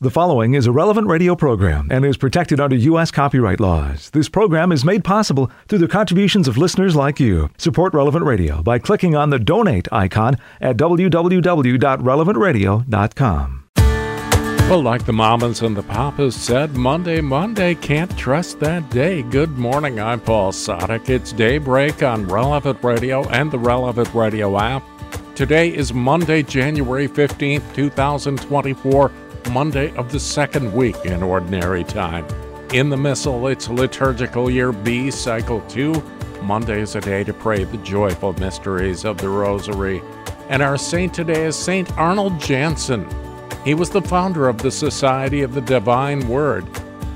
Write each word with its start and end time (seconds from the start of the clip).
The 0.00 0.10
following 0.10 0.54
is 0.54 0.68
a 0.68 0.70
relevant 0.70 1.08
radio 1.08 1.34
program 1.34 1.88
and 1.90 2.04
is 2.04 2.16
protected 2.16 2.60
under 2.60 2.76
U.S. 2.76 3.10
copyright 3.10 3.58
laws. 3.58 4.10
This 4.10 4.28
program 4.28 4.70
is 4.70 4.84
made 4.84 5.02
possible 5.02 5.50
through 5.66 5.80
the 5.80 5.88
contributions 5.88 6.46
of 6.46 6.56
listeners 6.56 6.94
like 6.94 7.18
you. 7.18 7.50
Support 7.58 7.94
Relevant 7.94 8.24
Radio 8.24 8.62
by 8.62 8.78
clicking 8.78 9.16
on 9.16 9.30
the 9.30 9.40
donate 9.40 9.88
icon 9.90 10.36
at 10.60 10.76
www.relevantradio.com. 10.76 13.64
Well, 13.74 14.82
like 14.82 15.04
the 15.04 15.12
mamas 15.12 15.62
and 15.62 15.76
the 15.76 15.82
papas 15.82 16.36
said, 16.36 16.76
Monday, 16.76 17.20
Monday, 17.20 17.74
can't 17.74 18.16
trust 18.16 18.60
that 18.60 18.88
day. 18.90 19.22
Good 19.22 19.58
morning, 19.58 19.98
I'm 19.98 20.20
Paul 20.20 20.52
Sadek. 20.52 21.08
It's 21.08 21.32
daybreak 21.32 22.04
on 22.04 22.28
Relevant 22.28 22.84
Radio 22.84 23.28
and 23.30 23.50
the 23.50 23.58
Relevant 23.58 24.14
Radio 24.14 24.60
app. 24.60 24.84
Today 25.34 25.74
is 25.74 25.92
Monday, 25.92 26.44
January 26.44 27.08
15th, 27.08 27.74
2024. 27.74 29.10
Monday 29.50 29.94
of 29.96 30.12
the 30.12 30.20
second 30.20 30.72
week 30.72 30.96
in 31.04 31.22
Ordinary 31.22 31.84
Time. 31.84 32.26
In 32.72 32.90
the 32.90 32.96
Missal, 32.96 33.48
it's 33.48 33.68
liturgical 33.68 34.50
year 34.50 34.72
B, 34.72 35.10
cycle 35.10 35.60
2. 35.62 36.02
Monday 36.42 36.80
is 36.80 36.94
a 36.94 37.00
day 37.00 37.24
to 37.24 37.32
pray 37.32 37.64
the 37.64 37.78
joyful 37.78 38.34
mysteries 38.34 39.04
of 39.04 39.18
the 39.18 39.28
Rosary. 39.28 40.02
And 40.48 40.62
our 40.62 40.76
saint 40.76 41.14
today 41.14 41.46
is 41.46 41.56
Saint 41.56 41.96
Arnold 41.96 42.38
Jansen. 42.38 43.08
He 43.64 43.74
was 43.74 43.90
the 43.90 44.02
founder 44.02 44.48
of 44.48 44.58
the 44.58 44.70
Society 44.70 45.42
of 45.42 45.54
the 45.54 45.60
Divine 45.60 46.28
Word. 46.28 46.66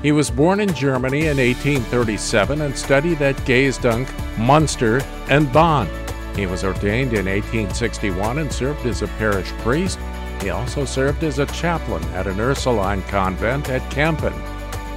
He 0.01 0.11
was 0.11 0.29
born 0.29 0.59
in 0.59 0.73
Germany 0.73 1.27
in 1.27 1.37
1837 1.37 2.61
and 2.61 2.77
studied 2.77 3.21
at 3.21 3.35
Gaesdonck, 3.45 4.09
Munster, 4.37 5.01
and 5.29 5.51
Bonn. 5.53 5.87
He 6.35 6.45
was 6.45 6.63
ordained 6.63 7.13
in 7.13 7.27
1861 7.27 8.39
and 8.39 8.51
served 8.51 8.85
as 8.85 9.01
a 9.01 9.07
parish 9.07 9.49
priest 9.59 9.99
he 10.43 10.49
also 10.49 10.83
served 10.83 11.23
as 11.23 11.39
a 11.39 11.45
chaplain 11.47 12.03
at 12.15 12.27
an 12.27 12.39
Ursuline 12.39 13.01
convent 13.03 13.69
at 13.69 13.81
Kampen. 13.89 14.33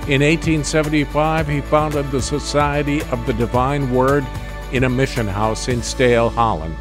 In 0.08 0.20
1875, 0.20 1.46
he 1.46 1.60
founded 1.60 2.10
the 2.10 2.20
Society 2.20 3.02
of 3.04 3.24
the 3.26 3.32
Divine 3.32 3.92
Word 3.92 4.26
in 4.72 4.82
a 4.82 4.88
mission 4.88 5.28
house 5.28 5.68
in 5.68 5.80
Stahel, 5.80 6.32
Holland. 6.32 6.76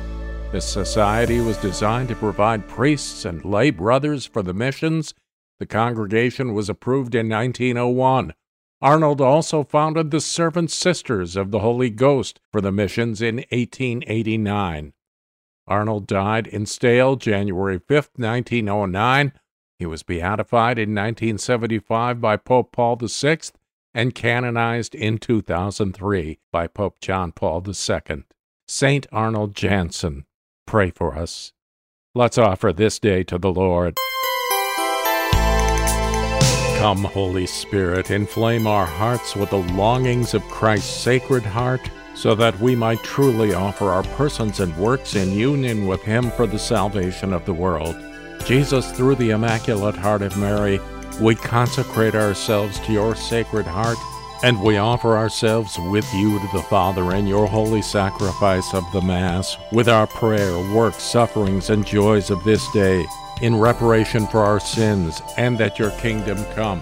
The 0.52 0.62
society 0.62 1.42
was 1.42 1.58
designed 1.58 2.10
to 2.10 2.16
provide 2.16 2.68
priests 2.68 3.24
and 3.24 3.46
lay 3.46 3.70
brothers 3.70 4.26
for 4.26 4.42
the 4.42 4.54
missions. 4.54 5.14
The 5.60 5.68
congregation 5.68 6.56
was 6.56 6.68
approved 6.68 7.14
in 7.14 7.30
1901. 7.30 8.34
Arnold 8.82 9.22
also 9.22 9.64
founded 9.64 10.10
the 10.10 10.22
Servant 10.22 10.72
Sisters 10.72 11.36
of 11.36 11.52
the 11.52 11.60
Holy 11.60 11.92
Ghost 11.92 12.40
for 12.52 12.62
the 12.62 12.72
missions 12.72 13.22
in 13.22 13.38
1889. 13.52 14.94
Arnold 15.68 16.06
died 16.06 16.48
in 16.48 16.66
Stahel 16.66 17.18
January 17.18 17.80
5, 17.80 18.10
1909. 18.16 19.34
He 19.80 19.86
was 19.86 20.04
beatified 20.04 20.78
in 20.78 20.90
1975 20.90 22.22
by 22.22 22.38
Pope 22.38 22.72
Paul 22.72 22.98
VI 23.02 23.40
and 23.94 24.14
canonized 24.14 24.94
in 24.94 25.18
2003 25.18 26.40
by 26.52 26.68
Pope 26.68 27.00
John 27.00 27.32
Paul 27.32 27.64
II. 27.68 28.24
Saint 28.68 29.08
Arnold 29.12 29.56
Jansen, 29.56 30.26
pray 30.68 30.92
for 30.92 31.18
us. 31.18 31.54
Let's 32.14 32.38
offer 32.38 32.72
this 32.72 33.00
day 33.00 33.24
to 33.24 33.38
the 33.38 33.52
Lord. 33.52 33.96
Come, 36.78 37.04
Holy 37.04 37.48
Spirit, 37.48 38.12
inflame 38.12 38.68
our 38.68 38.86
hearts 38.86 39.36
with 39.36 39.50
the 39.50 39.58
longings 39.74 40.34
of 40.34 40.44
Christ's 40.44 40.96
sacred 40.96 41.44
heart 41.44 41.82
so 42.16 42.34
that 42.34 42.58
we 42.60 42.76
might 42.76 43.04
truly 43.04 43.54
offer 43.54 43.90
our 43.90 44.04
persons 44.04 44.62
and 44.62 44.76
works 44.78 45.16
in 45.16 45.32
union 45.32 45.86
with 45.86 46.02
Him 46.02 46.32
for 46.32 46.48
the 46.48 46.58
salvation 46.58 47.34
of 47.34 47.46
the 47.46 47.54
world. 47.54 47.96
Jesus, 48.46 48.92
through 48.92 49.16
the 49.16 49.32
Immaculate 49.32 49.96
Heart 49.96 50.22
of 50.22 50.38
Mary, 50.38 50.80
we 51.20 51.36
consecrate 51.36 52.16
ourselves 52.16 52.80
to 52.82 52.94
your 52.94 53.16
sacred 53.16 53.66
heart, 53.66 53.98
and 54.44 54.62
we 54.62 54.78
offer 54.78 55.18
ourselves 55.18 55.78
with 55.90 56.06
you 56.14 56.40
to 56.40 56.50
the 56.54 56.64
Father 56.64 57.16
in 57.16 57.28
your 57.28 57.48
holy 57.48 57.82
sacrifice 57.82 58.74
of 58.74 58.90
the 58.94 59.02
Mass, 59.02 59.58
with 59.72 59.90
our 59.90 60.08
prayer, 60.08 60.58
works, 60.74 61.04
sufferings, 61.04 61.70
and 61.70 61.86
joys 61.86 62.30
of 62.30 62.44
this 62.44 62.70
day, 62.72 63.06
in 63.42 63.56
reparation 63.56 64.26
for 64.28 64.40
our 64.40 64.60
sins, 64.60 65.22
and 65.38 65.58
that 65.58 65.78
your 65.78 65.92
kingdom 65.92 66.38
come. 66.54 66.82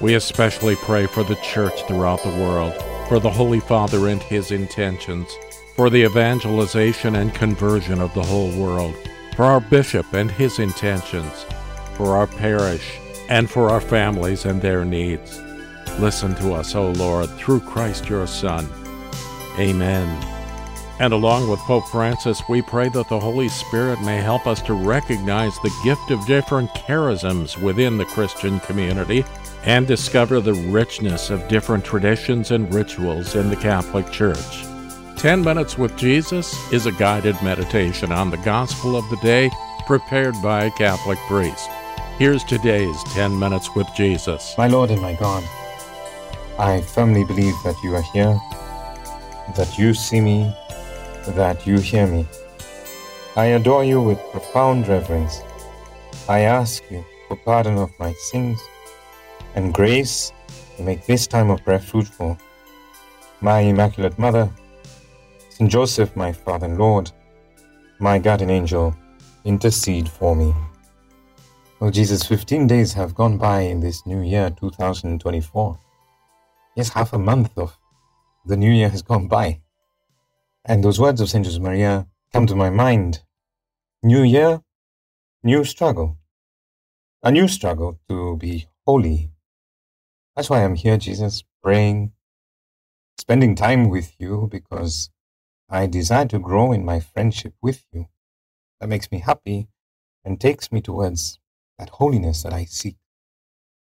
We 0.00 0.14
especially 0.14 0.76
pray 0.76 1.06
for 1.06 1.24
the 1.24 1.36
Church 1.36 1.82
throughout 1.86 2.22
the 2.22 2.30
world 2.30 2.74
for 3.08 3.20
the 3.20 3.30
Holy 3.30 3.60
Father 3.60 4.08
and 4.08 4.22
his 4.22 4.50
intentions, 4.50 5.28
for 5.74 5.90
the 5.90 6.04
evangelization 6.04 7.16
and 7.16 7.34
conversion 7.34 8.00
of 8.00 8.12
the 8.14 8.22
whole 8.22 8.50
world, 8.60 8.94
for 9.36 9.44
our 9.44 9.60
bishop 9.60 10.12
and 10.12 10.30
his 10.30 10.58
intentions, 10.58 11.46
for 11.94 12.16
our 12.16 12.26
parish, 12.26 12.98
and 13.28 13.48
for 13.48 13.70
our 13.70 13.80
families 13.80 14.44
and 14.44 14.60
their 14.60 14.84
needs. 14.84 15.40
Listen 15.98 16.34
to 16.36 16.52
us, 16.52 16.74
O 16.74 16.90
Lord, 16.92 17.30
through 17.38 17.60
Christ 17.60 18.08
your 18.08 18.26
Son. 18.26 18.68
Amen. 19.58 20.08
And 20.98 21.12
along 21.12 21.48
with 21.48 21.60
Pope 21.60 21.86
Francis, 21.88 22.42
we 22.48 22.62
pray 22.62 22.88
that 22.88 23.08
the 23.08 23.20
Holy 23.20 23.48
Spirit 23.48 24.00
may 24.00 24.16
help 24.16 24.46
us 24.46 24.62
to 24.62 24.74
recognize 24.74 25.54
the 25.56 25.74
gift 25.84 26.10
of 26.10 26.26
different 26.26 26.70
charisms 26.70 27.60
within 27.60 27.98
the 27.98 28.04
Christian 28.06 28.60
community 28.60 29.24
and 29.66 29.84
discover 29.84 30.40
the 30.40 30.54
richness 30.54 31.28
of 31.28 31.46
different 31.48 31.84
traditions 31.84 32.52
and 32.52 32.72
rituals 32.72 33.34
in 33.34 33.50
the 33.50 33.56
Catholic 33.56 34.08
Church. 34.12 34.64
10 35.16 35.42
Minutes 35.42 35.76
with 35.76 35.96
Jesus 35.96 36.54
is 36.72 36.86
a 36.86 36.92
guided 36.92 37.34
meditation 37.42 38.12
on 38.12 38.30
the 38.30 38.36
gospel 38.38 38.96
of 38.96 39.08
the 39.10 39.16
day 39.16 39.50
prepared 39.84 40.34
by 40.40 40.64
a 40.64 40.70
Catholic 40.70 41.18
priest. 41.26 41.68
Here's 42.16 42.44
today's 42.44 42.96
10 43.14 43.36
Minutes 43.36 43.74
with 43.74 43.88
Jesus. 43.96 44.54
My 44.56 44.68
Lord 44.68 44.90
and 44.90 45.02
my 45.02 45.14
God, 45.14 45.42
I 46.60 46.80
firmly 46.80 47.24
believe 47.24 47.54
that 47.64 47.76
you 47.82 47.96
are 47.96 48.02
here, 48.02 48.38
that 49.56 49.76
you 49.76 49.94
see 49.94 50.20
me, 50.20 50.54
that 51.30 51.66
you 51.66 51.78
hear 51.78 52.06
me. 52.06 52.24
I 53.34 53.46
adore 53.46 53.84
you 53.84 54.00
with 54.00 54.18
profound 54.30 54.86
reverence. 54.86 55.40
I 56.28 56.40
ask 56.40 56.84
you 56.88 57.04
for 57.26 57.36
pardon 57.36 57.78
of 57.78 57.90
my 57.98 58.12
sins 58.30 58.60
and 59.56 59.72
grace 59.74 60.32
to 60.76 60.82
make 60.82 61.04
this 61.06 61.26
time 61.26 61.50
of 61.50 61.64
prayer 61.64 61.80
fruitful. 61.80 62.38
My 63.40 63.60
Immaculate 63.60 64.18
Mother, 64.18 64.48
Saint 65.48 65.70
Joseph, 65.70 66.14
my 66.14 66.30
Father 66.30 66.66
and 66.66 66.78
Lord, 66.78 67.10
my 67.98 68.18
guardian 68.18 68.50
angel, 68.50 68.94
intercede 69.44 70.08
for 70.08 70.36
me. 70.36 70.54
Oh 71.80 71.90
Jesus, 71.90 72.22
15 72.22 72.66
days 72.66 72.92
have 72.92 73.14
gone 73.14 73.38
by 73.38 73.60
in 73.60 73.80
this 73.80 74.06
new 74.06 74.22
year, 74.22 74.50
2024. 74.50 75.78
Yes, 76.76 76.90
half 76.90 77.14
a 77.14 77.18
month 77.18 77.56
of 77.56 77.76
the 78.44 78.56
new 78.56 78.70
year 78.70 78.90
has 78.90 79.02
gone 79.02 79.26
by. 79.28 79.60
And 80.66 80.84
those 80.84 81.00
words 81.00 81.20
of 81.20 81.30
Saint 81.30 81.46
Josemaría 81.46 82.06
come 82.32 82.46
to 82.46 82.54
my 82.54 82.70
mind. 82.70 83.22
New 84.02 84.22
year, 84.22 84.60
new 85.42 85.64
struggle. 85.64 86.18
A 87.22 87.30
new 87.30 87.48
struggle 87.48 87.98
to 88.08 88.36
be 88.36 88.66
holy, 88.86 89.30
that's 90.36 90.50
why 90.50 90.62
I'm 90.62 90.74
here, 90.74 90.98
Jesus, 90.98 91.44
praying, 91.62 92.12
spending 93.18 93.54
time 93.54 93.88
with 93.88 94.14
you 94.18 94.48
because 94.50 95.10
I 95.70 95.86
desire 95.86 96.26
to 96.26 96.38
grow 96.38 96.72
in 96.72 96.84
my 96.84 97.00
friendship 97.00 97.54
with 97.62 97.84
you. 97.90 98.08
That 98.78 98.88
makes 98.90 99.10
me 99.10 99.20
happy 99.20 99.68
and 100.24 100.38
takes 100.38 100.70
me 100.70 100.82
towards 100.82 101.38
that 101.78 101.88
holiness 101.88 102.42
that 102.42 102.52
I 102.52 102.66
seek. 102.66 102.96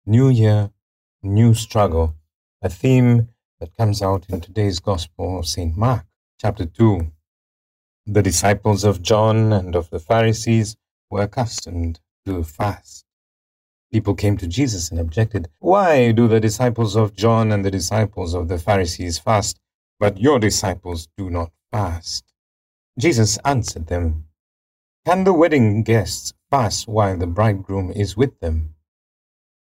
New 0.06 0.30
year, 0.30 0.70
new 1.22 1.52
struggle, 1.52 2.14
a 2.62 2.70
theme 2.70 3.28
that 3.60 3.76
comes 3.76 4.00
out 4.00 4.24
in 4.30 4.40
today's 4.40 4.80
Gospel 4.80 5.38
of 5.38 5.46
St. 5.46 5.76
Mark, 5.76 6.06
chapter 6.40 6.64
2. 6.64 7.12
The 8.06 8.22
disciples 8.22 8.82
of 8.82 9.02
John 9.02 9.52
and 9.52 9.76
of 9.76 9.90
the 9.90 10.00
Pharisees 10.00 10.76
were 11.10 11.22
accustomed 11.22 12.00
to 12.24 12.42
fast. 12.42 13.04
People 13.92 14.14
came 14.14 14.36
to 14.36 14.46
Jesus 14.46 14.90
and 14.90 15.00
objected, 15.00 15.48
Why 15.58 16.12
do 16.12 16.28
the 16.28 16.38
disciples 16.38 16.94
of 16.94 17.16
John 17.16 17.50
and 17.50 17.64
the 17.64 17.72
disciples 17.72 18.34
of 18.34 18.46
the 18.46 18.56
Pharisees 18.56 19.18
fast, 19.18 19.58
but 19.98 20.20
your 20.20 20.38
disciples 20.38 21.08
do 21.16 21.28
not 21.28 21.50
fast? 21.72 22.24
Jesus 23.00 23.36
answered 23.44 23.88
them, 23.88 24.26
Can 25.04 25.24
the 25.24 25.32
wedding 25.32 25.82
guests 25.82 26.32
fast 26.50 26.86
while 26.86 27.16
the 27.16 27.26
bridegroom 27.26 27.90
is 27.90 28.16
with 28.16 28.38
them? 28.38 28.76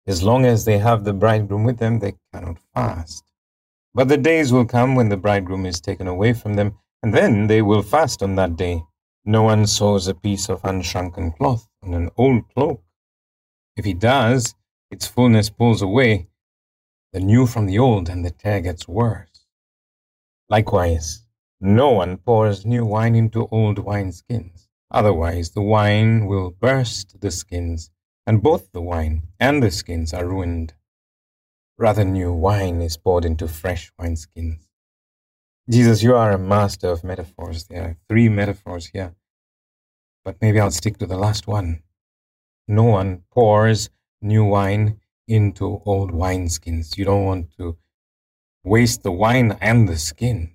As 0.05 0.25
long 0.25 0.45
as 0.45 0.65
they 0.65 0.79
have 0.79 1.05
the 1.05 1.13
bridegroom 1.13 1.63
with 1.63 1.79
them, 1.79 2.01
they 2.01 2.15
cannot 2.33 2.59
fast. 2.75 3.23
But 3.95 4.09
the 4.09 4.17
days 4.17 4.53
will 4.53 4.65
come 4.65 4.97
when 4.97 5.11
the 5.11 5.17
bridegroom 5.17 5.65
is 5.65 5.81
taken 5.81 6.09
away 6.09 6.33
from 6.33 6.55
them, 6.55 6.77
and 7.05 7.15
then 7.15 7.47
they 7.47 7.63
will 7.63 7.83
fast 7.83 8.21
on 8.25 8.35
that 8.35 8.57
day. 8.57 8.83
No 9.25 9.43
one 9.43 9.67
sews 9.67 10.09
a 10.09 10.15
piece 10.15 10.49
of 10.49 10.63
unshrunken 10.63 11.37
cloth 11.37 11.69
on 11.85 11.95
an 11.95 12.11
old 12.17 12.49
cloak 12.53 12.83
if 13.79 13.85
he 13.85 13.95
does, 13.95 14.55
its 14.91 15.07
fullness 15.07 15.51
pulls 15.51 15.81
away 15.81 16.29
the 17.13 17.21
new 17.21 17.47
from 17.47 17.67
the 17.67 17.79
old, 17.79 18.09
and 18.09 18.25
the 18.25 18.31
tear 18.31 18.61
gets 18.61 18.87
worse. 18.87 19.47
Likewise, 20.51 21.25
no 21.61 21.91
one 21.91 22.19
pours 22.19 22.67
new 22.67 22.85
wine 22.85 23.15
into 23.15 23.49
old 23.49 23.79
wineskins. 23.79 24.69
Otherwise, 24.91 25.51
the 25.51 25.63
wine 25.63 26.27
will 26.27 26.51
burst 26.51 27.21
the 27.21 27.31
skins, 27.31 27.91
and 28.27 28.43
both 28.43 28.73
the 28.73 28.83
wine 28.83 29.29
and 29.41 29.63
the 29.63 29.71
skins 29.71 30.13
are 30.13 30.27
ruined. 30.27 30.75
Rather, 31.79 32.05
new 32.05 32.33
wine 32.33 32.83
is 32.83 32.97
poured 32.97 33.25
into 33.25 33.49
fresh 33.49 33.91
wineskins. 34.01 34.67
Jesus, 35.71 36.03
you 36.03 36.15
are 36.15 36.33
a 36.33 36.39
master 36.39 36.89
of 36.89 37.05
metaphors. 37.05 37.65
There 37.65 37.83
are 37.83 37.97
three 38.09 38.29
metaphors 38.29 38.87
here, 38.87 39.15
but 40.25 40.37
maybe 40.41 40.61
I'll 40.61 40.71
stick 40.71 40.99
to 40.99 41.07
the 41.07 41.19
last 41.19 41.47
one. 41.47 41.83
No 42.71 42.85
one 42.85 43.23
pours 43.31 43.89
new 44.21 44.45
wine 44.45 45.01
into 45.27 45.81
old 45.87 46.13
wineskins. 46.13 46.99
You 46.99 47.07
don't 47.07 47.25
want 47.25 47.51
to 47.57 47.79
waste 48.63 49.03
the 49.03 49.11
wine 49.11 49.57
and 49.61 49.89
the 49.89 49.97
skins. 49.97 50.51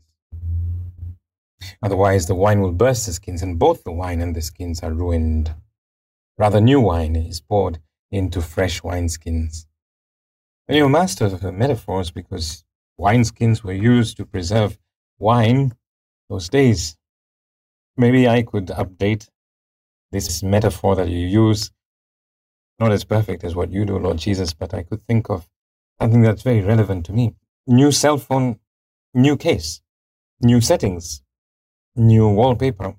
Otherwise, 1.82 2.28
the 2.28 2.36
wine 2.36 2.62
will 2.62 2.72
burst 2.72 3.08
the 3.08 3.14
skins, 3.14 3.42
and 3.42 3.58
both 3.58 3.84
the 3.84 3.92
wine 3.92 4.22
and 4.22 4.36
the 4.36 4.42
skins 4.42 4.84
are 4.84 4.94
ruined. 4.94 5.56
Rather, 6.38 6.62
new 6.62 6.80
wine 6.80 7.16
is 7.16 7.42
poured 7.42 7.80
into 8.12 8.42
fresh 8.42 8.82
wineskins. 8.82 9.66
And 10.68 10.78
you're 10.78 10.90
masters 10.90 11.34
of 11.34 11.42
the 11.42 11.52
metaphors 11.52 12.12
because 12.12 12.64
wineskins 13.00 13.64
were 13.64 13.74
used 13.74 14.18
to 14.18 14.26
preserve 14.26 14.78
wine 15.18 15.74
those 16.30 16.48
days. 16.48 16.96
Maybe 17.98 18.28
I 18.28 18.44
could 18.44 18.68
update 18.68 19.30
this 20.12 20.44
metaphor 20.44 20.96
that 20.96 21.10
you 21.10 21.26
use. 21.28 21.72
Not 22.84 22.92
as 22.92 23.06
perfect 23.06 23.46
as 23.46 23.56
what 23.56 23.72
you 23.72 23.86
do, 23.86 23.98
Lord 23.98 24.18
Jesus, 24.18 24.54
but 24.54 24.74
I 24.74 24.84
could 24.84 25.08
think 25.08 25.30
of 25.30 25.48
something 26.02 26.22
that's 26.22 26.42
very 26.42 26.60
relevant 26.60 27.06
to 27.06 27.14
me. 27.14 27.34
New 27.66 27.94
cell 27.94 28.18
phone, 28.18 28.60
new 29.14 29.38
case, 29.38 29.80
new 30.42 30.60
settings, 30.60 31.22
new 31.96 32.28
wallpaper. 32.28 32.96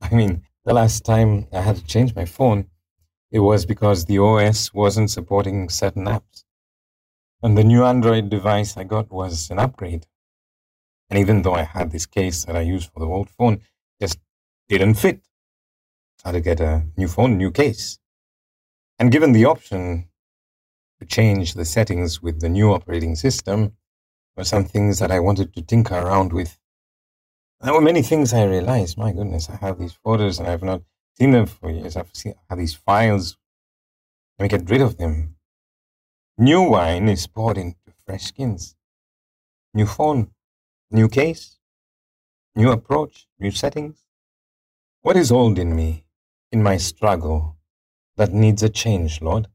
I 0.00 0.12
mean, 0.12 0.42
the 0.64 0.74
last 0.74 1.04
time 1.04 1.46
I 1.52 1.60
had 1.60 1.76
to 1.76 1.84
change 1.84 2.16
my 2.16 2.24
phone, 2.24 2.66
it 3.30 3.38
was 3.38 3.64
because 3.64 4.06
the 4.06 4.18
OS 4.18 4.74
wasn't 4.74 5.12
supporting 5.12 5.68
certain 5.68 6.06
apps. 6.06 6.42
And 7.44 7.56
the 7.56 7.62
new 7.62 7.84
Android 7.84 8.28
device 8.28 8.76
I 8.76 8.82
got 8.82 9.08
was 9.12 9.50
an 9.50 9.60
upgrade. 9.60 10.08
And 11.08 11.16
even 11.20 11.42
though 11.42 11.54
I 11.54 11.62
had 11.62 11.92
this 11.92 12.06
case 12.06 12.44
that 12.46 12.56
I 12.56 12.62
used 12.62 12.90
for 12.90 12.98
the 12.98 13.06
old 13.06 13.30
phone, 13.30 13.60
just 14.00 14.18
didn't 14.68 14.94
fit. 14.94 15.20
I 16.24 16.30
had 16.30 16.32
to 16.32 16.40
get 16.40 16.58
a 16.58 16.86
new 16.96 17.06
phone, 17.06 17.38
new 17.38 17.52
case. 17.52 18.00
And 18.98 19.10
given 19.10 19.32
the 19.32 19.44
option 19.44 20.08
to 21.00 21.06
change 21.06 21.54
the 21.54 21.64
settings 21.64 22.22
with 22.22 22.40
the 22.40 22.48
new 22.48 22.72
operating 22.72 23.16
system, 23.16 23.76
were 24.36 24.44
some 24.44 24.64
things 24.64 24.98
that 24.98 25.10
I 25.10 25.20
wanted 25.20 25.54
to 25.54 25.62
tinker 25.62 25.94
around 25.94 26.32
with. 26.32 26.58
There 27.60 27.72
were 27.72 27.80
many 27.80 28.02
things 28.02 28.32
I 28.32 28.44
realized. 28.44 28.98
My 28.98 29.12
goodness, 29.12 29.48
I 29.48 29.56
have 29.56 29.78
these 29.78 29.92
photos 29.92 30.38
and 30.38 30.48
I've 30.48 30.62
not 30.62 30.82
seen 31.16 31.30
them 31.30 31.46
for 31.46 31.70
years. 31.70 31.96
I've 31.96 32.10
seen, 32.12 32.34
I 32.36 32.42
have 32.50 32.58
these 32.58 32.74
files. 32.74 33.36
Let 34.38 34.44
me 34.44 34.58
get 34.58 34.68
rid 34.68 34.80
of 34.80 34.96
them. 34.96 35.36
New 36.36 36.62
wine 36.62 37.08
is 37.08 37.26
poured 37.26 37.58
into 37.58 37.76
fresh 38.04 38.24
skins. 38.24 38.74
New 39.72 39.86
phone, 39.86 40.30
New 40.90 41.08
case? 41.08 41.58
New 42.54 42.70
approach? 42.70 43.26
New 43.40 43.50
settings? 43.50 44.04
What 45.02 45.16
is 45.16 45.32
old 45.32 45.58
in 45.58 45.74
me, 45.74 46.04
in 46.52 46.62
my 46.62 46.76
struggle, 46.76 47.56
that 48.16 48.32
needs 48.32 48.62
a 48.62 48.68
change, 48.68 49.20
Lord? 49.20 49.48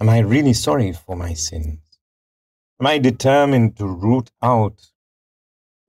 Am 0.00 0.08
I 0.08 0.18
really 0.18 0.52
sorry 0.52 0.92
for 0.92 1.16
my 1.16 1.34
sins? 1.34 1.78
Am 2.80 2.86
I 2.86 2.98
determined 2.98 3.76
to 3.76 3.86
root 3.86 4.30
out 4.42 4.90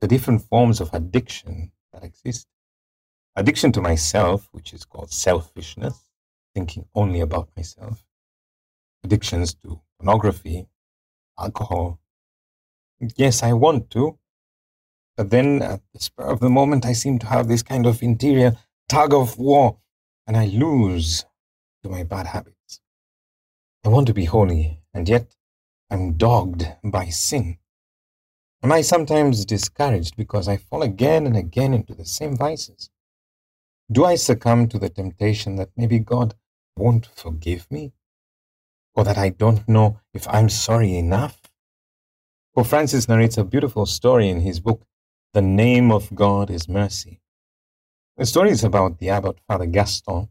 the 0.01 0.07
different 0.07 0.43
forms 0.43 0.79
of 0.79 0.93
addiction 0.93 1.71
that 1.91 2.03
exist? 2.03 2.47
Addiction 3.35 3.71
to 3.71 3.81
myself, 3.81 4.47
which 4.51 4.73
is 4.73 4.85
called 4.85 5.11
selfishness, 5.11 6.09
thinking 6.53 6.85
only 6.93 7.19
about 7.19 7.49
myself. 7.57 8.05
Addictions 9.03 9.55
to 9.55 9.81
pornography, 9.97 10.67
alcohol. 11.39 11.99
Yes, 13.15 13.41
I 13.41 13.53
want 13.53 13.89
to, 13.91 14.19
but 15.17 15.31
then 15.31 15.61
at 15.61 15.81
the 15.93 15.99
spur 15.99 16.25
of 16.25 16.39
the 16.39 16.49
moment, 16.49 16.85
I 16.85 16.93
seem 16.93 17.17
to 17.19 17.27
have 17.27 17.47
this 17.47 17.63
kind 17.63 17.85
of 17.85 18.03
interior 18.03 18.55
tug 18.87 19.13
of 19.13 19.37
war, 19.37 19.77
and 20.27 20.37
I 20.37 20.45
lose 20.45 21.25
to 21.83 21.89
my 21.89 22.03
bad 22.03 22.27
habits. 22.27 22.81
I 23.85 23.89
want 23.89 24.07
to 24.07 24.13
be 24.13 24.25
holy, 24.25 24.81
and 24.93 25.07
yet 25.07 25.35
I'm 25.89 26.13
dogged 26.13 26.65
by 26.83 27.07
sin. 27.09 27.57
Am 28.63 28.71
I 28.71 28.81
sometimes 28.81 29.45
discouraged 29.45 30.15
because 30.15 30.47
I 30.47 30.55
fall 30.55 30.81
again 30.81 31.27
and 31.27 31.35
again 31.35 31.73
into 31.73 31.93
the 31.93 32.05
same 32.05 32.37
vices? 32.37 32.89
Do 33.91 34.05
I 34.05 34.15
succumb 34.15 34.69
to 34.69 34.79
the 34.79 34.89
temptation 34.89 35.57
that 35.57 35.71
maybe 35.75 35.99
God 35.99 36.35
won't 36.77 37.07
forgive 37.07 37.69
me? 37.69 37.91
Or 38.95 39.03
that 39.03 39.17
I 39.17 39.29
don't 39.29 39.67
know 39.67 39.99
if 40.13 40.27
I'm 40.29 40.49
sorry 40.49 40.95
enough? 40.95 41.41
Pope 42.55 42.67
Francis 42.67 43.09
narrates 43.09 43.37
a 43.37 43.43
beautiful 43.43 43.85
story 43.85 44.29
in 44.29 44.41
his 44.41 44.59
book, 44.59 44.85
the 45.33 45.41
name 45.41 45.91
of 45.91 46.13
God 46.15 46.49
is 46.49 46.69
mercy. 46.69 47.19
The 48.15 48.25
story 48.25 48.51
is 48.51 48.63
about 48.63 48.99
the 48.99 49.09
abbot, 49.09 49.39
Father 49.47 49.65
Gaston, 49.65 50.29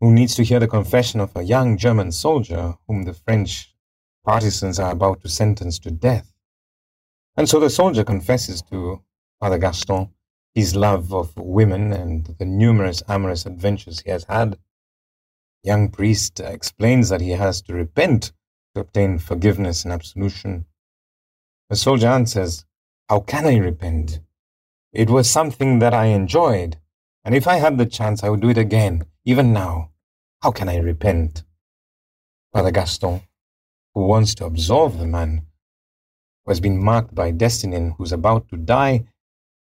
who 0.00 0.12
needs 0.12 0.34
to 0.34 0.42
hear 0.42 0.58
the 0.58 0.68
confession 0.68 1.20
of 1.20 1.36
a 1.36 1.42
young 1.42 1.76
German 1.76 2.10
soldier 2.10 2.74
whom 2.86 3.02
the 3.02 3.14
French 3.14 3.74
partisans 4.24 4.78
are 4.78 4.92
about 4.92 5.20
to 5.20 5.28
sentence 5.28 5.78
to 5.78 5.90
death. 5.90 6.32
And 7.36 7.48
so 7.48 7.60
the 7.60 7.70
soldier 7.70 8.04
confesses 8.04 8.62
to 8.62 9.02
Father 9.38 9.58
Gaston 9.58 10.10
his 10.54 10.74
love 10.74 11.12
of 11.14 11.36
women 11.36 11.92
and 11.92 12.26
the 12.38 12.44
numerous 12.44 13.02
amorous 13.08 13.46
adventures 13.46 14.00
he 14.00 14.10
has 14.10 14.24
had. 14.24 14.58
Young 15.62 15.90
priest 15.90 16.40
explains 16.40 17.08
that 17.10 17.20
he 17.20 17.30
has 17.30 17.62
to 17.62 17.74
repent 17.74 18.32
to 18.74 18.80
obtain 18.80 19.18
forgiveness 19.18 19.84
and 19.84 19.92
absolution. 19.92 20.64
The 21.68 21.76
soldier 21.76 22.08
answers, 22.08 22.64
How 23.08 23.20
can 23.20 23.46
I 23.46 23.58
repent? 23.58 24.20
It 24.92 25.10
was 25.10 25.30
something 25.30 25.78
that 25.78 25.94
I 25.94 26.06
enjoyed, 26.06 26.78
and 27.24 27.34
if 27.34 27.46
I 27.46 27.56
had 27.56 27.78
the 27.78 27.86
chance, 27.86 28.24
I 28.24 28.28
would 28.28 28.40
do 28.40 28.48
it 28.48 28.58
again, 28.58 29.04
even 29.24 29.52
now. 29.52 29.89
How 30.42 30.52
can 30.52 30.70
I 30.70 30.78
repent? 30.78 31.44
Father 32.50 32.70
Gaston, 32.70 33.20
who 33.94 34.06
wants 34.06 34.34
to 34.36 34.46
absolve 34.46 34.98
the 34.98 35.06
man 35.06 35.44
who 36.44 36.50
has 36.50 36.60
been 36.60 36.82
marked 36.82 37.14
by 37.14 37.30
destiny 37.30 37.76
and 37.76 37.92
who's 37.92 38.10
about 38.10 38.48
to 38.48 38.56
die, 38.56 39.04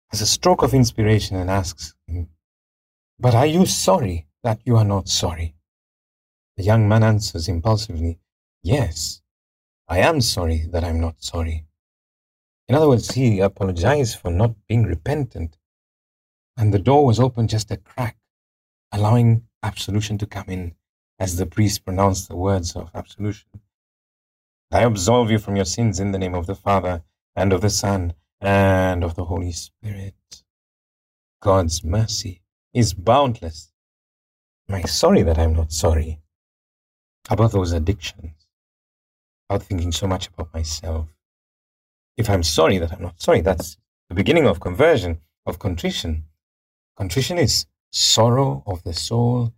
has 0.09 0.21
a 0.21 0.27
stroke 0.27 0.61
of 0.61 0.75
inspiration 0.75 1.35
and 1.35 1.49
asks 1.49 1.95
him, 2.05 2.29
But 3.19 3.33
are 3.33 3.47
you 3.47 3.65
sorry 3.65 4.27
that 4.43 4.59
you 4.63 4.77
are 4.77 4.85
not 4.85 5.09
sorry? 5.09 5.55
The 6.57 6.63
young 6.63 6.87
man 6.87 7.01
answers 7.01 7.47
impulsively, 7.47 8.19
Yes, 8.61 9.23
I 9.87 9.97
am 9.97 10.21
sorry 10.21 10.67
that 10.69 10.83
I'm 10.83 10.99
not 10.99 11.23
sorry. 11.23 11.65
In 12.67 12.75
other 12.75 12.87
words, 12.87 13.11
he 13.15 13.39
apologized 13.39 14.19
for 14.19 14.29
not 14.29 14.53
being 14.67 14.83
repentant. 14.83 15.57
And 16.55 16.71
the 16.71 16.79
door 16.79 17.03
was 17.03 17.19
open 17.19 17.47
just 17.47 17.71
a 17.71 17.77
crack, 17.77 18.17
allowing 18.91 19.47
absolution 19.63 20.17
to 20.17 20.25
come 20.25 20.45
in 20.47 20.75
as 21.19 21.37
the 21.37 21.45
priest 21.45 21.85
pronounced 21.85 22.27
the 22.27 22.35
words 22.35 22.75
of 22.75 22.89
absolution. 22.95 23.49
I 24.71 24.83
absolve 24.83 25.29
you 25.29 25.37
from 25.37 25.55
your 25.55 25.65
sins 25.65 25.99
in 25.99 26.11
the 26.11 26.19
name 26.19 26.33
of 26.33 26.47
the 26.47 26.55
Father, 26.55 27.03
and 27.35 27.53
of 27.53 27.61
the 27.61 27.69
Son, 27.69 28.13
and 28.39 29.03
of 29.03 29.15
the 29.15 29.25
Holy 29.25 29.51
Spirit. 29.51 30.43
God's 31.41 31.83
mercy 31.83 32.41
is 32.73 32.93
boundless. 32.93 33.71
Am 34.69 34.75
I 34.75 34.81
sorry 34.83 35.21
that 35.23 35.37
I'm 35.37 35.53
not 35.53 35.71
sorry? 35.71 36.19
About 37.29 37.51
those 37.51 37.71
addictions, 37.71 38.47
about 39.49 39.63
thinking 39.63 39.91
so 39.91 40.07
much 40.07 40.27
about 40.27 40.53
myself, 40.53 41.07
if 42.17 42.29
I'm 42.29 42.43
sorry 42.43 42.77
that 42.77 42.91
I'm 42.91 43.01
not 43.01 43.21
sorry, 43.21 43.41
that's 43.41 43.77
the 44.09 44.15
beginning 44.15 44.45
of 44.45 44.59
conversion, 44.59 45.21
of 45.45 45.59
contrition. 45.59 46.25
Contrition 46.97 47.37
is 47.37 47.65
sorrow 47.91 48.63
of 48.65 48.83
the 48.83 48.93
soul 48.93 49.53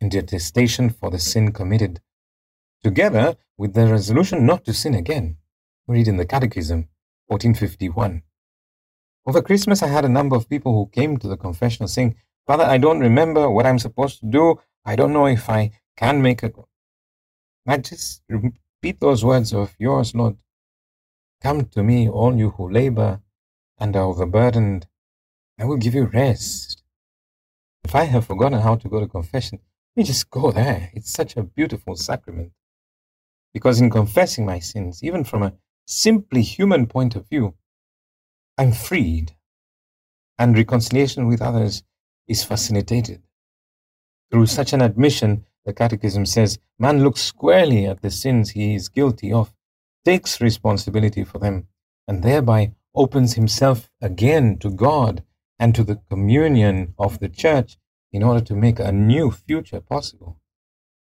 and 0.00 0.10
detestation 0.10 0.90
for 0.90 1.10
the 1.10 1.18
sin 1.18 1.52
committed, 1.52 2.00
together 2.82 3.36
with 3.56 3.74
the 3.74 3.86
resolution 3.86 4.44
not 4.44 4.64
to 4.64 4.74
sin 4.74 4.94
again. 4.94 5.38
We 5.86 5.96
read 5.96 6.08
in 6.08 6.16
the 6.16 6.26
Catechism, 6.26 6.88
1451. 7.28 8.22
Over 9.24 9.42
Christmas, 9.42 9.82
I 9.82 9.88
had 9.88 10.04
a 10.04 10.08
number 10.08 10.36
of 10.36 10.48
people 10.48 10.72
who 10.72 10.90
came 10.90 11.16
to 11.16 11.28
the 11.28 11.36
confessional 11.36 11.88
saying, 11.88 12.16
Father, 12.46 12.64
I 12.64 12.78
don't 12.78 13.00
remember 13.00 13.50
what 13.50 13.66
I'm 13.66 13.78
supposed 13.78 14.20
to 14.20 14.26
do. 14.26 14.60
I 14.84 14.94
don't 14.94 15.12
know 15.12 15.26
if 15.26 15.48
I 15.48 15.72
can 15.96 16.22
make 16.22 16.42
it. 16.42 16.54
I 17.66 17.78
just 17.78 18.22
repeat 18.28 19.00
those 19.00 19.24
words 19.24 19.52
of 19.52 19.74
yours, 19.78 20.14
Lord. 20.14 20.36
Come 21.42 21.64
to 21.66 21.82
me, 21.82 22.08
all 22.08 22.36
you 22.36 22.50
who 22.50 22.70
labor 22.70 23.20
and 23.78 23.96
are 23.96 24.04
overburdened, 24.04 24.86
I 25.58 25.64
will 25.64 25.76
give 25.76 25.94
you 25.94 26.04
rest. 26.04 26.82
If 27.86 27.94
I 27.94 28.02
have 28.06 28.26
forgotten 28.26 28.62
how 28.62 28.74
to 28.74 28.88
go 28.88 28.98
to 28.98 29.06
confession, 29.06 29.60
let 29.94 30.00
me 30.00 30.02
just 30.02 30.28
go 30.28 30.50
there. 30.50 30.90
It's 30.92 31.12
such 31.12 31.36
a 31.36 31.44
beautiful 31.44 31.94
sacrament. 31.94 32.50
Because 33.54 33.80
in 33.80 33.90
confessing 33.90 34.44
my 34.44 34.58
sins, 34.58 35.04
even 35.04 35.22
from 35.22 35.44
a 35.44 35.52
simply 35.86 36.42
human 36.42 36.88
point 36.88 37.14
of 37.14 37.28
view, 37.28 37.54
I'm 38.58 38.72
freed, 38.72 39.36
and 40.36 40.56
reconciliation 40.56 41.28
with 41.28 41.40
others 41.40 41.84
is 42.26 42.42
facilitated. 42.42 43.22
Through 44.32 44.46
such 44.46 44.72
an 44.72 44.82
admission, 44.82 45.46
the 45.64 45.72
Catechism 45.72 46.26
says, 46.26 46.58
man 46.80 47.04
looks 47.04 47.20
squarely 47.20 47.86
at 47.86 48.02
the 48.02 48.10
sins 48.10 48.50
he 48.50 48.74
is 48.74 48.88
guilty 48.88 49.32
of, 49.32 49.54
takes 50.04 50.40
responsibility 50.40 51.22
for 51.22 51.38
them, 51.38 51.68
and 52.08 52.24
thereby 52.24 52.72
opens 52.96 53.34
himself 53.34 53.88
again 54.00 54.58
to 54.58 54.70
God 54.70 55.22
and 55.58 55.74
to 55.74 55.84
the 55.84 56.00
communion 56.10 56.94
of 56.98 57.18
the 57.18 57.28
church 57.28 57.78
in 58.12 58.22
order 58.22 58.40
to 58.40 58.54
make 58.54 58.78
a 58.78 58.92
new 58.92 59.30
future 59.30 59.80
possible. 59.80 60.38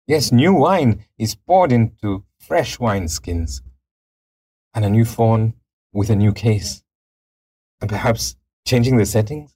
Yes, 0.06 0.32
new 0.32 0.52
wine 0.52 1.04
is 1.18 1.34
poured 1.34 1.72
into 1.72 2.24
fresh 2.38 2.78
wineskins, 2.78 3.62
and 4.74 4.84
a 4.84 4.90
new 4.90 5.04
phone 5.04 5.54
with 5.92 6.10
a 6.10 6.16
new 6.16 6.32
case, 6.32 6.82
and 7.80 7.88
perhaps 7.88 8.36
changing 8.66 8.96
the 8.96 9.06
settings? 9.06 9.54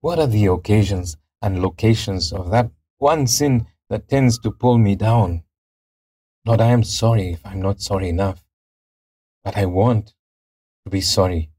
What 0.00 0.18
are 0.18 0.26
the 0.26 0.46
occasions 0.46 1.16
and 1.40 1.62
locations 1.62 2.32
of 2.32 2.50
that 2.50 2.70
one 2.98 3.26
sin 3.26 3.66
that 3.88 4.08
tends 4.08 4.38
to 4.40 4.50
pull 4.50 4.78
me 4.78 4.94
down? 4.94 5.44
Lord, 6.46 6.60
I 6.60 6.70
am 6.70 6.84
sorry 6.84 7.32
if 7.32 7.44
I'm 7.44 7.62
not 7.62 7.80
sorry 7.80 8.08
enough, 8.08 8.44
but 9.42 9.56
I 9.56 9.66
want 9.66 10.14
to 10.84 10.90
be 10.90 11.00
sorry, 11.00 11.50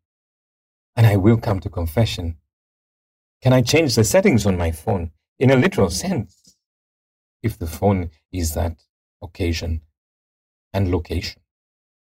and 0.96 1.06
I 1.06 1.16
will 1.16 1.38
come 1.38 1.60
to 1.62 1.70
confession. 1.70 2.38
Can 3.42 3.54
I 3.54 3.62
change 3.62 3.96
the 3.96 4.04
settings 4.04 4.46
on 4.46 4.58
my 4.58 4.72
phone 4.72 5.12
in 5.40 5.52
a 5.52 5.56
literal 5.56 5.90
sense? 5.90 6.58
If 7.44 7.60
the 7.60 7.68
phone 7.68 8.10
is 8.32 8.54
that 8.54 8.84
occasion 9.22 9.82
and 10.74 10.92
location 10.92 11.42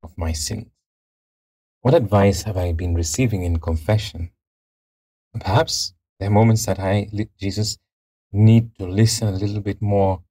of 0.03 0.17
my 0.17 0.33
sins. 0.33 0.67
What 1.83 1.95
advice 1.95 2.43
have 2.43 2.57
I 2.57 2.73
been 2.73 2.95
receiving 2.95 3.43
in 3.43 3.59
confession? 3.59 4.31
Perhaps 5.39 5.95
there 6.19 6.29
are 6.29 6.33
moments 6.33 6.67
that 6.67 6.79
I, 6.79 7.09
Jesus, 7.39 7.79
need 8.33 8.77
to 8.79 8.87
listen 8.87 9.29
a 9.29 9.33
little 9.33 9.61
bit 9.61 9.81
more 9.81 10.23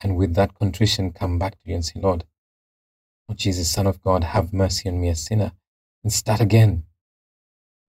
and 0.00 0.16
with 0.16 0.34
that 0.34 0.54
contrition 0.54 1.12
come 1.12 1.38
back 1.38 1.52
to 1.52 1.70
you 1.70 1.74
and 1.76 1.84
say, 1.84 1.98
Lord, 2.00 2.24
Lord 3.28 3.38
Jesus, 3.38 3.70
Son 3.70 3.86
of 3.86 4.02
God, 4.02 4.24
have 4.24 4.52
mercy 4.52 4.88
on 4.88 5.00
me, 5.00 5.08
a 5.08 5.14
sinner, 5.14 5.52
and 6.02 6.12
start 6.12 6.40
again. 6.40 6.84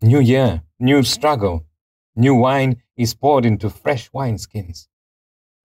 New 0.01 0.19
year, 0.19 0.61
new 0.79 1.03
struggle. 1.03 1.65
New 2.15 2.35
wine 2.35 2.81
is 2.97 3.13
poured 3.13 3.45
into 3.45 3.69
fresh 3.69 4.09
wineskins, 4.11 4.87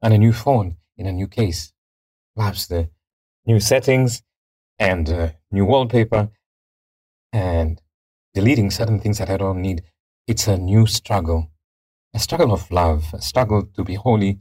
and 0.02 0.14
a 0.14 0.18
new 0.18 0.32
phone 0.32 0.76
in 0.96 1.06
a 1.06 1.12
new 1.12 1.26
case. 1.26 1.72
Perhaps 2.36 2.68
the 2.68 2.88
new 3.44 3.58
settings 3.58 4.22
and 4.78 5.08
uh, 5.08 5.30
new 5.50 5.64
wallpaper 5.64 6.30
and 7.32 7.82
deleting 8.34 8.70
certain 8.70 9.00
things 9.00 9.18
that 9.18 9.30
I 9.30 9.36
don't 9.36 9.60
need. 9.60 9.82
It's 10.26 10.46
a 10.46 10.56
new 10.56 10.86
struggle, 10.86 11.50
a 12.14 12.18
struggle 12.18 12.52
of 12.52 12.70
love, 12.70 13.12
a 13.12 13.20
struggle 13.20 13.64
to 13.74 13.84
be 13.84 13.94
holy 13.94 14.40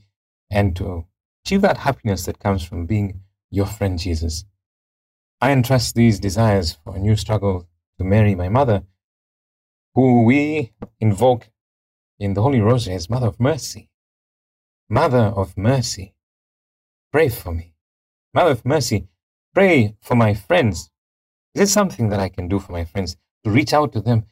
and 0.51 0.75
to 0.75 1.05
achieve 1.43 1.62
that 1.62 1.77
happiness 1.77 2.25
that 2.25 2.39
comes 2.39 2.63
from 2.63 2.86
being 2.86 3.22
your 3.50 3.65
friend 3.65 3.98
Jesus. 3.98 4.46
I 5.41 5.51
entrust 5.51 5.96
these 5.96 6.19
desires 6.19 6.77
for 6.84 6.96
a 6.96 7.00
new 7.00 7.15
struggle 7.15 7.67
to 7.98 8.03
Mary, 8.03 8.36
my 8.36 8.50
mother, 8.50 8.84
who 9.96 10.24
we 10.24 10.74
invoke 11.00 11.50
in 12.19 12.34
the 12.34 12.41
Holy 12.41 12.62
Rosary 12.62 12.96
as 12.96 13.10
Mother 13.10 13.27
of 13.27 13.39
Mercy. 13.39 13.89
Mother 14.89 15.34
of 15.36 15.58
Mercy, 15.58 16.15
pray 17.12 17.29
for 17.29 17.51
me. 17.53 17.74
Mother 18.34 18.51
of 18.51 18.65
Mercy, 18.65 19.08
pray 19.53 19.96
for 20.01 20.15
my 20.15 20.34
friends. 20.34 20.89
Is 21.55 21.69
it 21.69 21.74
something 21.74 22.10
that 22.10 22.19
I 22.19 22.29
can 22.29 22.48
do 22.48 22.60
for 22.60 22.72
my 22.72 22.86
friends 22.86 23.17
to 23.43 23.51
reach 23.51 23.74
out 23.74 23.93
to 23.93 24.01
them 24.01 24.25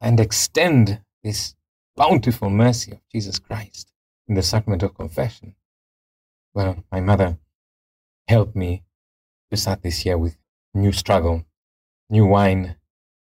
and 0.00 0.20
extend 0.20 1.00
this 1.22 1.54
bountiful 1.96 2.50
mercy 2.50 2.92
of 2.92 3.00
Jesus 3.12 3.38
Christ 3.38 3.92
in 4.28 4.34
the 4.34 4.42
sacrament 4.42 4.82
of 4.82 4.94
confession? 4.94 5.54
Well, 6.54 6.84
my 6.90 7.00
mother 7.00 7.38
helped 8.26 8.56
me 8.56 8.84
to 9.50 9.56
start 9.56 9.82
this 9.82 10.04
year 10.04 10.16
with 10.16 10.36
new 10.72 10.92
struggle, 10.92 11.44
new 12.08 12.26
wine 12.26 12.76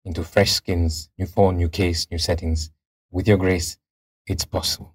into 0.04 0.22
fresh 0.22 0.52
skins, 0.52 1.08
new 1.18 1.26
phone, 1.26 1.56
new 1.56 1.68
case, 1.68 2.06
new 2.10 2.18
settings. 2.18 2.70
With 3.10 3.28
your 3.28 3.36
grace, 3.36 3.78
it's 4.26 4.44
possible. 4.44 4.94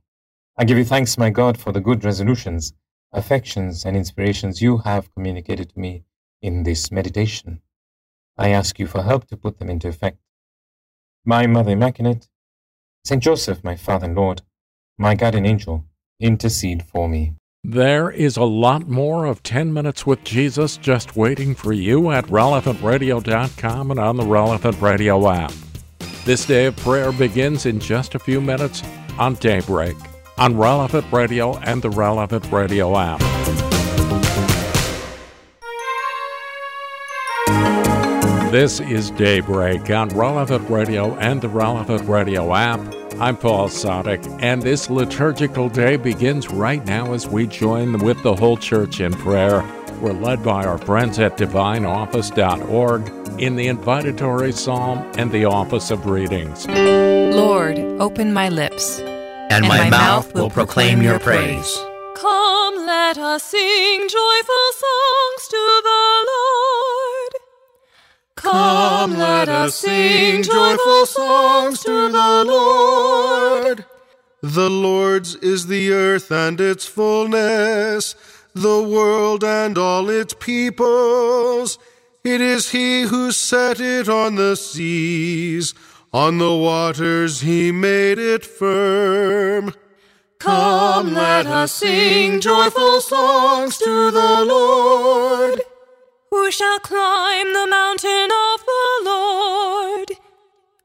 I 0.57 0.65
give 0.65 0.77
you 0.77 0.85
thanks, 0.85 1.17
my 1.17 1.29
God, 1.29 1.57
for 1.57 1.71
the 1.71 1.79
good 1.79 2.03
resolutions, 2.03 2.73
affections, 3.13 3.85
and 3.85 3.95
inspirations 3.95 4.61
you 4.61 4.79
have 4.79 5.13
communicated 5.13 5.69
to 5.69 5.79
me 5.79 6.03
in 6.41 6.63
this 6.63 6.91
meditation. 6.91 7.61
I 8.37 8.49
ask 8.49 8.79
you 8.79 8.87
for 8.87 9.03
help 9.03 9.27
to 9.27 9.37
put 9.37 9.59
them 9.59 9.69
into 9.69 9.87
effect. 9.87 10.19
My 11.25 11.47
Mother 11.47 11.71
Immaculate, 11.71 12.29
Saint 13.03 13.23
Joseph, 13.23 13.63
my 13.63 13.75
Father 13.75 14.05
and 14.05 14.15
Lord, 14.15 14.41
my 14.97 15.15
guardian 15.15 15.45
angel, 15.45 15.85
intercede 16.19 16.83
for 16.83 17.07
me. 17.07 17.33
There 17.71 18.09
is 18.09 18.35
a 18.35 18.43
lot 18.45 18.87
more 18.87 19.25
of 19.25 19.43
10 19.43 19.71
Minutes 19.71 20.03
with 20.03 20.23
Jesus 20.23 20.75
just 20.75 21.15
waiting 21.15 21.53
for 21.53 21.71
you 21.71 22.09
at 22.09 22.25
relevantradio.com 22.25 23.91
and 23.91 23.99
on 23.99 24.17
the 24.17 24.25
Relevant 24.25 24.81
Radio 24.81 25.29
app. 25.29 25.53
This 26.25 26.47
day 26.47 26.65
of 26.65 26.77
prayer 26.77 27.11
begins 27.11 27.67
in 27.67 27.79
just 27.79 28.15
a 28.15 28.19
few 28.19 28.41
minutes 28.41 28.81
on 29.19 29.35
Daybreak 29.35 29.95
on 30.39 30.57
Relevant 30.57 31.05
Radio 31.11 31.59
and 31.59 31.83
the 31.83 31.91
Relevant 31.91 32.51
Radio 32.51 32.97
app. 32.97 33.19
This 38.51 38.79
is 38.79 39.11
Daybreak 39.11 39.91
on 39.91 40.09
Relevant 40.09 40.67
Radio 40.71 41.13
and 41.17 41.39
the 41.39 41.49
Relevant 41.49 42.09
Radio 42.09 42.55
app. 42.55 42.79
I'm 43.21 43.35
Paul 43.35 43.67
Sadek, 43.67 44.25
and 44.41 44.61
this 44.61 44.89
liturgical 44.89 45.67
day 45.67 45.97
begins 45.97 46.49
right 46.49 46.85
now 46.85 47.11
as 47.11 47.27
we 47.27 47.47
join 47.47 47.99
with 47.99 48.23
the 48.23 48.33
whole 48.33 48.55
church 48.55 49.01
in 49.01 49.11
prayer. 49.11 49.61
We're 49.99 50.13
led 50.13 50.41
by 50.41 50.63
our 50.63 50.77
friends 50.77 51.19
at 51.19 51.35
divineoffice.org 51.35 53.41
in 53.41 53.57
the 53.57 53.67
invitatory 53.67 54.53
psalm 54.53 54.99
and 55.17 55.33
the 55.33 55.43
office 55.43 55.91
of 55.91 56.05
readings. 56.05 56.65
Lord, 56.65 57.77
open 57.99 58.31
my 58.31 58.47
lips, 58.47 59.01
and, 59.01 59.67
my, 59.67 59.89
mouth 59.89 60.33
will 60.33 60.49
proclaim 60.49 61.01
your 61.01 61.19
praise. 61.19 61.77
Come, 62.15 62.85
let 62.85 63.17
us 63.17 63.43
sing 63.43 63.99
joyful 63.99 64.71
songs 64.71 65.47
to 65.49 65.81
the 65.83 66.25
Lord. 66.25 66.98
Come, 68.41 69.17
let 69.17 69.49
us 69.49 69.75
sing 69.75 70.43
joyful 70.43 71.05
songs 71.05 71.81
to 71.81 72.09
the 72.09 72.45
Lord. 72.47 73.85
The 74.41 74.69
Lord's 74.69 75.35
is 75.35 75.67
the 75.67 75.91
earth 75.91 76.31
and 76.31 76.61
its 76.61 76.85
fullness, 76.85 78.15
the 78.55 78.81
world 78.81 79.43
and 79.43 79.77
all 79.77 80.09
its 80.09 80.33
peoples. 80.33 81.77
It 82.23 82.39
is 82.39 82.71
He 82.71 83.01
who 83.01 83.33
set 83.33 83.81
it 83.81 84.07
on 84.07 84.35
the 84.35 84.55
seas, 84.55 85.73
on 86.13 86.37
the 86.37 86.55
waters 86.55 87.41
He 87.41 87.73
made 87.73 88.19
it 88.19 88.45
firm. 88.45 89.73
Come, 90.39 91.13
let 91.13 91.45
us 91.45 91.73
sing 91.73 92.39
joyful 92.39 93.01
songs 93.01 93.77
to 93.79 94.11
the 94.11 94.45
Lord. 94.45 95.61
Who 96.31 96.51
shall 96.51 96.79
climb 96.79 97.53
the 97.53 97.65
mountain 97.67 98.29
of 98.31 98.65
the 98.65 99.01
Lord? 99.03 100.11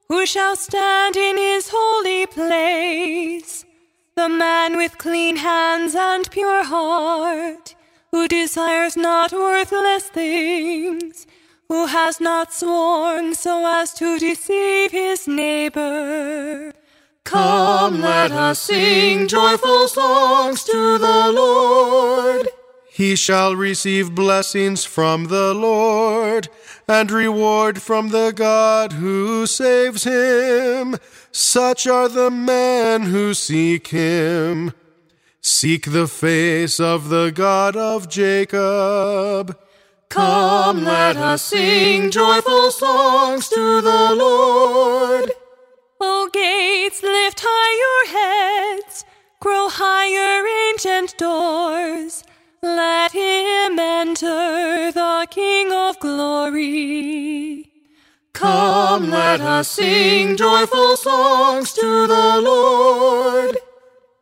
Who 0.09 0.25
shall 0.25 0.57
stand 0.57 1.17
in 1.17 1.37
his 1.37 1.69
holy 1.71 2.27
place? 2.27 3.67
The 4.17 4.29
man 4.29 4.77
with 4.79 4.97
clean 4.97 5.37
hands 5.37 5.95
and 5.95 6.31
pure 6.31 6.65
heart, 6.65 7.75
who 8.11 8.27
desires 8.27 8.97
not 8.97 9.33
worthless 9.33 10.05
things, 10.05 11.27
who 11.69 11.87
has 11.87 12.21
not 12.21 12.53
sworn 12.53 13.35
so 13.35 13.67
as 13.67 13.93
to 13.95 14.19
deceive 14.19 14.93
his 14.93 15.29
neighbor. 15.29 16.73
Come, 17.25 18.01
let 18.01 18.33
us 18.33 18.61
sing 18.61 19.29
joyful 19.29 19.89
songs 19.89 20.65
to 20.65 20.97
the 20.99 21.33
Lord. 21.33 22.49
He 22.95 23.17
shall 23.17 23.57
receive 23.57 24.15
blessings 24.15 24.85
from 24.85 25.25
the 25.25 25.53
Lord 25.53 26.49
and 26.87 27.11
reward 27.11 27.83
from 27.83 28.11
the 28.11 28.31
God 28.31 28.93
who 28.93 29.49
saves 29.49 30.05
him. 30.05 30.95
Such 31.33 31.89
are 31.89 32.09
the 32.09 32.31
men 32.31 33.03
who 33.03 33.35
seek 33.35 33.89
him. 33.89 34.75
Seek 35.41 35.91
the 35.91 36.07
face 36.07 36.79
of 36.79 37.09
the 37.09 37.33
God 37.35 37.75
of 37.75 38.09
Jacob. 38.09 39.59
Come, 40.09 40.85
let 40.85 41.17
us 41.17 41.43
sing 41.43 42.13
joyful 42.13 42.71
songs 42.71 43.49
to 43.49 43.81
the 43.81 44.15
Lord. 44.15 45.33
O 46.01 46.31
gates, 46.33 47.03
lift 47.03 47.41
high 47.45 47.75
your 47.85 48.77
heads, 48.79 49.05
grow 49.41 49.69
higher, 49.69 50.47
ancient 50.71 51.19
doors. 51.19 52.23
Let 52.65 53.13
him 53.13 53.79
enter, 53.79 54.91
the 54.91 55.27
King 55.31 55.71
of 55.71 56.01
glory. 56.01 57.71
Come, 58.33 59.11
let 59.11 59.43
us 59.43 59.69
sing 59.69 60.39
joyful 60.39 60.97
songs 60.97 61.75
to 61.75 62.07
the 62.07 62.41
Lord. 62.41 63.59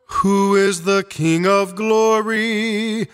Who 0.07 0.57
is 0.57 0.83
the 0.83 1.05
King 1.09 1.47
of 1.47 1.75
glory? 1.75 3.07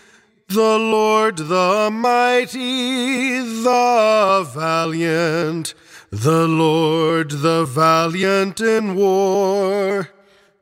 The 0.48 0.78
Lord 0.78 1.36
the 1.36 1.90
mighty, 1.92 3.38
the 3.38 4.50
valiant, 4.52 5.74
the 6.10 6.48
Lord 6.48 7.30
the 7.30 7.64
valiant 7.66 8.60
in 8.60 8.96
war. 8.96 10.10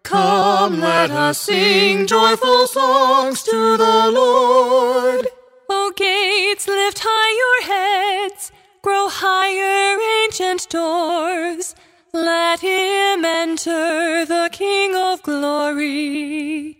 Come, 0.08 0.80
let 0.80 1.10
us 1.10 1.38
sing 1.38 2.06
joyful 2.06 2.66
songs 2.66 3.42
to 3.42 3.76
the 3.76 4.10
Lord. 4.10 5.28
O 5.68 5.92
gates, 5.94 6.66
lift 6.66 7.00
high 7.02 7.34
your 7.42 7.60
heads, 7.74 8.50
grow 8.80 9.10
higher, 9.10 9.98
ancient 10.24 10.66
doors. 10.70 11.74
Let 12.14 12.60
him 12.60 13.22
enter, 13.22 14.24
the 14.24 14.48
King 14.50 14.96
of 14.96 15.22
glory. 15.22 16.78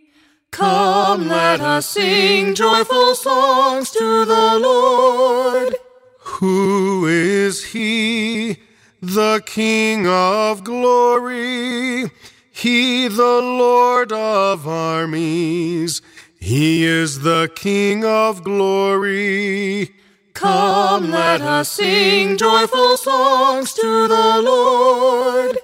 Come, 0.51 1.29
let 1.29 1.61
us 1.61 1.87
sing 1.87 2.55
joyful 2.55 3.15
songs 3.15 3.91
to 3.91 4.25
the 4.25 4.59
Lord. 4.59 5.77
Who 6.21 7.05
is 7.07 7.63
he, 7.63 8.57
the 9.03 9.43
King 9.45 10.07
of 10.07 10.65
glory? 10.65 12.11
He, 12.59 13.07
the 13.07 13.23
Lord 13.23 14.11
of 14.11 14.67
armies. 14.67 16.03
He 16.41 16.85
is 16.85 17.21
the 17.21 17.49
King 17.55 18.05
of 18.05 18.43
glory. 18.43 19.95
Come, 20.35 21.13
let 21.13 21.41
us 21.41 21.71
sing 21.71 22.37
joyful 22.37 22.97
songs 22.97 23.73
to 23.75 24.09
the 24.09 24.43
Lord. 24.43 25.59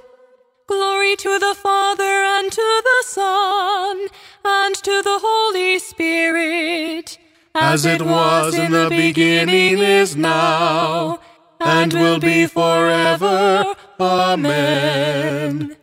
Glory 0.69 1.17
to 1.17 1.37
the 1.41 1.57
Father 1.61 2.05
and 2.05 2.53
to 2.53 2.83
the 2.85 3.05
Son 3.09 4.07
and 4.45 4.77
to 4.77 5.03
the 5.03 5.19
Holy 5.21 5.81
Spirit, 5.81 7.19
as 7.57 7.85
it 7.85 8.03
was 8.03 8.57
in 8.57 8.71
the 8.71 8.87
beginning, 8.89 9.81
is 9.81 10.15
now, 10.15 11.19
and 11.59 11.93
will 11.93 12.21
be 12.21 12.47
forever. 12.47 13.75
Amen. 13.99 15.77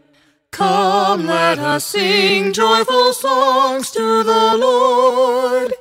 Let 1.26 1.60
us 1.60 1.86
sing 1.86 2.52
joyful 2.52 3.14
songs 3.14 3.92
to 3.92 4.24
the 4.24 4.58
Lord. 4.58 5.74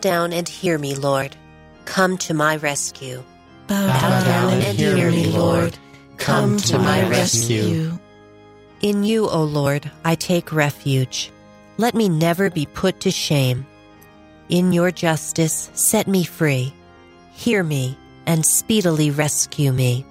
Down 0.00 0.32
and 0.32 0.48
hear 0.48 0.78
me, 0.78 0.94
Lord. 0.94 1.36
Come 1.84 2.18
to 2.18 2.34
my 2.34 2.56
rescue. 2.56 3.22
Bow, 3.66 3.86
Bow 3.86 4.24
down 4.24 4.52
and 4.62 4.78
hear 4.78 5.10
me, 5.10 5.26
Lord. 5.26 5.76
Come 6.16 6.56
to 6.58 6.78
my 6.78 7.08
rescue. 7.08 7.98
In 8.82 9.04
you, 9.04 9.28
O 9.28 9.42
Lord, 9.42 9.90
I 10.04 10.14
take 10.14 10.52
refuge. 10.52 11.30
Let 11.76 11.94
me 11.94 12.08
never 12.08 12.50
be 12.50 12.66
put 12.66 13.00
to 13.00 13.10
shame. 13.10 13.66
In 14.48 14.72
your 14.72 14.90
justice, 14.90 15.70
set 15.74 16.06
me 16.08 16.24
free. 16.24 16.74
Hear 17.32 17.62
me 17.62 17.96
and 18.26 18.44
speedily 18.44 19.10
rescue 19.10 19.72
me. 19.72 20.04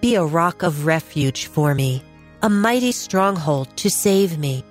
Be 0.00 0.14
a 0.14 0.24
rock 0.24 0.62
of 0.62 0.86
refuge 0.86 1.46
for 1.46 1.74
me, 1.74 2.02
a 2.42 2.48
mighty 2.48 2.92
stronghold 2.92 3.76
to 3.78 3.90
save 3.90 4.38
me. 4.38 4.64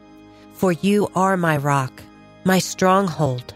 For 0.53 0.71
you 0.71 1.09
are 1.15 1.37
my 1.37 1.57
rock 1.57 2.01
my 2.47 2.59
stronghold. 2.59 3.53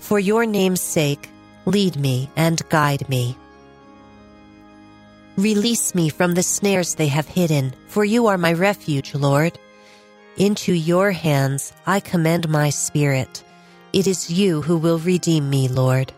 For 0.00 0.18
your 0.18 0.44
name's 0.44 0.82
sake, 0.82 1.30
lead 1.64 1.96
me 1.96 2.28
and 2.36 2.60
guide 2.68 3.08
me. 3.08 3.36
Release 5.36 5.94
me 5.94 6.08
from 6.08 6.34
the 6.34 6.42
snares 6.42 6.96
they 6.96 7.06
have 7.06 7.28
hidden, 7.28 7.72
for 7.86 8.04
you 8.04 8.26
are 8.26 8.36
my 8.36 8.52
refuge, 8.52 9.14
Lord. 9.14 9.58
Into 10.36 10.72
your 10.74 11.12
hands 11.12 11.72
I 11.86 12.00
commend 12.00 12.48
my 12.48 12.70
spirit. 12.70 13.44
It 13.92 14.06
is 14.06 14.30
you 14.30 14.60
who 14.62 14.76
will 14.76 14.98
redeem 14.98 15.48
me, 15.48 15.68
Lord. 15.68 16.12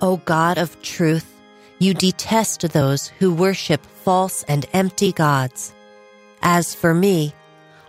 O 0.00 0.18
God 0.18 0.58
of 0.58 0.82
truth, 0.82 1.32
you 1.78 1.94
detest 1.94 2.60
those 2.72 3.06
who 3.18 3.32
worship 3.32 3.84
false 3.86 4.42
and 4.48 4.66
empty 4.72 5.12
gods. 5.12 5.72
As 6.42 6.74
for 6.74 6.92
me, 6.92 7.34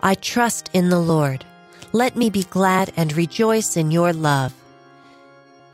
I 0.01 0.13
trust 0.15 0.69
in 0.73 0.89
the 0.89 0.99
Lord. 0.99 1.43
Let 1.97 2.15
me 2.15 2.29
be 2.29 2.43
glad 2.43 2.93
and 2.95 3.11
rejoice 3.17 3.75
in 3.75 3.89
your 3.89 4.13
love. 4.13 4.53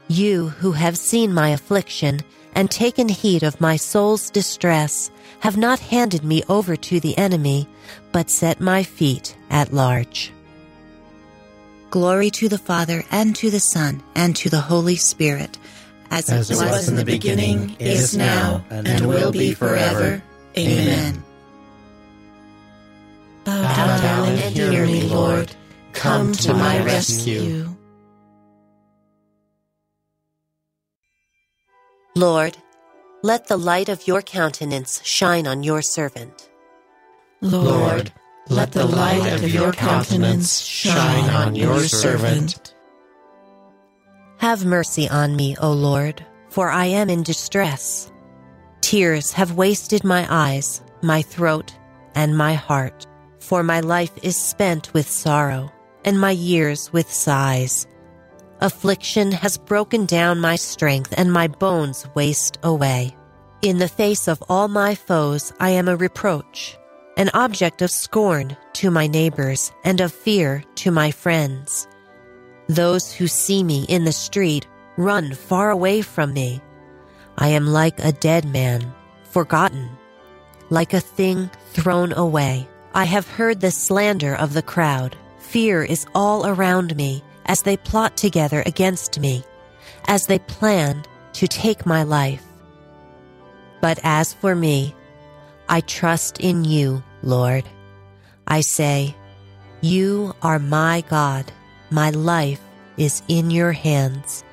You 0.08 0.48
who 0.48 0.72
have 0.72 0.98
seen 0.98 1.34
my 1.34 1.50
affliction 1.50 2.22
and 2.56 2.72
taken 2.72 3.10
heed 3.10 3.44
of 3.44 3.60
my 3.60 3.76
soul's 3.76 4.30
distress 4.30 5.12
have 5.42 5.58
not 5.58 5.80
handed 5.80 6.24
me 6.24 6.42
over 6.48 6.78
to 6.78 7.02
the 7.02 7.18
enemy, 7.18 7.68
but 8.14 8.30
set 8.30 8.62
my 8.62 8.84
feet 8.84 9.36
at 9.50 9.74
large. 9.74 10.32
Glory 11.90 12.30
to 12.30 12.48
the 12.48 12.58
Father, 12.58 13.04
and 13.12 13.36
to 13.36 13.50
the 13.50 13.60
Son, 13.60 14.02
and 14.16 14.34
to 14.38 14.50
the 14.50 14.62
Holy 14.62 14.96
Spirit, 14.96 15.58
as, 16.10 16.30
as 16.30 16.50
it 16.50 16.54
was, 16.54 16.72
was 16.72 16.88
in 16.88 16.96
the 16.96 17.04
beginning, 17.04 17.76
is 17.80 18.16
now, 18.16 18.64
and 18.70 19.06
will 19.06 19.34
be 19.34 19.54
forever. 19.54 20.24
Amen. 20.58 21.22
Bow 23.44 23.98
down 24.00 24.30
and 24.30 24.56
hear 24.56 24.86
me, 24.86 25.02
Lord. 25.02 25.54
Come 25.94 26.34
to 26.34 26.54
my 26.54 26.84
rescue. 26.84 27.70
Lord, 32.16 32.58
let 33.22 33.48
the 33.48 33.58
light 33.58 33.90
of 33.90 34.08
your 34.08 34.22
countenance 34.22 35.02
shine 35.06 35.48
on 35.48 35.64
your 35.64 35.82
servant. 35.82 36.50
Lord, 37.42 38.12
let 38.50 38.72
the 38.72 38.86
light 38.86 39.34
of 39.34 39.48
your 39.48 39.72
countenance 39.72 40.60
shine 40.60 41.30
on 41.30 41.56
your 41.56 41.80
servant. 41.82 42.76
Have 44.38 44.66
mercy 44.66 45.08
on 45.08 45.36
me, 45.36 45.56
O 45.62 45.72
Lord, 45.72 46.26
for 46.50 46.70
I 46.70 46.86
am 46.86 47.10
in 47.10 47.24
distress. 47.24 48.12
Tears 48.82 49.32
have 49.32 49.54
wasted 49.58 50.04
my 50.04 50.28
eyes, 50.30 50.82
my 51.02 51.22
throat, 51.22 51.74
and 52.16 52.38
my 52.38 52.54
heart, 52.54 53.08
for 53.40 53.64
my 53.64 53.80
life 53.80 54.12
is 54.22 54.36
spent 54.36 54.94
with 54.94 55.10
sorrow 55.10 55.72
and 56.06 56.20
my 56.20 56.32
years 56.32 56.92
with 56.94 57.12
sighs. 57.12 57.88
Affliction 58.62 59.32
has 59.32 59.58
broken 59.58 60.06
down 60.06 60.40
my 60.40 60.56
strength, 60.56 61.14
and 61.18 61.32
my 61.32 61.48
bones 61.48 62.08
waste 62.16 62.58
away. 62.64 63.16
In 63.62 63.78
the 63.78 63.88
face 63.88 64.28
of 64.28 64.44
all 64.50 64.68
my 64.68 64.96
foes, 64.96 65.54
I 65.60 65.72
am 65.72 65.88
a 65.88 65.96
reproach, 65.96 66.78
an 67.18 67.30
object 67.34 67.82
of 67.82 67.92
scorn 67.92 68.56
to 68.74 68.92
my 68.92 69.08
neighbors, 69.08 69.72
and 69.84 70.02
of 70.02 70.14
fear 70.14 70.64
to 70.76 70.92
my 70.92 71.12
friends. 71.12 71.88
Those 72.68 73.12
who 73.12 73.28
see 73.28 73.64
me 73.64 73.86
in 73.90 74.06
the 74.06 74.12
street 74.12 74.68
run 74.98 75.34
far 75.34 75.70
away 75.70 76.02
from 76.02 76.34
me. 76.34 76.62
I 77.38 77.50
am 77.50 77.68
like 77.68 78.00
a 78.00 78.12
dead 78.12 78.46
man, 78.46 78.94
forgotten, 79.24 79.90
like 80.70 80.94
a 80.94 81.00
thing 81.00 81.50
thrown 81.72 82.14
away. 82.14 82.68
I 82.94 83.06
have 83.06 83.28
heard 83.28 83.60
the 83.60 83.72
slander 83.72 84.36
of 84.36 84.54
the 84.54 84.62
crowd. 84.62 85.18
Fear 85.54 85.84
is 85.84 86.08
all 86.16 86.48
around 86.48 86.96
me 86.96 87.24
as 87.46 87.62
they 87.62 87.78
plot 87.78 88.18
together 88.18 88.64
against 88.66 89.20
me, 89.20 89.44
as 90.08 90.26
they 90.26 90.40
plan 90.40 91.06
to 91.34 91.48
take 91.48 91.86
my 91.86 92.02
life. 92.02 92.42
But 93.80 94.00
as 94.02 94.34
for 94.34 94.56
me, 94.56 94.96
I 95.70 95.82
trust 95.82 96.40
in 96.40 96.66
you, 96.66 97.04
Lord. 97.22 97.66
I 98.48 98.62
say, 98.62 99.16
You 99.80 100.34
are 100.42 100.58
my 100.58 101.04
God. 101.08 101.52
My 101.92 102.10
life 102.10 102.62
is 102.98 103.22
in 103.28 103.52
your 103.52 103.74
hands. 103.74 104.44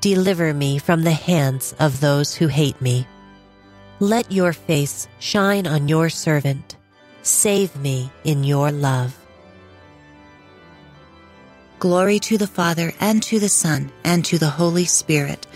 Deliver 0.00 0.52
me 0.52 0.78
from 0.78 1.04
the 1.04 1.12
hands 1.12 1.72
of 1.78 2.00
those 2.00 2.34
who 2.34 2.48
hate 2.48 2.80
me. 2.80 3.06
Let 4.00 4.32
your 4.32 4.52
face 4.52 5.06
shine 5.20 5.68
on 5.68 5.86
your 5.86 6.10
servant. 6.10 6.74
Save 7.22 7.76
me 7.76 8.10
in 8.24 8.42
your 8.42 8.72
love. 8.72 9.16
Glory 11.86 12.18
to 12.18 12.36
the 12.36 12.48
Father, 12.48 12.92
and 12.98 13.22
to 13.22 13.38
the 13.38 13.48
Son, 13.48 13.92
and 14.02 14.24
to 14.24 14.38
the 14.38 14.48
Holy 14.48 14.86
Spirit, 14.86 15.46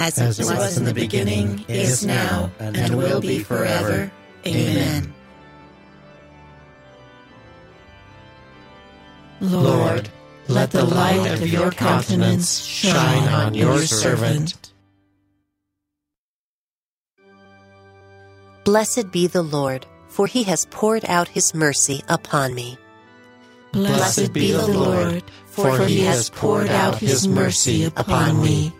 as, 0.00 0.18
As 0.18 0.40
it 0.40 0.42
it 0.42 0.56
was 0.56 0.76
in 0.76 0.84
the 0.84 0.92
beginning, 0.92 1.64
is 1.68 2.04
now, 2.04 2.50
and 2.58 2.96
will 2.96 3.20
be 3.20 3.38
forever. 3.38 4.10
Amen. 4.44 5.14
Lord, 9.40 10.08
let 10.48 10.72
the 10.72 10.84
light 10.84 11.30
of 11.30 11.46
your 11.46 11.70
countenance 11.70 12.58
shine 12.64 13.28
on 13.28 13.54
your 13.54 13.78
servant. 13.82 14.72
Blessed 18.64 19.12
be 19.12 19.28
the 19.28 19.44
Lord, 19.44 19.86
for 20.08 20.26
he 20.26 20.42
has 20.42 20.66
poured 20.66 21.04
out 21.04 21.28
his 21.28 21.54
mercy 21.54 22.02
upon 22.08 22.56
me. 22.56 22.76
Blessed 23.72 24.32
be 24.32 24.52
the 24.52 24.66
Lord, 24.66 25.22
for 25.56 25.86
he 25.86 26.00
has 26.02 26.28
poured 26.30 26.68
out 26.68 26.98
his 26.98 27.26
mercy 27.26 27.84
upon 27.84 28.42
me. 28.42 28.72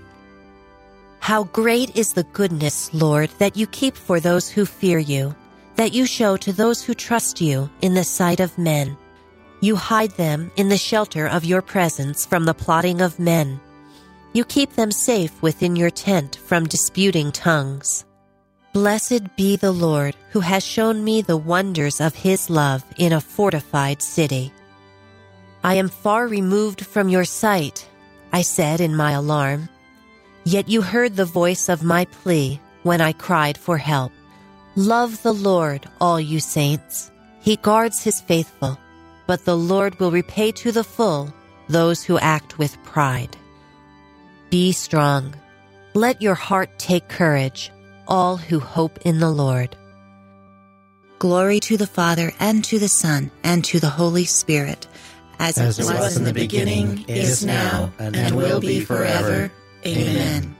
How 1.21 1.45
great 1.45 1.97
is 1.97 2.13
the 2.13 2.25
goodness, 2.25 2.93
Lord, 2.93 3.31
that 3.39 3.57
you 3.57 3.67
keep 3.67 3.97
for 3.97 4.21
those 4.21 4.49
who 4.49 4.67
fear 4.67 4.99
you, 4.99 5.35
that 5.77 5.93
you 5.93 6.07
show 6.07 6.37
to 6.37 6.53
those 6.53 6.85
who 6.85 6.95
trust 6.95 7.41
you 7.41 7.69
in 7.81 7.95
the 7.95 8.05
sight 8.05 8.41
of 8.41 8.57
men. 8.59 8.97
You 9.61 9.75
hide 9.75 10.13
them 10.13 10.53
in 10.57 10.69
the 10.69 10.77
shelter 10.77 11.27
of 11.27 11.45
your 11.45 11.63
presence 11.63 12.27
from 12.27 12.45
the 12.45 12.55
plotting 12.55 13.01
of 13.01 13.19
men. 13.19 13.59
You 14.35 14.45
keep 14.45 14.75
them 14.75 14.93
safe 14.93 15.41
within 15.43 15.77
your 15.77 15.91
tent 15.91 16.37
from 16.37 16.67
disputing 16.67 17.33
tongues. 17.33 18.05
Blessed 18.75 19.35
be 19.37 19.57
the 19.57 19.73
Lord 19.73 20.15
who 20.31 20.41
has 20.41 20.63
shown 20.63 21.03
me 21.03 21.23
the 21.23 21.39
wonders 21.39 22.03
of 22.03 22.15
his 22.15 22.51
love 22.51 22.85
in 22.99 23.15
a 23.15 23.21
fortified 23.21 24.03
city. 24.03 24.53
I 25.67 25.75
am 25.75 25.89
far 25.89 26.29
removed 26.29 26.87
from 26.87 27.09
your 27.09 27.25
sight, 27.25 27.89
I 28.33 28.43
said 28.43 28.81
in 28.81 28.95
my 28.95 29.11
alarm. 29.11 29.69
Yet 30.45 30.69
you 30.69 30.81
heard 30.81 31.17
the 31.17 31.25
voice 31.25 31.69
of 31.69 31.83
my 31.83 32.05
plea 32.05 32.61
when 32.85 33.01
I 33.01 33.11
cried 33.11 33.59
for 33.59 33.77
help. 33.77 34.13
Love 34.77 35.21
the 35.25 35.35
Lord, 35.35 35.89
all 36.01 36.21
you 36.21 36.39
saints. 36.39 37.11
He 37.41 37.57
guards 37.57 38.05
his 38.05 38.21
faithful, 38.21 38.79
but 39.27 39.45
the 39.45 39.57
Lord 39.57 39.99
will 39.99 40.13
repay 40.13 40.53
to 40.53 40.71
the 40.71 40.85
full 40.85 41.35
those 41.69 42.05
who 42.05 42.17
act 42.21 42.59
with 42.59 42.81
pride. 42.85 43.37
Be 44.51 44.71
strong. 44.71 45.35
Let 45.95 46.23
your 46.23 46.37
heart 46.37 46.79
take 46.79 47.09
courage, 47.09 47.73
all 48.07 48.37
who 48.37 48.61
hope 48.61 49.01
in 49.05 49.19
the 49.19 49.33
Lord. 49.33 49.75
Glory 51.19 51.59
to 51.59 51.77
the 51.77 51.89
Father, 51.89 52.31
and 52.39 52.63
to 52.67 52.79
the 52.79 52.95
Son, 53.03 53.33
and 53.43 53.65
to 53.65 53.81
the 53.81 53.89
Holy 53.89 54.27
Spirit, 54.27 54.87
as, 55.39 55.59
As 55.59 55.79
it 55.79 55.85
was 55.85 56.17
in 56.17 56.25
the 56.25 56.33
beginning, 56.33 57.05
is 57.09 57.45
now, 57.45 57.93
and 57.99 58.37
will 58.37 58.61
be 58.61 58.81
forever. 58.81 59.51
Amen. 59.85 60.57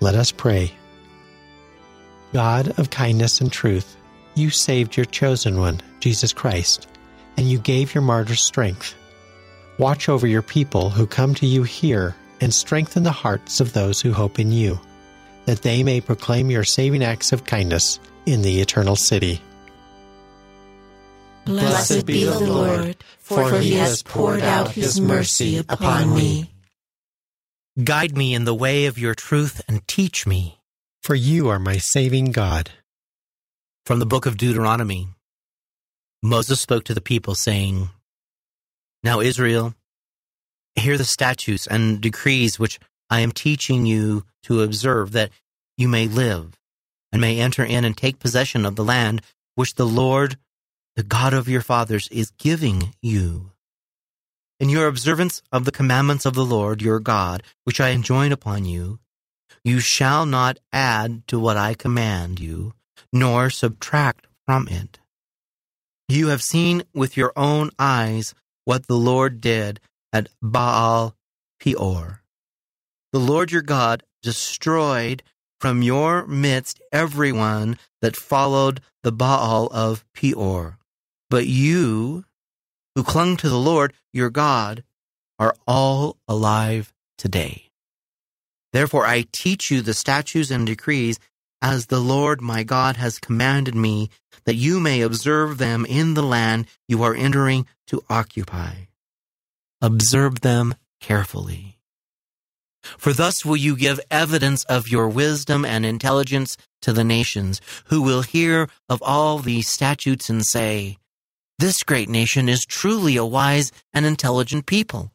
Let 0.00 0.14
us 0.14 0.30
pray. 0.30 0.72
God 2.32 2.78
of 2.78 2.90
kindness 2.90 3.40
and 3.40 3.50
truth, 3.50 3.96
you 4.34 4.50
saved 4.50 4.96
your 4.96 5.06
chosen 5.06 5.58
one, 5.58 5.80
Jesus 6.00 6.32
Christ, 6.32 6.86
and 7.36 7.50
you 7.50 7.58
gave 7.58 7.94
your 7.94 8.02
martyrs 8.02 8.42
strength. 8.42 8.94
Watch 9.78 10.08
over 10.08 10.26
your 10.26 10.42
people 10.42 10.90
who 10.90 11.06
come 11.06 11.34
to 11.36 11.46
you 11.46 11.62
here 11.62 12.14
and 12.40 12.52
strengthen 12.52 13.02
the 13.02 13.10
hearts 13.10 13.60
of 13.60 13.72
those 13.72 14.00
who 14.00 14.12
hope 14.12 14.38
in 14.38 14.52
you, 14.52 14.78
that 15.46 15.62
they 15.62 15.82
may 15.82 16.00
proclaim 16.00 16.50
your 16.50 16.64
saving 16.64 17.02
acts 17.02 17.32
of 17.32 17.44
kindness 17.44 17.98
in 18.26 18.42
the 18.42 18.60
eternal 18.60 18.96
city. 18.96 19.40
Blessed 21.46 22.04
be 22.06 22.24
the 22.24 22.40
Lord, 22.40 22.96
for 23.18 23.58
he 23.58 23.74
has 23.74 24.02
poured 24.02 24.42
out 24.42 24.72
his 24.72 25.00
mercy 25.00 25.58
upon 25.58 26.14
me. 26.14 26.52
Guide 27.82 28.16
me 28.16 28.34
in 28.34 28.44
the 28.44 28.54
way 28.54 28.86
of 28.86 28.98
your 28.98 29.14
truth 29.14 29.62
and 29.68 29.86
teach 29.86 30.26
me. 30.26 30.58
For 31.02 31.14
you 31.14 31.48
are 31.48 31.60
my 31.60 31.78
saving 31.78 32.32
God. 32.32 32.70
From 33.84 34.00
the 34.00 34.06
book 34.06 34.26
of 34.26 34.36
Deuteronomy 34.36 35.06
Moses 36.20 36.60
spoke 36.60 36.82
to 36.84 36.94
the 36.94 37.00
people, 37.00 37.36
saying, 37.36 37.90
Now, 39.04 39.20
Israel, 39.20 39.74
hear 40.74 40.98
the 40.98 41.04
statutes 41.04 41.68
and 41.68 42.00
decrees 42.00 42.58
which 42.58 42.80
I 43.08 43.20
am 43.20 43.30
teaching 43.30 43.86
you 43.86 44.24
to 44.44 44.62
observe, 44.62 45.12
that 45.12 45.30
you 45.76 45.86
may 45.86 46.08
live 46.08 46.58
and 47.12 47.20
may 47.20 47.38
enter 47.38 47.64
in 47.64 47.84
and 47.84 47.96
take 47.96 48.18
possession 48.18 48.66
of 48.66 48.74
the 48.74 48.84
land 48.84 49.22
which 49.54 49.74
the 49.74 49.86
Lord, 49.86 50.36
the 50.96 51.02
God 51.02 51.34
of 51.34 51.48
your 51.48 51.60
fathers, 51.60 52.08
is 52.08 52.30
giving 52.32 52.94
you. 53.02 53.52
In 54.58 54.70
your 54.70 54.86
observance 54.86 55.42
of 55.52 55.66
the 55.66 55.72
commandments 55.72 56.24
of 56.24 56.34
the 56.34 56.44
Lord 56.44 56.80
your 56.80 56.98
God, 56.98 57.42
which 57.64 57.80
I 57.80 57.90
enjoin 57.90 58.32
upon 58.32 58.64
you, 58.64 58.98
you 59.62 59.80
shall 59.80 60.24
not 60.24 60.58
add 60.72 61.26
to 61.28 61.38
what 61.38 61.58
I 61.58 61.74
command 61.74 62.40
you, 62.40 62.72
nor 63.12 63.50
subtract 63.50 64.26
from 64.46 64.68
it. 64.68 64.98
You 66.08 66.28
have 66.28 66.42
seen 66.42 66.84
with 66.94 67.16
your 67.16 67.32
own 67.36 67.70
eyes 67.78 68.34
what 68.64 68.86
the 68.86 68.96
Lord 68.96 69.40
did 69.40 69.80
at 70.12 70.28
Baal 70.40 71.14
Peor. 71.60 72.22
The 73.12 73.18
Lord 73.18 73.52
your 73.52 73.62
God 73.62 74.02
destroyed 74.22 75.22
from 75.60 75.82
your 75.82 76.26
midst 76.26 76.80
everyone 76.92 77.78
that 78.00 78.16
followed 78.16 78.80
the 79.02 79.12
Baal 79.12 79.68
of 79.72 80.04
Peor. 80.14 80.78
But 81.28 81.46
you, 81.46 82.24
who 82.94 83.02
clung 83.02 83.36
to 83.38 83.48
the 83.48 83.58
Lord 83.58 83.92
your 84.12 84.30
God, 84.30 84.84
are 85.38 85.54
all 85.66 86.16
alive 86.28 86.92
today. 87.18 87.70
Therefore 88.72 89.06
I 89.06 89.26
teach 89.32 89.70
you 89.70 89.80
the 89.80 89.94
statutes 89.94 90.50
and 90.50 90.66
decrees 90.66 91.18
as 91.62 91.86
the 91.86 92.00
Lord 92.00 92.40
my 92.40 92.62
God 92.62 92.96
has 92.96 93.18
commanded 93.18 93.74
me, 93.74 94.10
that 94.44 94.54
you 94.54 94.78
may 94.78 95.00
observe 95.00 95.58
them 95.58 95.86
in 95.86 96.14
the 96.14 96.22
land 96.22 96.66
you 96.86 97.02
are 97.02 97.14
entering 97.14 97.66
to 97.88 98.02
occupy. 98.08 98.86
Observe 99.80 100.42
them 100.42 100.74
carefully. 101.00 101.78
For 102.82 103.12
thus 103.12 103.44
will 103.44 103.56
you 103.56 103.76
give 103.76 103.98
evidence 104.10 104.64
of 104.64 104.88
your 104.88 105.08
wisdom 105.08 105.64
and 105.64 105.84
intelligence 105.84 106.56
to 106.82 106.92
the 106.92 107.04
nations, 107.04 107.60
who 107.86 108.00
will 108.02 108.22
hear 108.22 108.68
of 108.88 109.02
all 109.02 109.38
these 109.38 109.68
statutes 109.68 110.30
and 110.30 110.44
say, 110.46 110.98
This 111.58 111.82
great 111.82 112.10
nation 112.10 112.48
is 112.50 112.66
truly 112.66 113.16
a 113.16 113.24
wise 113.24 113.72
and 113.94 114.04
intelligent 114.04 114.66
people. 114.66 115.10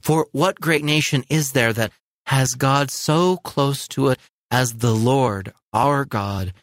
For 0.00 0.28
what 0.32 0.60
great 0.60 0.82
nation 0.82 1.24
is 1.28 1.52
there 1.52 1.74
that 1.74 1.92
has 2.26 2.54
God 2.54 2.90
so 2.90 3.36
close 3.36 3.86
to 3.88 4.08
it 4.08 4.18
as 4.50 4.74
the 4.74 4.94
Lord 4.94 5.52
our 5.74 6.06
God 6.06 6.54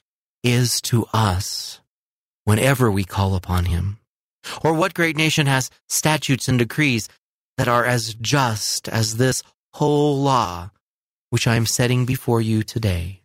is 0.44 0.82
to 0.82 1.06
us 1.14 1.82
whenever 2.46 2.90
we 2.90 3.04
call 3.04 3.36
upon 3.36 3.66
him? 3.66 4.00
Or 4.64 4.74
what 4.74 4.96
great 4.96 5.16
nation 5.16 5.46
has 5.46 5.70
statutes 5.88 6.48
and 6.48 6.58
decrees 6.58 7.10
that 7.58 7.68
are 7.68 7.86
as 7.86 8.16
just 8.16 8.90
as 8.90 9.18
this 9.18 9.44
whole 9.74 10.20
law 10.20 10.72
which 11.30 11.46
I 11.46 11.56
am 11.58 11.68
setting 11.68 12.06
before 12.06 12.42
you 12.42 12.64
today? 12.64 13.22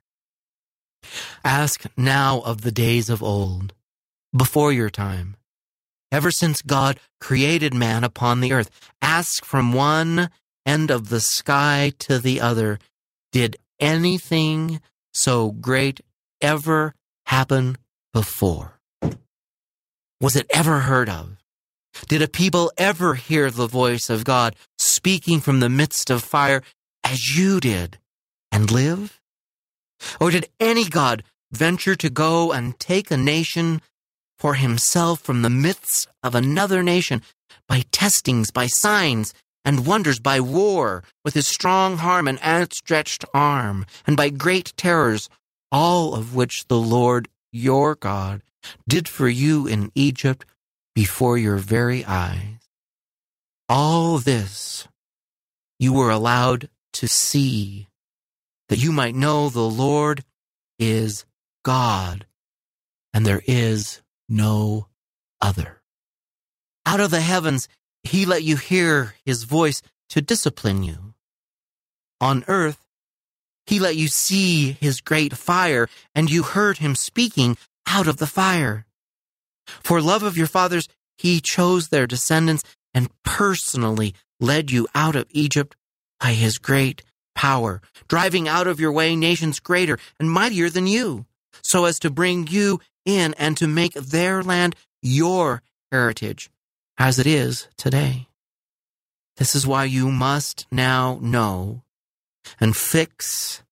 Ask 1.43 1.85
now 1.97 2.41
of 2.41 2.61
the 2.61 2.73
days 2.73 3.09
of 3.09 3.23
old, 3.23 3.73
before 4.35 4.73
your 4.73 4.91
time, 4.91 5.37
ever 6.11 6.31
since 6.31 6.63
God 6.63 6.99
created 7.21 7.75
man 7.75 8.05
upon 8.05 8.41
the 8.41 8.53
earth. 8.53 8.71
Ask 9.03 9.45
from 9.45 9.73
one 9.73 10.31
end 10.65 10.91
of 10.91 11.09
the 11.09 11.21
sky 11.21 11.93
to 12.01 12.19
the 12.19 12.41
other, 12.41 12.79
did 13.33 13.57
anything 13.79 14.81
so 15.13 15.51
great 15.53 16.01
ever 16.41 16.95
happen 17.27 17.77
before? 18.13 18.81
Was 20.21 20.37
it 20.37 20.47
ever 20.51 20.81
heard 20.81 21.09
of? 21.09 21.37
Did 22.09 22.23
a 22.23 22.29
people 22.29 22.73
ever 22.77 23.15
hear 23.15 23.51
the 23.51 23.67
voice 23.67 24.11
of 24.11 24.25
God 24.25 24.55
speaking 24.79 25.41
from 25.41 25.61
the 25.61 25.69
midst 25.69 26.11
of 26.11 26.23
fire 26.23 26.63
as 27.05 27.37
you 27.37 27.61
did 27.61 27.99
and 28.53 28.71
live? 28.71 29.21
Or 30.21 30.31
did 30.31 30.49
any 30.61 30.85
God 30.85 31.23
venture 31.53 31.95
to 31.97 32.11
go 32.11 32.53
and 32.53 32.79
take 32.79 33.11
a 33.11 33.17
nation 33.17 33.81
for 34.39 34.55
himself 34.55 35.21
from 35.21 35.43
the 35.43 35.51
midst 35.51 36.09
of 36.23 36.35
another 36.35 36.83
nation 36.83 37.23
by 37.69 37.85
testings, 37.93 38.51
by 38.51 38.67
signs, 38.67 39.35
and 39.65 39.87
wonders 39.87 40.21
by 40.21 40.39
war 40.39 41.03
with 41.25 41.35
his 41.35 41.47
strong 41.47 41.99
arm 41.99 42.29
and 42.29 42.41
outstretched 42.43 43.25
arm, 43.35 43.85
and 44.07 44.17
by 44.17 44.29
great 44.29 44.73
terrors, 44.77 45.29
all 45.73 46.15
of 46.15 46.35
which 46.35 46.67
the 46.69 46.79
Lord 46.79 47.29
your 47.53 47.97
God 47.97 48.43
did 48.89 49.09
for 49.09 49.29
you 49.29 49.67
in 49.67 49.91
Egypt 49.95 50.45
before 50.95 51.37
your 51.37 51.57
very 51.57 52.05
eyes. 52.05 52.59
All 53.69 54.19
this 54.19 54.87
you 55.79 55.93
were 55.93 56.11
allowed 56.11 56.69
to 56.95 57.09
see 57.09 57.89
that 58.69 58.79
you 58.79 58.93
might 58.93 59.15
know 59.15 59.49
the 59.49 59.61
Lord 59.61 60.25
is 60.79 61.25
God, 61.65 62.27
and 63.13 63.27
there 63.27 63.43
is 63.47 64.01
no 64.29 64.89
other. 65.41 65.83
Out 66.85 67.01
of 67.01 67.11
the 67.11 67.21
heavens, 67.21 67.69
he 68.03 68.25
let 68.25 68.43
you 68.43 68.57
hear 68.57 69.15
his 69.25 69.45
voice 69.45 69.83
to 70.11 70.23
discipline 70.23 70.83
you. 70.83 71.15
On 72.21 72.45
earth, 72.49 72.79
he 73.67 73.81
let 73.81 73.97
you 73.97 74.09
see 74.09 74.73
his 74.73 75.01
great 75.01 75.37
fire, 75.37 75.89
and 76.15 76.31
you 76.31 76.43
heard 76.43 76.79
him 76.79 76.95
speaking 76.95 77.57
out 77.87 78.07
of 78.07 78.19
the 78.19 78.27
fire. 78.27 78.87
For 79.83 80.01
love 80.01 80.23
of 80.23 80.37
your 80.37 80.47
fathers, 80.47 80.89
he 81.19 81.41
chose 81.41 81.89
their 81.89 82.07
descendants 82.07 82.63
and 82.95 83.11
personally 83.25 84.15
led 84.39 84.71
you 84.71 84.87
out 84.95 85.17
of 85.17 85.27
Egypt 85.31 85.75
by 86.21 86.33
his 86.33 86.59
great 86.59 87.03
power, 87.35 87.83
driving 88.09 88.49
out 88.49 88.67
of 88.67 88.81
your 88.81 88.93
way 88.93 89.17
nations 89.17 89.61
greater 89.61 89.99
and 90.21 90.31
mightier 90.31 90.71
than 90.71 90.87
you, 90.87 91.27
so 91.63 91.85
as 91.85 91.99
to 91.99 92.11
bring 92.11 92.47
you 92.47 92.81
in 93.07 93.33
and 93.39 93.57
to 93.57 93.67
make 93.67 93.95
their 93.95 94.43
land 94.43 94.77
your 95.01 95.63
heritage, 95.91 96.51
as 96.99 97.19
it 97.19 97.27
is 97.27 97.69
today. 97.79 98.29
This 99.39 99.55
is 99.55 99.67
why 99.67 99.85
you 99.85 100.11
must 100.11 100.67
now 100.71 101.19
know 101.23 101.83
and 102.61 102.77
fix 102.77 103.63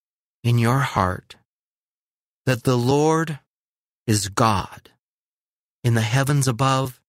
in 0.42 0.58
your 0.58 0.78
heart 0.78 1.36
that 2.46 2.64
the 2.64 2.76
Lord 2.76 3.40
is 4.06 4.28
God 4.28 4.90
in 5.82 5.94
the 5.94 6.02
heavens 6.02 6.46
above 6.46 7.00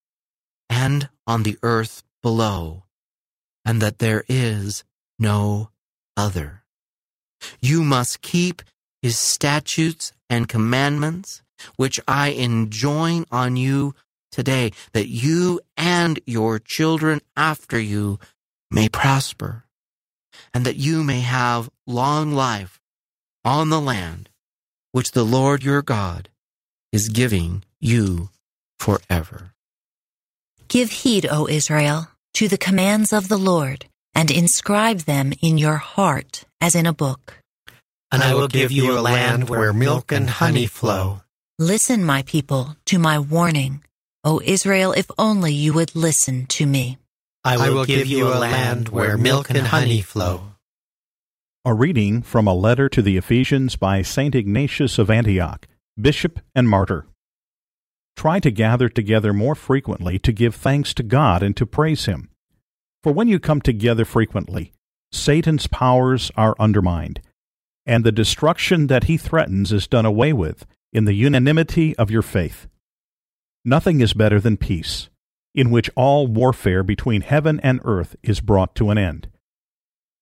and 0.69 1.09
on 1.27 1.43
the 1.43 1.57
earth 1.63 2.03
below, 2.21 2.83
and 3.63 3.81
that 3.81 3.99
there 3.99 4.23
is 4.27 4.83
no 5.19 5.69
other. 6.17 6.63
You 7.61 7.83
must 7.83 8.21
keep 8.21 8.61
his 9.01 9.19
statutes 9.19 10.13
and 10.29 10.47
commandments, 10.47 11.43
which 11.75 11.99
I 12.07 12.29
enjoin 12.29 13.25
on 13.31 13.57
you 13.57 13.95
today, 14.31 14.71
that 14.93 15.07
you 15.07 15.61
and 15.77 16.19
your 16.25 16.59
children 16.59 17.21
after 17.37 17.79
you 17.79 18.19
may 18.69 18.89
prosper, 18.89 19.63
and 20.53 20.65
that 20.65 20.75
you 20.75 21.03
may 21.03 21.21
have 21.21 21.69
long 21.87 22.33
life 22.33 22.79
on 23.43 23.69
the 23.69 23.81
land 23.81 24.29
which 24.91 25.11
the 25.11 25.25
Lord 25.25 25.63
your 25.63 25.81
God 25.81 26.29
is 26.91 27.09
giving 27.09 27.63
you 27.79 28.29
forever. 28.79 29.51
Give 30.67 30.89
heed, 30.89 31.27
O 31.29 31.47
Israel, 31.47 32.07
to 32.35 32.47
the 32.47 32.57
commands 32.57 33.13
of 33.13 33.27
the 33.27 33.37
Lord, 33.37 33.85
and 34.13 34.31
inscribe 34.31 34.99
them 34.99 35.33
in 35.41 35.57
your 35.57 35.77
heart 35.77 36.45
as 36.59 36.75
in 36.75 36.85
a 36.85 36.93
book. 36.93 37.41
And 38.11 38.23
I 38.23 38.33
will 38.33 38.47
give 38.47 38.71
you 38.71 38.97
a 38.97 39.01
land 39.01 39.49
where 39.49 39.73
milk 39.73 40.11
and 40.11 40.29
honey 40.29 40.65
flow. 40.65 41.21
Listen, 41.59 42.03
my 42.03 42.21
people, 42.23 42.75
to 42.83 42.99
my 42.99 43.17
warning. 43.17 43.81
O 44.25 44.41
Israel, 44.43 44.91
if 44.91 45.09
only 45.17 45.53
you 45.53 45.71
would 45.71 45.95
listen 45.95 46.47
to 46.47 46.65
me. 46.65 46.97
I 47.45 47.69
will 47.69 47.85
give 47.85 48.07
you 48.07 48.27
a 48.27 48.35
land 48.35 48.89
where 48.89 49.17
milk 49.17 49.49
and 49.49 49.59
honey 49.59 50.01
flow. 50.01 50.51
A 51.63 51.73
reading 51.73 52.21
from 52.21 52.45
a 52.45 52.53
letter 52.53 52.89
to 52.89 53.01
the 53.01 53.15
Ephesians 53.15 53.77
by 53.77 54.01
St. 54.01 54.35
Ignatius 54.35 54.99
of 54.99 55.09
Antioch, 55.09 55.65
Bishop 55.97 56.41
and 56.53 56.67
Martyr. 56.67 57.05
Try 58.17 58.41
to 58.41 58.51
gather 58.51 58.89
together 58.89 59.31
more 59.31 59.55
frequently 59.55 60.19
to 60.19 60.33
give 60.33 60.55
thanks 60.55 60.93
to 60.95 61.03
God 61.03 61.41
and 61.41 61.55
to 61.55 61.65
praise 61.65 62.03
Him. 62.03 62.27
For 63.01 63.13
when 63.13 63.29
you 63.29 63.39
come 63.39 63.61
together 63.61 64.03
frequently, 64.03 64.73
Satan's 65.13 65.67
powers 65.67 66.31
are 66.35 66.55
undermined, 66.59 67.21
and 67.85 68.03
the 68.03 68.11
destruction 68.11 68.87
that 68.87 69.05
he 69.05 69.15
threatens 69.15 69.71
is 69.71 69.87
done 69.87 70.05
away 70.05 70.33
with 70.33 70.65
in 70.95 71.03
the 71.03 71.13
unanimity 71.13 71.93
of 71.97 72.09
your 72.09 72.21
faith. 72.21 72.67
Nothing 73.65 73.99
is 73.99 74.13
better 74.13 74.39
than 74.39 74.55
peace, 74.55 75.09
in 75.53 75.69
which 75.69 75.89
all 75.93 76.25
warfare 76.25 76.83
between 76.83 77.19
heaven 77.19 77.59
and 77.59 77.81
earth 77.83 78.15
is 78.23 78.39
brought 78.39 78.75
to 78.75 78.89
an 78.91 78.97
end. 78.97 79.27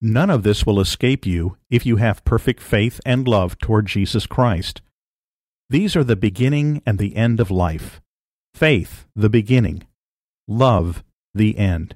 None 0.02 0.32
of 0.32 0.42
this 0.42 0.66
will 0.66 0.80
escape 0.80 1.28
you 1.28 1.58
if 1.70 1.86
you 1.86 1.98
have 1.98 2.26
perfect 2.26 2.60
faith 2.60 3.00
and 3.06 3.28
love 3.28 3.60
toward 3.60 3.86
Jesus 3.86 4.26
Christ. 4.26 4.82
These 5.70 5.96
are 5.96 6.04
the 6.04 6.16
beginning 6.16 6.82
and 6.88 6.98
the 6.98 7.16
end 7.16 7.40
of 7.40 7.52
life. 7.52 8.02
Faith, 8.56 9.06
the 9.16 9.30
beginning. 9.30 9.84
Love, 10.48 11.04
the 11.36 11.56
end. 11.56 11.96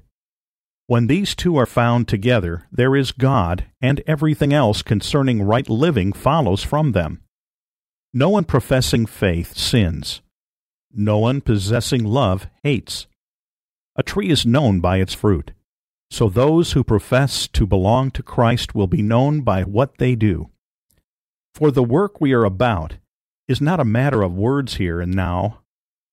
When 0.86 1.08
these 1.08 1.34
two 1.34 1.56
are 1.56 1.66
found 1.66 2.06
together, 2.06 2.68
there 2.70 2.94
is 2.94 3.10
God, 3.10 3.64
and 3.82 4.02
everything 4.06 4.52
else 4.52 4.82
concerning 4.82 5.42
right 5.42 5.68
living 5.68 6.12
follows 6.12 6.62
from 6.62 6.92
them. 6.92 7.22
No 8.14 8.30
one 8.30 8.44
professing 8.44 9.04
faith 9.06 9.56
sins. 9.56 10.22
No 10.90 11.18
one 11.18 11.40
possessing 11.40 12.04
love 12.04 12.48
hates. 12.62 13.06
A 13.96 14.02
tree 14.02 14.30
is 14.30 14.46
known 14.46 14.80
by 14.80 14.98
its 14.98 15.12
fruit. 15.12 15.52
So 16.10 16.28
those 16.28 16.72
who 16.72 16.82
profess 16.82 17.46
to 17.48 17.66
belong 17.66 18.10
to 18.12 18.22
Christ 18.22 18.74
will 18.74 18.86
be 18.86 19.02
known 19.02 19.42
by 19.42 19.62
what 19.62 19.98
they 19.98 20.14
do. 20.14 20.48
For 21.54 21.70
the 21.70 21.82
work 21.82 22.20
we 22.20 22.32
are 22.32 22.44
about 22.44 22.96
is 23.46 23.60
not 23.60 23.80
a 23.80 23.84
matter 23.84 24.22
of 24.22 24.34
words 24.34 24.76
here 24.76 25.00
and 25.00 25.14
now, 25.14 25.60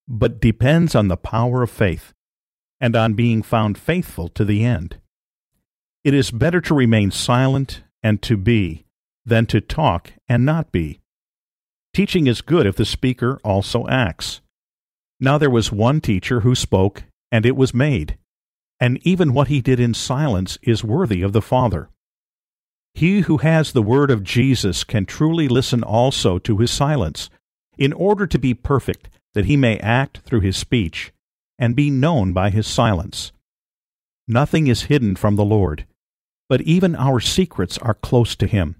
but 0.08 0.42
depends 0.42 0.96
on 0.96 1.08
the 1.08 1.18
power 1.18 1.64
of 1.64 1.72
faith 1.72 2.14
and 2.82 2.96
on 2.96 3.14
being 3.14 3.42
found 3.42 3.78
faithful 3.78 4.28
to 4.30 4.44
the 4.44 4.66
end. 4.66 5.00
It 6.04 6.14
is 6.14 6.30
better 6.30 6.60
to 6.62 6.74
remain 6.74 7.12
silent 7.12 7.84
and 8.04 8.22
to 8.24 8.36
be 8.36 8.86
than 9.26 9.46
to 9.48 9.62
talk 9.62 10.12
and 10.28 10.46
not 10.46 10.72
be. 10.72 11.00
Teaching 11.96 12.28
is 12.28 12.42
good 12.42 12.66
if 12.68 12.76
the 12.76 12.84
speaker 12.84 13.40
also 13.42 13.88
acts. 13.88 14.42
Now 15.22 15.38
there 15.38 15.50
was 15.50 15.72
one 15.72 16.02
teacher 16.02 16.42
who 16.42 16.54
spoke, 16.54 17.06
and 17.32 17.46
it 17.46 17.56
was 17.56 17.74
made, 17.74 18.18
and 18.82 19.00
even 19.04 19.34
what 19.34 19.48
he 19.48 19.62
did 19.62 19.80
in 19.80 19.94
silence 19.94 20.58
is 20.62 20.84
worthy 20.84 21.22
of 21.22 21.32
the 21.32 21.42
Father. 21.42 21.88
He 22.96 23.22
who 23.22 23.38
has 23.38 23.72
the 23.72 23.82
word 23.82 24.12
of 24.12 24.26
Jesus 24.26 24.84
can 24.84 25.06
truly 25.06 25.48
listen 25.48 25.84
also 25.84 26.38
to 26.40 26.58
his 26.58 26.70
silence, 26.70 27.30
in 27.78 27.94
order 27.94 28.28
to 28.28 28.38
be 28.38 28.54
perfect, 28.54 29.08
that 29.34 29.46
he 29.46 29.56
may 29.56 29.80
act 29.80 30.18
through 30.18 30.42
his 30.42 30.58
speech, 30.58 31.14
and 31.58 31.78
be 31.78 31.90
known 31.90 32.34
by 32.34 32.50
his 32.50 32.68
silence. 32.68 33.32
Nothing 34.28 34.68
is 34.68 34.92
hidden 34.92 35.16
from 35.16 35.38
the 35.38 35.46
Lord, 35.46 35.86
but 36.50 36.60
even 36.60 36.94
our 36.94 37.22
secrets 37.22 37.78
are 37.78 37.94
close 37.94 38.36
to 38.36 38.48
him. 38.48 38.76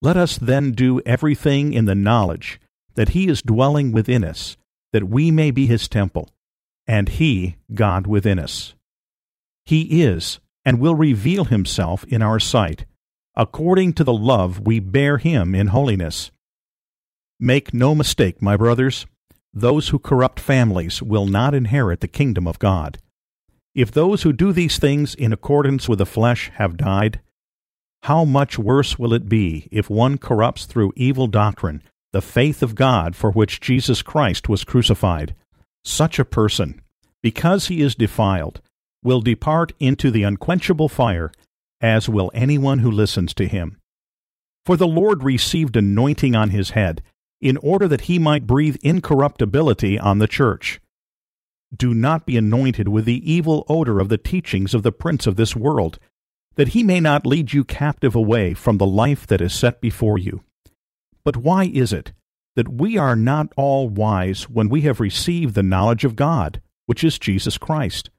Let 0.00 0.16
us 0.16 0.38
then 0.38 0.72
do 0.72 1.00
everything 1.00 1.72
in 1.72 1.86
the 1.86 1.94
knowledge 1.94 2.60
that 2.94 3.10
he 3.10 3.28
is 3.28 3.42
dwelling 3.42 3.92
within 3.92 4.24
us, 4.24 4.56
that 4.92 5.08
we 5.08 5.30
may 5.30 5.50
be 5.50 5.66
his 5.66 5.88
temple, 5.88 6.30
and 6.86 7.08
he 7.08 7.56
God 7.74 8.06
within 8.06 8.38
us. 8.38 8.74
He 9.64 10.02
is, 10.02 10.40
and 10.64 10.80
will 10.80 10.94
reveal 10.94 11.44
himself 11.44 12.04
in 12.04 12.22
our 12.22 12.38
sight 12.38 12.84
according 13.38 13.92
to 13.92 14.02
the 14.02 14.12
love 14.12 14.66
we 14.66 14.80
bear 14.80 15.16
him 15.16 15.54
in 15.54 15.68
holiness. 15.68 16.32
Make 17.38 17.72
no 17.72 17.94
mistake, 17.94 18.42
my 18.42 18.56
brothers, 18.56 19.06
those 19.54 19.90
who 19.90 20.00
corrupt 20.00 20.40
families 20.40 21.00
will 21.00 21.24
not 21.24 21.54
inherit 21.54 22.00
the 22.00 22.08
kingdom 22.08 22.48
of 22.48 22.58
God. 22.58 22.98
If 23.76 23.92
those 23.92 24.22
who 24.22 24.32
do 24.32 24.52
these 24.52 24.78
things 24.78 25.14
in 25.14 25.32
accordance 25.32 25.88
with 25.88 26.00
the 26.00 26.06
flesh 26.06 26.50
have 26.56 26.76
died, 26.76 27.20
how 28.02 28.24
much 28.24 28.58
worse 28.58 28.98
will 28.98 29.12
it 29.12 29.28
be 29.28 29.68
if 29.70 29.90
one 29.90 30.18
corrupts 30.18 30.64
through 30.64 30.92
evil 30.96 31.26
doctrine 31.26 31.82
the 32.12 32.22
faith 32.22 32.62
of 32.62 32.74
God 32.74 33.14
for 33.14 33.30
which 33.30 33.60
Jesus 33.60 34.02
Christ 34.02 34.48
was 34.48 34.64
crucified? 34.64 35.34
Such 35.84 36.18
a 36.18 36.24
person, 36.24 36.80
because 37.22 37.66
he 37.68 37.80
is 37.80 37.94
defiled, 37.94 38.60
will 39.02 39.20
depart 39.20 39.72
into 39.78 40.10
the 40.10 40.22
unquenchable 40.22 40.88
fire 40.88 41.32
as 41.80 42.08
will 42.08 42.30
anyone 42.34 42.80
who 42.80 42.90
listens 42.90 43.34
to 43.34 43.46
him. 43.46 43.78
For 44.64 44.76
the 44.76 44.86
Lord 44.86 45.22
received 45.22 45.76
anointing 45.76 46.34
on 46.34 46.50
his 46.50 46.70
head, 46.70 47.02
in 47.40 47.56
order 47.58 47.86
that 47.88 48.02
he 48.02 48.18
might 48.18 48.46
breathe 48.46 48.76
incorruptibility 48.82 49.98
on 49.98 50.18
the 50.18 50.26
church. 50.26 50.80
Do 51.74 51.94
not 51.94 52.26
be 52.26 52.36
anointed 52.36 52.88
with 52.88 53.04
the 53.04 53.32
evil 53.32 53.64
odor 53.68 54.00
of 54.00 54.08
the 54.08 54.18
teachings 54.18 54.74
of 54.74 54.82
the 54.82 54.92
prince 54.92 55.26
of 55.26 55.36
this 55.36 55.54
world, 55.54 55.98
that 56.58 56.68
he 56.68 56.82
may 56.82 57.00
not 57.00 57.24
lead 57.24 57.54
you 57.54 57.64
captive 57.64 58.14
away 58.14 58.52
from 58.52 58.76
the 58.76 58.86
life 58.86 59.26
that 59.26 59.40
is 59.40 59.54
set 59.54 59.80
before 59.80 60.18
you. 60.18 60.44
But 61.24 61.38
why 61.38 61.64
is 61.64 61.94
it 61.94 62.12
that 62.56 62.68
we 62.68 62.98
are 62.98 63.16
not 63.16 63.50
all 63.56 63.88
wise 63.88 64.50
when 64.50 64.68
we 64.68 64.82
have 64.82 65.00
received 65.00 65.54
the 65.54 65.62
knowledge 65.62 66.04
of 66.04 66.16
God, 66.16 66.60
which 66.84 67.02
is 67.02 67.18
Jesus 67.18 67.56
Christ? 67.56 68.10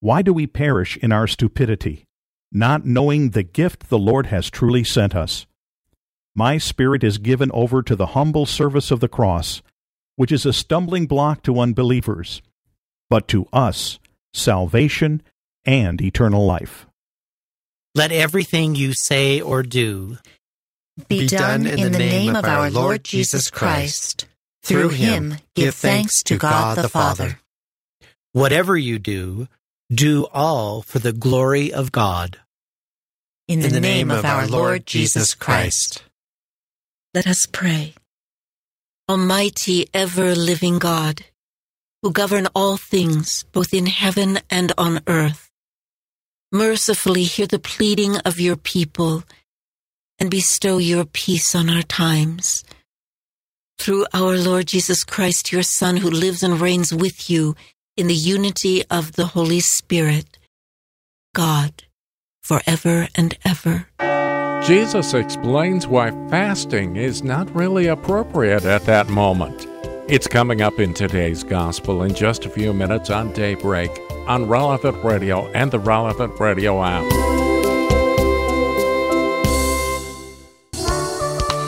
Why 0.00 0.22
do 0.22 0.32
we 0.32 0.48
perish 0.48 0.96
in 0.96 1.12
our 1.12 1.28
stupidity? 1.28 2.06
not 2.52 2.84
knowing 2.84 3.30
the 3.30 3.42
gift 3.42 3.88
the 3.88 3.98
Lord 3.98 4.26
has 4.26 4.50
truly 4.50 4.82
sent 4.82 5.14
us. 5.14 5.46
My 6.34 6.58
spirit 6.58 7.04
is 7.04 7.18
given 7.18 7.50
over 7.52 7.82
to 7.82 7.94
the 7.94 8.06
humble 8.06 8.46
service 8.46 8.90
of 8.90 9.00
the 9.00 9.08
cross, 9.08 9.62
which 10.16 10.32
is 10.32 10.46
a 10.46 10.52
stumbling 10.52 11.06
block 11.06 11.42
to 11.44 11.60
unbelievers, 11.60 12.42
but 13.08 13.28
to 13.28 13.46
us, 13.52 13.98
salvation 14.32 15.22
and 15.64 16.00
eternal 16.00 16.44
life. 16.44 16.86
Let 17.94 18.12
everything 18.12 18.74
you 18.74 18.92
say 18.94 19.40
or 19.40 19.62
do 19.62 20.18
be 21.08 21.26
done 21.26 21.66
in 21.66 21.92
the 21.92 21.98
name 21.98 22.36
of 22.36 22.44
our 22.44 22.70
Lord 22.70 23.04
Jesus 23.04 23.50
Christ. 23.50 24.26
Through 24.62 24.90
him, 24.90 25.36
give 25.54 25.74
thanks 25.74 26.22
to 26.24 26.36
God 26.36 26.76
the 26.76 26.88
Father. 26.88 27.40
Whatever 28.32 28.76
you 28.76 28.98
do, 28.98 29.48
do 29.92 30.26
all 30.32 30.82
for 30.82 30.98
the 30.98 31.12
glory 31.12 31.72
of 31.72 31.90
God. 31.90 32.38
In 33.48 33.60
the, 33.60 33.80
name 33.80 34.12
of 34.12 34.24
our 34.24 34.46
Lord 34.46 34.86
Jesus 34.86 35.34
Christ. 35.34 36.04
Let 37.12 37.26
us 37.26 37.46
pray. 37.50 37.94
Almighty, 39.08 39.88
ever 39.92 40.36
living 40.36 40.78
God, 40.78 41.24
who 42.00 42.12
govern 42.12 42.46
all 42.54 42.76
things, 42.76 43.44
both 43.50 43.74
in 43.74 43.86
heaven 43.86 44.38
and 44.48 44.72
on 44.78 45.00
earth, 45.08 45.49
mercifully 46.52 47.24
hear 47.24 47.46
the 47.46 47.58
pleading 47.58 48.16
of 48.18 48.40
your 48.40 48.56
people 48.56 49.22
and 50.18 50.30
bestow 50.30 50.78
your 50.78 51.04
peace 51.04 51.54
on 51.54 51.70
our 51.70 51.82
times. 51.82 52.64
Through 53.78 54.06
our 54.12 54.36
Lord 54.36 54.66
Jesus 54.66 55.04
Christ, 55.04 55.52
your 55.52 55.62
Son, 55.62 55.96
who 55.96 56.10
lives 56.10 56.42
and 56.42 56.60
reigns 56.60 56.92
with 56.92 57.30
you 57.30 57.56
in 57.96 58.08
the 58.08 58.14
unity 58.14 58.84
of 58.90 59.12
the 59.12 59.26
Holy 59.26 59.60
Spirit, 59.60 60.38
God, 61.34 61.84
forever 62.42 63.08
and 63.14 63.36
ever. 63.44 63.86
Jesus 64.66 65.14
explains 65.14 65.86
why 65.86 66.10
fasting 66.28 66.96
is 66.96 67.22
not 67.22 67.54
really 67.54 67.86
appropriate 67.86 68.66
at 68.66 68.84
that 68.84 69.08
moment. 69.08 69.66
It's 70.08 70.26
coming 70.26 70.60
up 70.60 70.78
in 70.78 70.92
today's 70.92 71.42
gospel 71.42 72.02
in 72.02 72.14
just 72.14 72.44
a 72.44 72.50
few 72.50 72.74
minutes 72.74 73.08
on 73.08 73.32
Daybreak 73.32 73.90
on 74.30 74.46
Relevant 74.46 75.02
Radio 75.02 75.48
and 75.54 75.72
the 75.72 75.80
Relevant 75.80 76.38
Radio 76.38 76.84
app. 76.84 77.02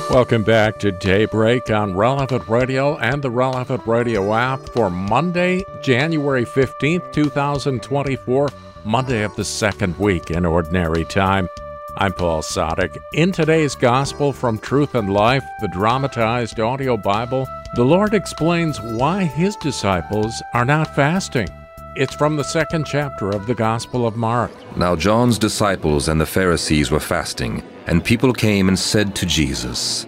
Welcome 0.08 0.44
back 0.44 0.78
to 0.78 0.92
Daybreak 0.92 1.70
on 1.70 1.96
Relevant 1.96 2.48
Radio 2.48 2.96
and 2.98 3.20
the 3.20 3.32
Relevant 3.32 3.84
Radio 3.84 4.32
app 4.32 4.60
for 4.68 4.90
Monday, 4.90 5.64
January 5.82 6.44
15th, 6.44 7.12
2024, 7.12 8.50
Monday 8.84 9.24
of 9.24 9.34
the 9.34 9.44
second 9.44 9.98
week 9.98 10.30
in 10.30 10.46
Ordinary 10.46 11.04
Time. 11.06 11.48
I'm 11.96 12.12
Paul 12.12 12.42
Sadek. 12.42 12.96
In 13.12 13.32
today's 13.32 13.74
Gospel 13.74 14.32
from 14.32 14.60
Truth 14.60 14.94
and 14.94 15.12
Life, 15.12 15.44
the 15.60 15.66
dramatized 15.66 16.60
audio 16.60 16.96
Bible, 16.96 17.44
the 17.74 17.84
Lord 17.84 18.14
explains 18.14 18.80
why 18.80 19.24
his 19.24 19.56
disciples 19.56 20.40
are 20.54 20.64
not 20.64 20.94
fasting. 20.94 21.48
It's 21.94 22.14
from 22.14 22.36
the 22.36 22.42
second 22.42 22.86
chapter 22.86 23.28
of 23.28 23.46
the 23.46 23.54
Gospel 23.54 24.06
of 24.06 24.16
Mark. 24.16 24.50
Now 24.78 24.96
John's 24.96 25.38
disciples 25.38 26.08
and 26.08 26.18
the 26.18 26.24
Pharisees 26.24 26.90
were 26.90 26.98
fasting, 26.98 27.62
and 27.86 28.02
people 28.02 28.32
came 28.32 28.68
and 28.68 28.78
said 28.78 29.14
to 29.16 29.26
Jesus, 29.26 30.04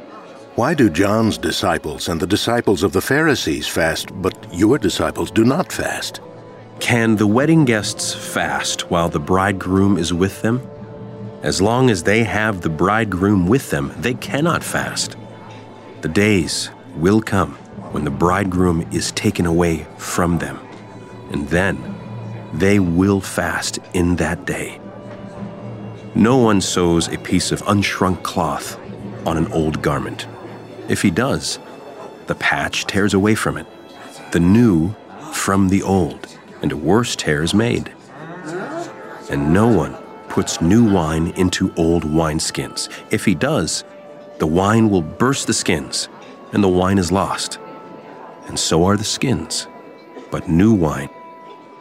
Why 0.54 0.72
do 0.72 0.88
John's 0.88 1.36
disciples 1.36 2.08
and 2.08 2.18
the 2.18 2.26
disciples 2.26 2.82
of 2.82 2.92
the 2.92 3.02
Pharisees 3.02 3.68
fast, 3.68 4.08
but 4.22 4.34
your 4.50 4.78
disciples 4.78 5.30
do 5.30 5.44
not 5.44 5.70
fast? 5.70 6.22
Can 6.80 7.16
the 7.16 7.26
wedding 7.26 7.66
guests 7.66 8.14
fast 8.14 8.90
while 8.90 9.10
the 9.10 9.20
bridegroom 9.20 9.98
is 9.98 10.14
with 10.14 10.40
them? 10.40 10.66
As 11.42 11.60
long 11.60 11.90
as 11.90 12.02
they 12.02 12.24
have 12.24 12.62
the 12.62 12.70
bridegroom 12.70 13.46
with 13.46 13.68
them, 13.68 13.92
they 13.98 14.14
cannot 14.14 14.64
fast. 14.64 15.16
The 16.00 16.08
days 16.08 16.70
will 16.96 17.20
come 17.20 17.56
when 17.92 18.04
the 18.04 18.10
bridegroom 18.10 18.88
is 18.90 19.12
taken 19.12 19.44
away 19.44 19.86
from 19.98 20.38
them, 20.38 20.58
and 21.34 21.48
then 21.48 21.76
they 22.52 22.78
will 22.78 23.20
fast 23.20 23.80
in 23.92 24.14
that 24.14 24.46
day. 24.46 24.80
No 26.14 26.36
one 26.36 26.60
sews 26.60 27.08
a 27.08 27.18
piece 27.18 27.50
of 27.50 27.60
unshrunk 27.62 28.22
cloth 28.22 28.78
on 29.26 29.36
an 29.36 29.50
old 29.50 29.82
garment. 29.82 30.28
If 30.88 31.02
he 31.02 31.10
does, 31.10 31.58
the 32.28 32.36
patch 32.36 32.86
tears 32.86 33.14
away 33.14 33.34
from 33.34 33.56
it, 33.56 33.66
the 34.30 34.38
new 34.38 34.94
from 35.32 35.70
the 35.70 35.82
old, 35.82 36.28
and 36.62 36.70
a 36.70 36.76
worse 36.76 37.16
tear 37.16 37.42
is 37.42 37.52
made. 37.52 37.92
And 39.28 39.52
no 39.52 39.66
one 39.66 39.94
puts 40.28 40.60
new 40.60 40.88
wine 40.88 41.32
into 41.36 41.74
old 41.74 42.04
wineskins. 42.04 42.88
If 43.10 43.24
he 43.24 43.34
does, 43.34 43.82
the 44.38 44.46
wine 44.46 44.88
will 44.88 45.02
burst 45.02 45.48
the 45.48 45.52
skins, 45.52 46.08
and 46.52 46.62
the 46.62 46.68
wine 46.68 46.98
is 46.98 47.10
lost. 47.10 47.58
And 48.46 48.56
so 48.56 48.84
are 48.84 48.96
the 48.96 49.02
skins. 49.02 49.66
But 50.30 50.48
new 50.48 50.72
wine 50.72 51.10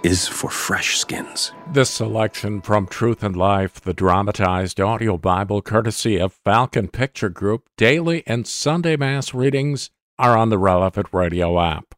is 0.04 0.28
for 0.28 0.50
fresh 0.50 0.98
skins. 0.98 1.52
This 1.72 1.90
selection 1.90 2.62
from 2.62 2.88
Truth 2.88 3.24
and 3.24 3.36
Life, 3.36 3.82
the 3.82 3.94
dramatized 3.94 4.80
audio 4.80 5.18
Bible 5.18 5.62
courtesy 5.62 6.18
of 6.20 6.34
Falcon 6.34 6.90
Picture 6.90 7.30
Group, 7.30 7.70
daily 7.78 8.24
and 8.28 8.46
Sunday 8.46 8.96
Mass 8.96 9.34
readings 9.34 9.90
are 10.20 10.38
on 10.38 10.50
the 10.50 10.60
relevant 10.60 11.08
radio 11.12 11.60
app. 11.60 11.96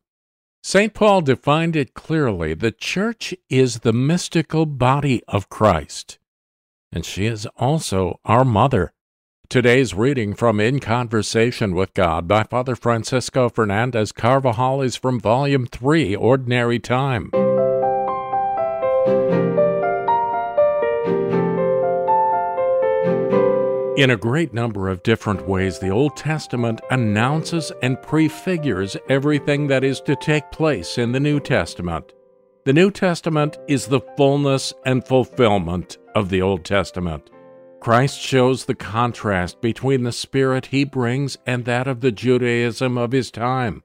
St. 0.63 0.93
Paul 0.93 1.21
defined 1.21 1.75
it 1.75 1.93
clearly 1.93 2.53
the 2.53 2.71
church 2.71 3.33
is 3.49 3.79
the 3.79 3.93
mystical 3.93 4.65
body 4.65 5.21
of 5.27 5.49
Christ 5.49 6.19
and 6.95 7.05
she 7.05 7.25
is 7.25 7.45
also 7.57 8.19
our 8.23 8.45
mother. 8.45 8.93
Today's 9.49 9.93
reading 9.93 10.33
from 10.33 10.59
In 10.59 10.79
Conversation 10.79 11.75
with 11.75 11.93
God 11.93 12.27
by 12.27 12.43
Father 12.43 12.75
Francisco 12.75 13.49
Fernandez 13.49 14.11
Carvajal 14.11 14.81
is 14.81 14.95
from 14.95 15.19
Volume 15.19 15.67
3, 15.67 16.15
Ordinary 16.15 16.79
Time. 16.79 17.29
In 23.97 24.09
a 24.09 24.17
great 24.17 24.53
number 24.53 24.89
of 24.89 25.03
different 25.03 25.47
ways, 25.47 25.79
the 25.79 25.89
Old 25.89 26.17
Testament 26.17 26.81
announces 26.91 27.71
and 27.81 28.01
prefigures 28.01 28.97
everything 29.07 29.67
that 29.67 29.85
is 29.85 30.01
to 30.01 30.17
take 30.17 30.51
place 30.51 30.97
in 30.97 31.13
the 31.13 31.19
New 31.21 31.39
Testament. 31.39 32.11
The 32.65 32.73
New 32.73 32.91
Testament 32.91 33.57
is 33.69 33.87
the 33.87 34.01
fullness 34.17 34.73
and 34.85 35.07
fulfillment 35.07 35.97
of 36.13 36.27
the 36.27 36.41
Old 36.41 36.65
Testament. 36.65 37.29
Christ 37.79 38.19
shows 38.19 38.65
the 38.65 38.75
contrast 38.75 39.61
between 39.61 40.03
the 40.03 40.11
spirit 40.11 40.65
he 40.65 40.83
brings 40.83 41.37
and 41.45 41.63
that 41.63 41.87
of 41.87 42.01
the 42.01 42.11
Judaism 42.11 42.97
of 42.97 43.13
his 43.13 43.31
time. 43.31 43.81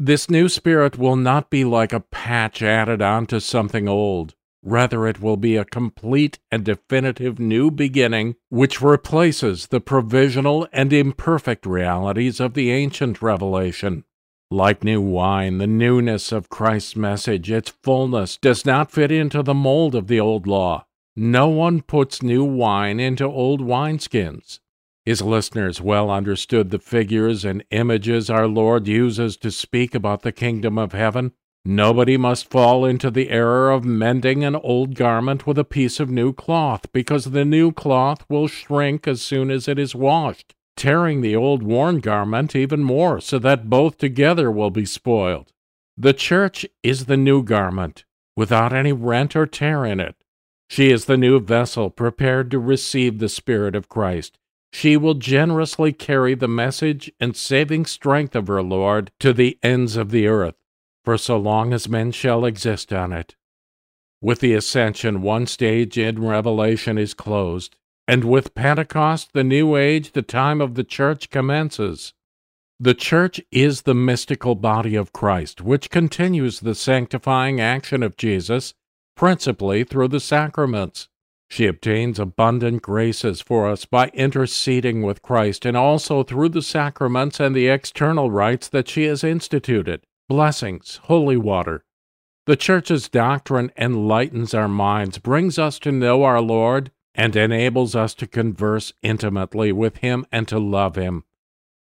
This 0.00 0.28
new 0.28 0.48
spirit 0.48 0.98
will 0.98 1.14
not 1.14 1.48
be 1.48 1.64
like 1.64 1.92
a 1.92 2.00
patch 2.00 2.60
added 2.60 3.00
on 3.00 3.26
to 3.26 3.40
something 3.40 3.86
old. 3.86 4.34
Rather, 4.66 5.06
it 5.06 5.20
will 5.20 5.36
be 5.36 5.56
a 5.56 5.64
complete 5.64 6.38
and 6.50 6.64
definitive 6.64 7.38
new 7.38 7.70
beginning 7.70 8.34
which 8.48 8.80
replaces 8.80 9.66
the 9.66 9.80
provisional 9.80 10.66
and 10.72 10.90
imperfect 10.90 11.66
realities 11.66 12.40
of 12.40 12.54
the 12.54 12.70
ancient 12.70 13.20
revelation. 13.20 14.04
Like 14.50 14.82
new 14.82 15.02
wine, 15.02 15.58
the 15.58 15.66
newness 15.66 16.32
of 16.32 16.48
Christ's 16.48 16.96
message, 16.96 17.50
its 17.50 17.74
fullness, 17.82 18.38
does 18.38 18.64
not 18.64 18.90
fit 18.90 19.12
into 19.12 19.42
the 19.42 19.52
mold 19.52 19.94
of 19.94 20.06
the 20.06 20.18
old 20.18 20.46
law. 20.46 20.86
No 21.14 21.48
one 21.48 21.82
puts 21.82 22.22
new 22.22 22.42
wine 22.42 22.98
into 22.98 23.24
old 23.26 23.60
wineskins. 23.60 24.60
His 25.04 25.20
listeners 25.20 25.82
well 25.82 26.10
understood 26.10 26.70
the 26.70 26.78
figures 26.78 27.44
and 27.44 27.64
images 27.70 28.30
our 28.30 28.48
Lord 28.48 28.88
uses 28.88 29.36
to 29.38 29.50
speak 29.50 29.94
about 29.94 30.22
the 30.22 30.32
kingdom 30.32 30.78
of 30.78 30.92
heaven. 30.92 31.32
Nobody 31.66 32.18
must 32.18 32.50
fall 32.50 32.84
into 32.84 33.10
the 33.10 33.30
error 33.30 33.70
of 33.70 33.86
mending 33.86 34.44
an 34.44 34.54
old 34.54 34.94
garment 34.94 35.46
with 35.46 35.58
a 35.58 35.64
piece 35.64 35.98
of 35.98 36.10
new 36.10 36.34
cloth, 36.34 36.92
because 36.92 37.26
the 37.26 37.44
new 37.44 37.72
cloth 37.72 38.22
will 38.28 38.48
shrink 38.48 39.08
as 39.08 39.22
soon 39.22 39.50
as 39.50 39.66
it 39.66 39.78
is 39.78 39.94
washed, 39.94 40.54
tearing 40.76 41.22
the 41.22 41.34
old 41.34 41.62
worn 41.62 42.00
garment 42.00 42.54
even 42.54 42.84
more, 42.84 43.18
so 43.18 43.38
that 43.38 43.70
both 43.70 43.96
together 43.96 44.50
will 44.50 44.70
be 44.70 44.84
spoiled. 44.84 45.52
The 45.96 46.12
church 46.12 46.66
is 46.82 47.06
the 47.06 47.16
new 47.16 47.42
garment, 47.42 48.04
without 48.36 48.74
any 48.74 48.92
rent 48.92 49.34
or 49.34 49.46
tear 49.46 49.86
in 49.86 50.00
it. 50.00 50.16
She 50.68 50.90
is 50.90 51.06
the 51.06 51.16
new 51.16 51.40
vessel 51.40 51.88
prepared 51.88 52.50
to 52.50 52.58
receive 52.58 53.20
the 53.20 53.28
Spirit 53.28 53.74
of 53.74 53.88
Christ. 53.88 54.38
She 54.70 54.98
will 54.98 55.14
generously 55.14 55.92
carry 55.92 56.34
the 56.34 56.48
message 56.48 57.10
and 57.20 57.34
saving 57.34 57.86
strength 57.86 58.36
of 58.36 58.48
her 58.48 58.62
Lord 58.62 59.12
to 59.20 59.32
the 59.32 59.58
ends 59.62 59.96
of 59.96 60.10
the 60.10 60.26
earth, 60.26 60.56
for 61.04 61.18
so 61.18 61.36
long 61.36 61.72
as 61.72 61.88
men 61.88 62.10
shall 62.10 62.44
exist 62.44 62.92
on 62.92 63.12
it. 63.12 63.36
With 64.22 64.40
the 64.40 64.54
ascension, 64.54 65.20
one 65.20 65.46
stage 65.46 65.98
in 65.98 66.24
Revelation 66.24 66.96
is 66.96 67.12
closed, 67.12 67.76
and 68.08 68.24
with 68.24 68.54
Pentecost, 68.54 69.34
the 69.34 69.44
new 69.44 69.76
age, 69.76 70.12
the 70.12 70.22
time 70.22 70.62
of 70.62 70.74
the 70.74 70.84
church 70.84 71.28
commences. 71.28 72.14
The 72.80 72.94
church 72.94 73.40
is 73.52 73.82
the 73.82 73.94
mystical 73.94 74.54
body 74.54 74.94
of 74.94 75.12
Christ, 75.12 75.60
which 75.60 75.90
continues 75.90 76.60
the 76.60 76.74
sanctifying 76.74 77.60
action 77.60 78.02
of 78.02 78.16
Jesus 78.16 78.72
principally 79.14 79.84
through 79.84 80.08
the 80.08 80.20
sacraments. 80.20 81.08
She 81.48 81.66
obtains 81.66 82.18
abundant 82.18 82.82
graces 82.82 83.40
for 83.40 83.68
us 83.68 83.84
by 83.84 84.08
interceding 84.08 85.02
with 85.02 85.22
Christ 85.22 85.64
and 85.64 85.76
also 85.76 86.24
through 86.24 86.48
the 86.48 86.62
sacraments 86.62 87.38
and 87.38 87.54
the 87.54 87.68
external 87.68 88.30
rites 88.30 88.68
that 88.68 88.88
she 88.88 89.04
has 89.04 89.22
instituted 89.22 90.04
blessings, 90.28 91.00
holy 91.04 91.36
water. 91.36 91.84
The 92.46 92.56
Church's 92.56 93.08
doctrine 93.08 93.72
enlightens 93.76 94.52
our 94.52 94.68
minds, 94.68 95.18
brings 95.18 95.58
us 95.58 95.78
to 95.80 95.92
know 95.92 96.24
our 96.24 96.40
Lord, 96.40 96.90
and 97.14 97.34
enables 97.36 97.94
us 97.94 98.12
to 98.14 98.26
converse 98.26 98.92
intimately 99.02 99.72
with 99.72 99.98
Him 99.98 100.26
and 100.32 100.46
to 100.48 100.58
love 100.58 100.96
Him. 100.96 101.24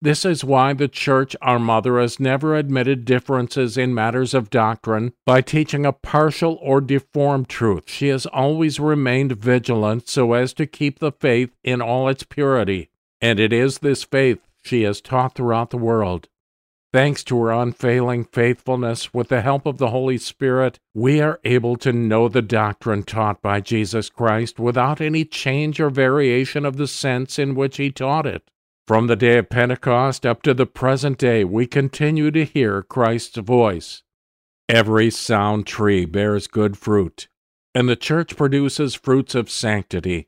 This 0.03 0.25
is 0.25 0.43
why 0.43 0.73
the 0.73 0.87
Church, 0.87 1.35
our 1.41 1.59
mother, 1.59 1.99
has 1.99 2.19
never 2.19 2.55
admitted 2.55 3.05
differences 3.05 3.77
in 3.77 3.93
matters 3.93 4.33
of 4.33 4.49
doctrine 4.49 5.13
by 5.25 5.41
teaching 5.41 5.85
a 5.85 5.93
partial 5.93 6.57
or 6.61 6.81
deformed 6.81 7.49
truth. 7.49 7.83
She 7.87 8.07
has 8.07 8.25
always 8.25 8.79
remained 8.79 9.33
vigilant 9.33 10.09
so 10.09 10.33
as 10.33 10.53
to 10.55 10.65
keep 10.65 10.99
the 10.99 11.11
faith 11.11 11.51
in 11.63 11.81
all 11.81 12.09
its 12.09 12.23
purity, 12.23 12.89
and 13.21 13.39
it 13.39 13.53
is 13.53 13.79
this 13.79 14.03
faith 14.03 14.39
she 14.63 14.83
has 14.83 15.01
taught 15.01 15.35
throughout 15.35 15.69
the 15.69 15.77
world. 15.77 16.27
Thanks 16.93 17.23
to 17.25 17.41
her 17.41 17.51
unfailing 17.51 18.25
faithfulness, 18.25 19.13
with 19.13 19.29
the 19.29 19.41
help 19.41 19.65
of 19.65 19.77
the 19.77 19.91
Holy 19.91 20.17
Spirit, 20.17 20.77
we 20.93 21.21
are 21.21 21.39
able 21.45 21.77
to 21.77 21.93
know 21.93 22.27
the 22.27 22.41
doctrine 22.41 23.03
taught 23.03 23.41
by 23.41 23.61
Jesus 23.61 24.09
Christ 24.09 24.59
without 24.59 24.99
any 24.99 25.23
change 25.23 25.79
or 25.79 25.89
variation 25.89 26.65
of 26.65 26.75
the 26.75 26.87
sense 26.87 27.39
in 27.39 27.55
which 27.55 27.77
he 27.77 27.91
taught 27.91 28.25
it. 28.25 28.51
From 28.87 29.07
the 29.07 29.15
day 29.15 29.37
of 29.37 29.49
Pentecost 29.49 30.25
up 30.25 30.41
to 30.43 30.53
the 30.53 30.65
present 30.65 31.17
day, 31.17 31.45
we 31.45 31.65
continue 31.65 32.29
to 32.31 32.43
hear 32.43 32.83
Christ's 32.83 33.37
voice. 33.37 34.03
Every 34.67 35.09
sound 35.09 35.65
tree 35.67 36.03
bears 36.03 36.47
good 36.47 36.77
fruit, 36.77 37.29
and 37.73 37.87
the 37.87 37.95
church 37.95 38.35
produces 38.35 38.95
fruits 38.95 39.33
of 39.33 39.49
sanctity. 39.49 40.27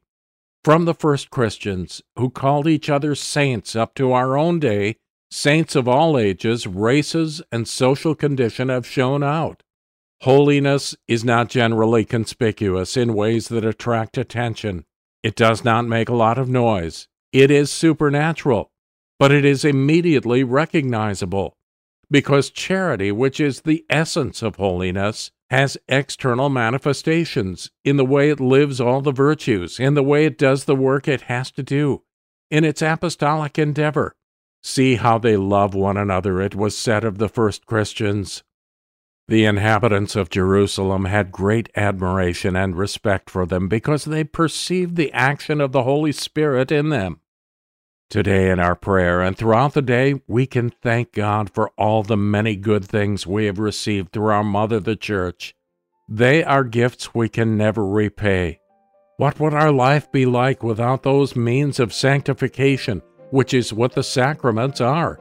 From 0.63 0.85
the 0.85 0.93
first 0.93 1.29
Christians, 1.29 2.01
who 2.17 2.29
called 2.29 2.67
each 2.67 2.89
other 2.89 3.15
saints 3.15 3.75
up 3.75 3.95
to 3.95 4.13
our 4.13 4.37
own 4.37 4.59
day, 4.59 4.95
saints 5.33 5.75
of 5.75 5.87
all 5.87 6.17
ages, 6.17 6.67
races, 6.67 7.41
and 7.51 7.67
social 7.67 8.13
condition 8.13 8.69
have 8.69 8.85
shown 8.85 9.23
out. 9.23 9.63
Holiness 10.21 10.95
is 11.07 11.25
not 11.25 11.49
generally 11.49 12.05
conspicuous 12.05 12.95
in 12.95 13.15
ways 13.15 13.47
that 13.47 13.65
attract 13.65 14.17
attention. 14.17 14.85
It 15.23 15.35
does 15.35 15.63
not 15.63 15.87
make 15.87 16.07
a 16.07 16.15
lot 16.15 16.37
of 16.37 16.49
noise. 16.49 17.07
It 17.31 17.49
is 17.49 17.71
supernatural, 17.71 18.71
but 19.17 19.31
it 19.31 19.43
is 19.43 19.65
immediately 19.65 20.43
recognizable 20.43 21.57
because 22.11 22.51
charity, 22.51 23.11
which 23.11 23.39
is 23.39 23.61
the 23.61 23.85
essence 23.89 24.43
of 24.43 24.57
holiness, 24.57 25.31
has 25.49 25.77
external 25.87 26.49
manifestations 26.49 27.71
in 27.83 27.97
the 27.97 28.05
way 28.05 28.29
it 28.29 28.39
lives 28.39 28.79
all 28.79 29.01
the 29.01 29.11
virtues, 29.11 29.79
in 29.79 29.95
the 29.95 30.03
way 30.03 30.25
it 30.25 30.37
does 30.37 30.65
the 30.65 30.75
work 30.75 31.07
it 31.07 31.21
has 31.21 31.49
to 31.51 31.63
do, 31.63 32.03
in 32.51 32.63
its 32.63 32.83
apostolic 32.83 33.57
endeavor. 33.57 34.15
See 34.63 34.95
how 34.95 35.17
they 35.17 35.35
love 35.35 35.75
one 35.75 35.97
another, 35.97 36.41
it 36.41 36.55
was 36.55 36.77
said 36.77 37.03
of 37.03 37.17
the 37.17 37.27
first 37.27 37.65
Christians. 37.65 38.43
The 39.27 39.45
inhabitants 39.45 40.15
of 40.15 40.29
Jerusalem 40.29 41.05
had 41.05 41.31
great 41.31 41.69
admiration 41.75 42.55
and 42.55 42.75
respect 42.75 43.29
for 43.29 43.45
them 43.45 43.67
because 43.67 44.05
they 44.05 44.23
perceived 44.23 44.95
the 44.95 45.11
action 45.11 45.59
of 45.59 45.73
the 45.73 45.83
Holy 45.83 46.11
Spirit 46.13 46.71
in 46.71 46.89
them. 46.89 47.19
Today, 48.09 48.51
in 48.51 48.59
our 48.59 48.75
prayer 48.75 49.21
and 49.21 49.37
throughout 49.37 49.73
the 49.73 49.81
day, 49.81 50.21
we 50.27 50.45
can 50.45 50.69
thank 50.69 51.13
God 51.13 51.49
for 51.49 51.71
all 51.77 52.03
the 52.03 52.17
many 52.17 52.55
good 52.55 52.85
things 52.85 53.25
we 53.25 53.45
have 53.45 53.59
received 53.59 54.11
through 54.11 54.31
our 54.31 54.43
Mother, 54.43 54.79
the 54.79 54.95
Church. 54.95 55.55
They 56.07 56.43
are 56.43 56.63
gifts 56.63 57.13
we 57.13 57.27
can 57.27 57.57
never 57.57 57.85
repay. 57.85 58.59
What 59.17 59.39
would 59.39 59.53
our 59.53 59.71
life 59.71 60.11
be 60.11 60.25
like 60.25 60.63
without 60.63 61.03
those 61.03 61.35
means 61.35 61.79
of 61.79 61.93
sanctification, 61.93 63.01
which 63.33 63.51
is 63.51 63.73
what 63.73 63.93
the 63.93 64.03
sacraments 64.03 64.79
are? 64.79 65.19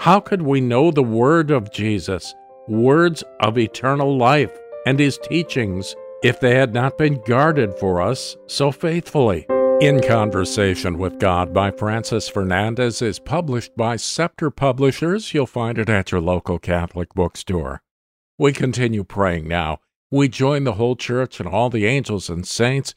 How 0.00 0.18
could 0.18 0.42
we 0.42 0.60
know 0.60 0.90
the 0.90 1.00
Word 1.00 1.52
of 1.52 1.70
Jesus, 1.70 2.34
words 2.66 3.22
of 3.38 3.56
eternal 3.56 4.18
life, 4.18 4.50
and 4.84 4.98
His 4.98 5.16
teachings 5.16 5.94
if 6.24 6.40
they 6.40 6.56
had 6.56 6.74
not 6.74 6.98
been 6.98 7.22
guarded 7.24 7.72
for 7.78 8.02
us 8.02 8.36
so 8.48 8.72
faithfully? 8.72 9.46
In 9.80 10.02
Conversation 10.02 10.98
with 10.98 11.20
God 11.20 11.54
by 11.54 11.70
Francis 11.70 12.28
Fernandez 12.28 13.00
is 13.00 13.20
published 13.20 13.76
by 13.76 13.94
Scepter 13.94 14.50
Publishers. 14.50 15.32
You'll 15.32 15.46
find 15.46 15.78
it 15.78 15.88
at 15.88 16.10
your 16.10 16.20
local 16.20 16.58
Catholic 16.58 17.14
bookstore. 17.14 17.80
We 18.38 18.52
continue 18.52 19.04
praying 19.04 19.46
now. 19.46 19.78
We 20.10 20.26
join 20.26 20.64
the 20.64 20.72
whole 20.72 20.96
church 20.96 21.38
and 21.38 21.48
all 21.48 21.70
the 21.70 21.86
angels 21.86 22.28
and 22.28 22.44
saints 22.44 22.96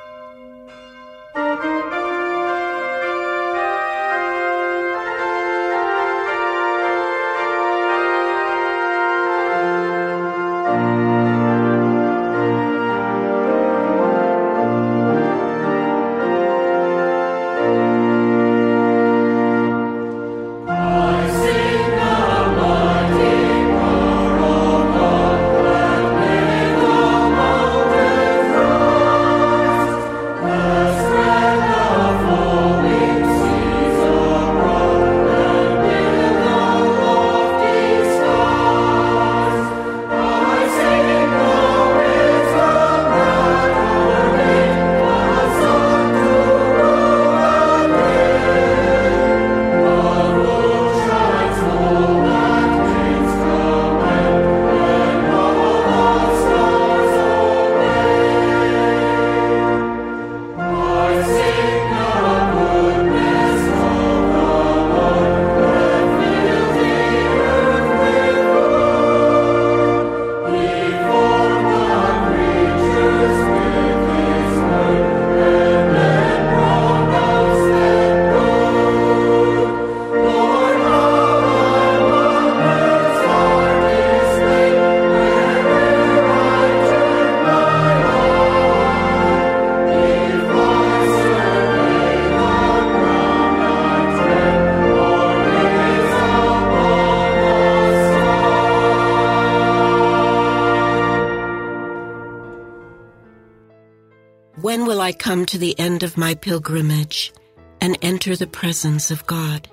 Come 105.31 105.45
to 105.45 105.57
the 105.57 105.79
end 105.79 106.03
of 106.03 106.17
my 106.17 106.35
pilgrimage 106.35 107.31
and 107.79 107.97
enter 108.01 108.35
the 108.35 108.47
presence 108.47 109.11
of 109.11 109.25
God? 109.27 109.69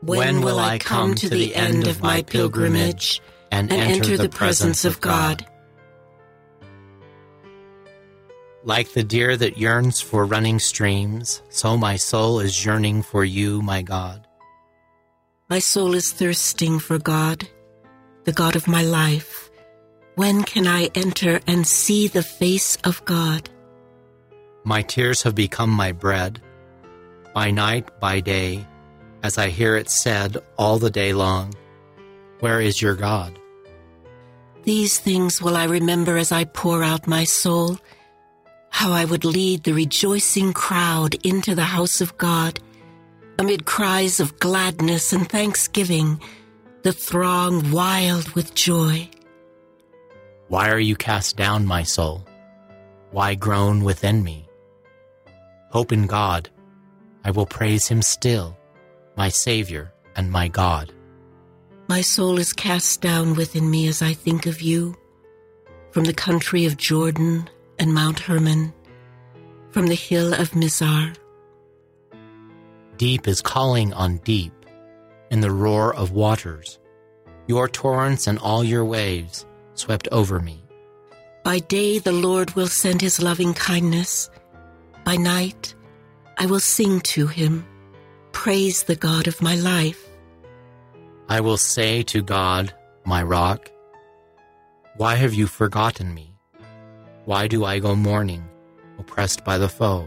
When, 0.00 0.18
when 0.18 0.40
will 0.40 0.58
I 0.58 0.78
come 0.78 1.14
to 1.16 1.28
the 1.28 1.54
end 1.54 1.86
of 1.86 2.00
my 2.00 2.22
pilgrimage 2.22 3.20
and, 3.52 3.70
and 3.70 3.82
enter 3.82 4.16
the 4.16 4.30
presence 4.30 4.86
of 4.86 5.02
God? 5.02 5.46
Like 8.64 8.94
the 8.94 9.04
deer 9.04 9.36
that 9.36 9.58
yearns 9.58 10.00
for 10.00 10.24
running 10.24 10.58
streams, 10.58 11.42
so 11.50 11.76
my 11.76 11.96
soul 11.96 12.40
is 12.40 12.64
yearning 12.64 13.02
for 13.02 13.26
you, 13.26 13.60
my 13.60 13.82
God. 13.82 14.26
My 15.50 15.58
soul 15.58 15.92
is 15.92 16.12
thirsting 16.12 16.78
for 16.78 16.98
God, 16.98 17.46
the 18.24 18.32
God 18.32 18.56
of 18.56 18.66
my 18.66 18.82
life. 18.82 19.50
When 20.14 20.44
can 20.44 20.66
I 20.66 20.88
enter 20.94 21.40
and 21.46 21.66
see 21.66 22.08
the 22.08 22.22
face 22.22 22.78
of 22.84 23.04
God? 23.04 23.50
My 24.68 24.82
tears 24.82 25.22
have 25.22 25.34
become 25.34 25.70
my 25.70 25.92
bread, 25.92 26.42
by 27.32 27.50
night, 27.50 27.88
by 28.00 28.20
day, 28.20 28.66
as 29.22 29.38
I 29.38 29.48
hear 29.48 29.76
it 29.76 29.88
said 29.88 30.36
all 30.58 30.78
the 30.78 30.90
day 30.90 31.14
long. 31.14 31.54
Where 32.40 32.60
is 32.60 32.82
your 32.82 32.94
God? 32.94 33.38
These 34.64 34.98
things 34.98 35.40
will 35.40 35.56
I 35.56 35.64
remember 35.64 36.18
as 36.18 36.32
I 36.32 36.44
pour 36.44 36.84
out 36.84 37.06
my 37.06 37.24
soul. 37.24 37.78
How 38.68 38.92
I 38.92 39.06
would 39.06 39.24
lead 39.24 39.64
the 39.64 39.72
rejoicing 39.72 40.52
crowd 40.52 41.14
into 41.24 41.54
the 41.54 41.64
house 41.64 42.02
of 42.02 42.18
God, 42.18 42.60
amid 43.38 43.64
cries 43.64 44.20
of 44.20 44.38
gladness 44.38 45.14
and 45.14 45.26
thanksgiving, 45.26 46.20
the 46.82 46.92
throng 46.92 47.72
wild 47.72 48.28
with 48.34 48.54
joy. 48.54 49.08
Why 50.48 50.68
are 50.68 50.78
you 50.78 50.94
cast 50.94 51.38
down, 51.38 51.64
my 51.64 51.84
soul? 51.84 52.26
Why 53.12 53.34
groan 53.34 53.82
within 53.82 54.22
me? 54.22 54.47
Hope 55.70 55.92
in 55.92 56.06
God. 56.06 56.50
I 57.24 57.30
will 57.30 57.46
praise 57.46 57.86
him 57.86 58.02
still, 58.02 58.56
my 59.16 59.28
Savior 59.28 59.92
and 60.16 60.30
my 60.30 60.48
God. 60.48 60.92
My 61.88 62.00
soul 62.00 62.38
is 62.38 62.52
cast 62.52 63.00
down 63.00 63.34
within 63.34 63.70
me 63.70 63.88
as 63.88 64.02
I 64.02 64.12
think 64.12 64.46
of 64.46 64.60
you, 64.60 64.94
from 65.90 66.04
the 66.04 66.14
country 66.14 66.66
of 66.66 66.76
Jordan 66.76 67.48
and 67.78 67.94
Mount 67.94 68.18
Hermon, 68.18 68.72
from 69.70 69.86
the 69.86 69.94
hill 69.94 70.34
of 70.34 70.50
Mizar. 70.50 71.16
Deep 72.96 73.28
is 73.28 73.40
calling 73.40 73.92
on 73.92 74.18
deep 74.18 74.52
in 75.30 75.40
the 75.40 75.50
roar 75.50 75.94
of 75.94 76.12
waters. 76.12 76.78
Your 77.46 77.68
torrents 77.68 78.26
and 78.26 78.38
all 78.38 78.64
your 78.64 78.84
waves 78.84 79.46
swept 79.74 80.08
over 80.12 80.40
me. 80.40 80.62
By 81.44 81.60
day 81.60 81.98
the 81.98 82.12
Lord 82.12 82.54
will 82.54 82.66
send 82.66 83.00
his 83.00 83.22
loving 83.22 83.54
kindness. 83.54 84.28
By 85.08 85.16
night 85.16 85.74
I 86.36 86.44
will 86.44 86.60
sing 86.60 87.00
to 87.16 87.26
him, 87.28 87.64
praise 88.32 88.82
the 88.82 88.94
God 88.94 89.26
of 89.26 89.40
my 89.40 89.54
life. 89.54 90.06
I 91.30 91.40
will 91.40 91.56
say 91.56 92.02
to 92.12 92.20
God, 92.20 92.74
my 93.06 93.22
rock, 93.22 93.70
Why 94.98 95.14
have 95.14 95.32
you 95.32 95.46
forgotten 95.46 96.12
me? 96.12 96.34
Why 97.24 97.48
do 97.48 97.64
I 97.64 97.78
go 97.78 97.94
mourning, 97.96 98.44
oppressed 98.98 99.46
by 99.46 99.56
the 99.56 99.70
foe? 99.70 100.06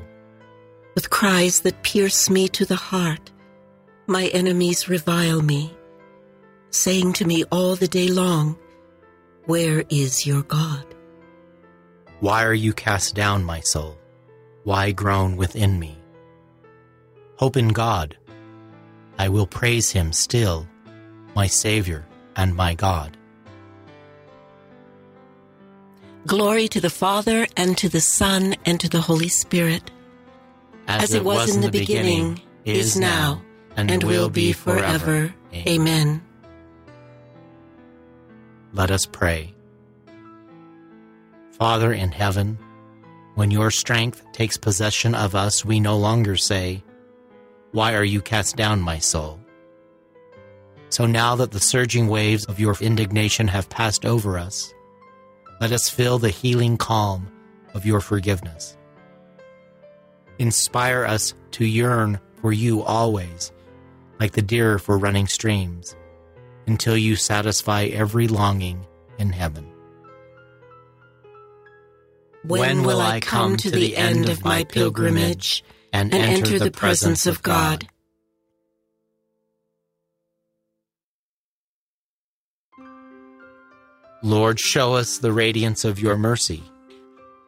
With 0.93 1.09
cries 1.09 1.61
that 1.61 1.81
pierce 1.81 2.29
me 2.29 2.47
to 2.49 2.63
the 2.63 2.75
heart, 2.91 3.31
my 4.05 4.27
enemies 4.27 4.87
revile 4.87 5.41
me, 5.41 5.75
saying 6.69 7.13
to 7.13 7.25
me 7.25 7.43
all 7.51 7.75
the 7.75 7.87
day 7.87 8.09
long, 8.09 8.55
Where 9.47 9.83
is 9.89 10.27
your 10.27 10.43
God? 10.43 10.85
Why 12.19 12.45
are 12.45 12.53
you 12.53 12.71
cast 12.71 13.15
down, 13.15 13.43
my 13.43 13.61
soul? 13.61 13.97
Why 14.63 14.91
groan 14.91 15.37
within 15.37 15.79
me? 15.79 15.97
Hope 17.37 17.57
in 17.57 17.69
God. 17.69 18.17
I 19.17 19.29
will 19.29 19.47
praise 19.47 19.91
him 19.91 20.13
still 20.13 20.67
my 21.35 21.47
Savior 21.47 22.05
and 22.35 22.55
my 22.55 22.73
God. 22.73 23.17
Glory 26.27 26.67
to 26.67 26.79
the 26.79 26.89
Father, 26.89 27.47
and 27.57 27.77
to 27.77 27.89
the 27.89 28.01
Son, 28.01 28.55
and 28.65 28.79
to 28.79 28.87
the 28.87 29.01
Holy 29.01 29.27
Spirit. 29.27 29.89
As, 30.87 31.03
As 31.03 31.13
it 31.15 31.23
was 31.23 31.55
in 31.55 31.61
the 31.61 31.71
beginning, 31.71 32.41
is 32.63 32.95
now, 32.95 33.41
and 33.75 34.03
will 34.03 34.29
be 34.29 34.53
forever. 34.53 35.33
Amen. 35.53 36.21
Let 38.73 38.91
us 38.91 39.05
pray. 39.05 39.53
Father 41.53 41.91
in 41.91 42.11
heaven, 42.11 42.57
when 43.35 43.51
your 43.51 43.71
strength 43.71 44.23
takes 44.33 44.57
possession 44.57 45.15
of 45.15 45.35
us, 45.35 45.63
we 45.63 45.79
no 45.79 45.97
longer 45.97 46.35
say, 46.35 46.83
Why 47.71 47.95
are 47.95 48.03
you 48.03 48.21
cast 48.21 48.55
down, 48.55 48.81
my 48.81 48.99
soul? 48.99 49.39
So 50.89 51.05
now 51.05 51.35
that 51.37 51.51
the 51.51 51.59
surging 51.59 52.07
waves 52.07 52.45
of 52.45 52.59
your 52.59 52.75
indignation 52.81 53.47
have 53.47 53.69
passed 53.69 54.05
over 54.05 54.37
us, 54.37 54.73
let 55.61 55.71
us 55.71 55.89
feel 55.89 56.17
the 56.17 56.29
healing 56.29 56.75
calm 56.75 57.31
of 57.73 57.85
your 57.85 58.01
forgiveness. 58.01 58.77
Inspire 60.37 61.05
us 61.05 61.33
to 61.51 61.65
yearn 61.65 62.19
for 62.41 62.51
you 62.51 62.81
always, 62.81 63.53
like 64.19 64.33
the 64.33 64.41
deer 64.41 64.79
for 64.79 64.97
running 64.97 65.27
streams, 65.27 65.95
until 66.67 66.97
you 66.97 67.15
satisfy 67.15 67.85
every 67.85 68.27
longing 68.27 68.85
in 69.17 69.31
heaven. 69.31 69.70
When 72.43 72.83
will 72.83 72.99
I 72.99 73.19
come 73.19 73.57
to 73.57 73.69
the 73.69 73.95
end 73.95 74.29
of 74.29 74.43
my 74.43 74.63
pilgrimage 74.63 75.63
and 75.93 76.13
enter 76.13 76.57
the 76.57 76.71
presence 76.71 77.27
of 77.27 77.43
God? 77.43 77.87
Lord, 84.23 84.59
show 84.59 84.93
us 84.93 85.17
the 85.17 85.31
radiance 85.31 85.83
of 85.83 85.99
your 85.99 86.15
mercy. 86.15 86.63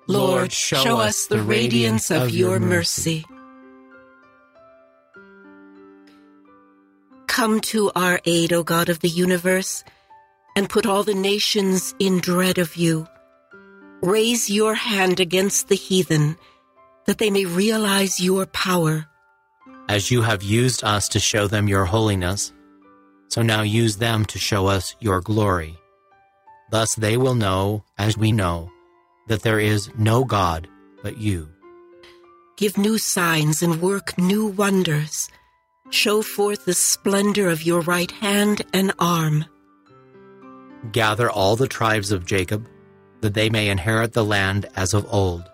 Lord, 0.08 0.52
show 0.52 1.00
us 1.00 1.28
the 1.28 1.42
radiance 1.42 2.12
of 2.12 2.32
your 2.32 2.60
mercy. 2.60 3.26
Come 7.28 7.62
to 7.62 7.92
our 7.96 8.20
aid, 8.26 8.54
O 8.54 8.64
God 8.64 8.90
of 8.90 9.00
the 9.00 9.10
universe, 9.10 9.84
and 10.56 10.70
put 10.70 10.86
all 10.86 11.04
the 11.04 11.16
nations 11.16 11.96
in 12.00 12.20
dread 12.20 12.58
of 12.58 12.76
you. 12.76 13.08
Raise 14.04 14.50
your 14.50 14.74
hand 14.74 15.22
against 15.22 15.70
the 15.70 15.76
heathen, 15.76 16.36
that 17.06 17.20
they 17.20 17.30
may 17.30 17.46
realize 17.46 18.20
your 18.20 18.46
power. 18.48 19.08
As 19.88 20.12
you 20.12 20.24
have 20.24 20.44
used 20.44 20.84
us 20.84 21.08
to 21.08 21.22
show 21.22 21.48
them 21.48 21.70
your 21.70 21.86
holiness, 21.86 22.52
so 23.30 23.42
now 23.42 23.62
use 23.62 23.96
them 23.96 24.26
to 24.26 24.38
show 24.38 24.68
us 24.68 24.94
your 25.00 25.22
glory. 25.22 25.78
Thus 26.70 26.96
they 26.96 27.16
will 27.16 27.34
know, 27.34 27.86
as 27.98 28.18
we 28.18 28.34
know, 28.34 28.70
that 29.30 29.44
there 29.44 29.60
is 29.60 29.90
no 29.98 30.26
God 30.26 30.68
but 31.02 31.18
you. 31.18 31.48
Give 32.58 32.78
new 32.78 32.98
signs 32.98 33.64
and 33.64 33.82
work 33.82 34.18
new 34.18 34.48
wonders. 34.48 35.30
Show 35.92 36.24
forth 36.24 36.66
the 36.66 36.74
splendor 36.74 37.48
of 37.48 37.64
your 37.64 37.80
right 37.80 38.12
hand 38.12 38.64
and 38.74 38.92
arm. 39.00 39.46
Gather 40.92 41.30
all 41.32 41.56
the 41.56 41.70
tribes 41.70 42.12
of 42.12 42.26
Jacob, 42.26 42.68
that 43.24 43.34
they 43.34 43.50
may 43.50 43.70
inherit 43.70 44.14
the 44.14 44.24
land 44.24 44.68
as 44.76 44.94
of 44.94 45.12
old. 45.12 45.50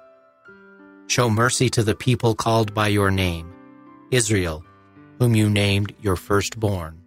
Show 1.08 1.30
mercy 1.30 1.70
to 1.70 1.84
the 1.84 1.96
people 1.96 2.36
called 2.36 2.74
by 2.74 2.88
your 2.88 3.10
name, 3.10 3.54
Israel, 4.12 4.64
whom 5.20 5.36
you 5.36 5.50
named 5.50 5.96
your 6.02 6.16
firstborn. 6.16 7.02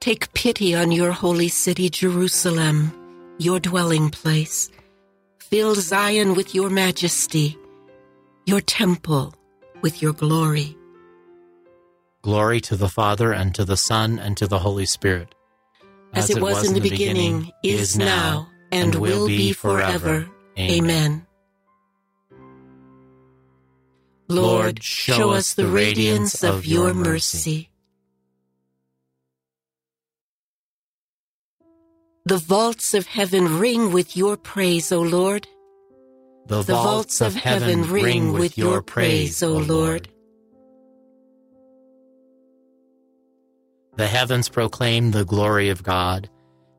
Take 0.00 0.32
pity 0.34 0.74
on 0.74 0.90
your 0.92 1.12
holy 1.12 1.48
city, 1.48 1.88
Jerusalem, 1.88 2.92
your 3.38 3.60
dwelling 3.60 4.10
place. 4.10 4.70
Fill 5.38 5.74
Zion 5.74 6.34
with 6.34 6.54
your 6.54 6.70
majesty, 6.70 7.58
your 8.46 8.60
temple 8.60 9.34
with 9.82 10.02
your 10.02 10.14
glory. 10.14 10.76
Glory 12.22 12.60
to 12.62 12.76
the 12.76 12.88
Father, 12.88 13.32
and 13.32 13.54
to 13.54 13.64
the 13.64 13.76
Son, 13.76 14.18
and 14.18 14.36
to 14.38 14.46
the 14.46 14.60
Holy 14.60 14.86
Spirit. 14.86 15.34
As, 16.14 16.30
it 16.30 16.40
was, 16.40 16.66
in 16.66 16.74
the 16.74 16.80
beginning, 16.80 17.50
is 17.62 17.96
now, 17.96 18.48
and 18.72 18.94
will 18.96 19.26
be 19.26 19.52
forever. 19.52 20.28
Amen. 20.58 21.26
Lord, 24.28 24.82
show 24.82 25.30
us 25.30 25.54
the 25.54 25.66
radiance 25.66 26.42
of 26.42 26.64
your 26.64 26.94
mercy. 26.94 27.68
The 32.24 32.38
vaults 32.38 32.94
of 32.94 33.06
heaven 33.06 33.58
ring 33.58 33.92
with 33.92 34.16
your 34.16 34.36
praise, 34.36 34.92
O 34.92 35.02
Lord. 35.02 35.46
The, 36.46 36.62
vaults 36.62 37.20
of 37.20 37.34
heaven 37.34 37.90
ring 37.90 38.32
with 38.32 38.56
your 38.56 38.80
praise, 38.82 39.42
O 39.42 39.52
Lord. 39.52 40.08
The 43.96 44.06
heavens 44.06 44.48
proclaim 44.48 45.10
the 45.10 45.24
glory 45.24 45.68
of 45.68 45.82
God, 45.82 46.30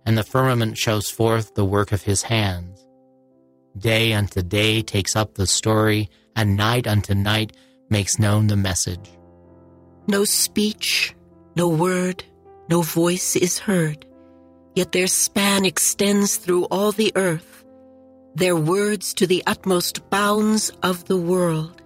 and 0.05 0.17
the 0.17 0.23
firmament 0.23 0.77
shows 0.77 1.09
forth 1.09 1.55
the 1.55 1.65
work 1.65 1.91
of 1.91 2.03
his 2.03 2.23
hands. 2.23 2.85
Day 3.77 4.13
unto 4.13 4.41
day 4.41 4.81
takes 4.81 5.15
up 5.15 5.33
the 5.33 5.47
story, 5.47 6.09
and 6.35 6.55
night 6.57 6.87
unto 6.87 7.13
night 7.13 7.53
makes 7.89 8.19
known 8.19 8.47
the 8.47 8.55
message. 8.55 9.09
No 10.07 10.25
speech, 10.25 11.15
no 11.55 11.67
word, 11.67 12.23
no 12.69 12.81
voice 12.81 13.35
is 13.35 13.59
heard, 13.59 14.05
yet 14.75 14.91
their 14.91 15.07
span 15.07 15.65
extends 15.65 16.37
through 16.37 16.65
all 16.65 16.91
the 16.91 17.11
earth, 17.15 17.63
their 18.35 18.55
words 18.55 19.13
to 19.15 19.27
the 19.27 19.43
utmost 19.47 20.09
bounds 20.09 20.71
of 20.81 21.05
the 21.05 21.17
world. 21.17 21.81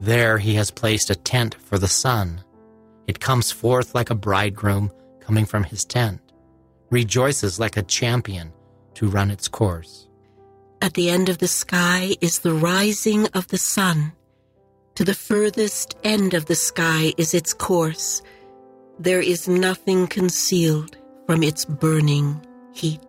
There 0.00 0.38
he 0.38 0.54
has 0.54 0.70
placed 0.70 1.10
a 1.10 1.14
tent 1.14 1.54
for 1.54 1.78
the 1.78 1.88
sun. 1.88 2.42
It 3.06 3.20
comes 3.20 3.52
forth 3.52 3.94
like 3.94 4.10
a 4.10 4.14
bridegroom 4.14 4.90
coming 5.20 5.46
from 5.46 5.64
his 5.64 5.84
tent, 5.84 6.20
rejoices 6.92 7.58
like 7.58 7.76
a 7.76 7.82
champion 7.82 8.52
to 8.94 9.08
run 9.08 9.30
its 9.30 9.48
course. 9.48 10.06
At 10.82 10.94
the 10.94 11.10
end 11.10 11.28
of 11.28 11.38
the 11.38 11.48
sky 11.48 12.14
is 12.20 12.40
the 12.40 12.52
rising 12.52 13.26
of 13.28 13.48
the 13.48 13.58
sun. 13.58 14.12
To 14.96 15.04
the 15.04 15.14
furthest 15.14 15.96
end 16.04 16.34
of 16.34 16.46
the 16.46 16.54
sky 16.54 17.14
is 17.16 17.32
its 17.34 17.54
course. 17.54 18.22
There 18.98 19.20
is 19.20 19.48
nothing 19.48 20.06
concealed 20.06 20.98
from 21.26 21.42
its 21.42 21.64
burning 21.64 22.44
heat. 22.74 23.00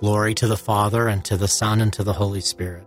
Glory 0.00 0.34
to 0.34 0.46
the 0.46 0.56
Father, 0.56 1.08
and 1.08 1.24
to 1.24 1.36
the 1.36 1.48
Son, 1.48 1.80
and 1.80 1.92
to 1.92 2.02
the 2.02 2.12
Holy 2.12 2.40
Spirit. 2.40 2.84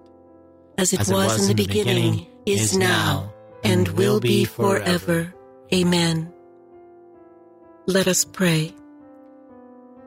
As 0.78 0.94
it, 0.94 1.00
As 1.00 1.12
was, 1.12 1.24
it 1.24 1.26
was, 1.26 1.50
in 1.50 1.56
the 1.56 1.66
beginning, 1.66 2.12
beginning 2.12 2.28
is 2.46 2.78
now, 2.78 3.34
and 3.64 3.88
will 3.90 4.20
be 4.20 4.46
forever. 4.46 5.34
Amen. 5.74 6.32
Let 7.86 8.08
us 8.08 8.26
pray. 8.26 8.74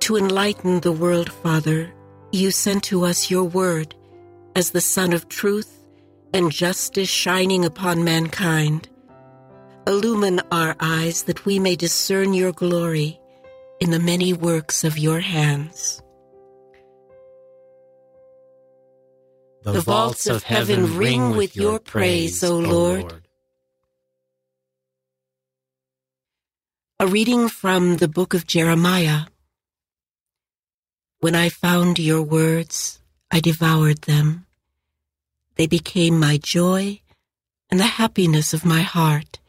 To 0.06 0.16
enlighten 0.16 0.78
the 0.82 0.92
world, 0.92 1.32
Father, 1.32 1.92
you 2.30 2.52
sent 2.52 2.84
to 2.84 3.04
us 3.04 3.28
your 3.28 3.42
word 3.42 3.96
as 4.54 4.70
the 4.70 4.80
sun 4.80 5.12
of 5.12 5.28
truth 5.28 5.80
and 6.32 6.52
justice 6.52 7.08
shining 7.08 7.64
upon 7.64 8.04
mankind. 8.04 8.88
Illumine 9.84 10.42
our 10.52 10.76
eyes 10.78 11.24
that 11.24 11.44
we 11.44 11.58
may 11.58 11.74
discern 11.74 12.34
your 12.34 12.52
glory 12.52 13.18
in 13.80 13.90
the 13.90 13.98
many 13.98 14.32
works 14.32 14.84
of 14.84 14.96
your 14.96 15.18
hands. 15.18 16.00
The 19.64 19.80
vaults 19.80 20.28
of 20.28 20.44
heaven 20.44 20.96
ring 20.96 21.30
with 21.30 21.56
your 21.56 21.80
praise, 21.80 22.44
O 22.44 22.56
Lord. 22.56 23.26
A 27.00 27.08
reading 27.08 27.48
from 27.48 27.96
the 27.96 28.06
book 28.06 28.34
of 28.34 28.46
Jeremiah. 28.46 29.22
When 31.26 31.34
I 31.34 31.48
found 31.48 31.98
your 31.98 32.22
words, 32.22 33.00
I 33.32 33.40
devoured 33.40 34.02
them. 34.02 34.46
They 35.56 35.66
became 35.66 36.20
my 36.20 36.36
joy 36.36 37.00
and 37.68 37.80
the 37.80 37.98
happiness 38.00 38.54
of 38.54 38.64
my 38.64 38.82
heart, 38.82 39.40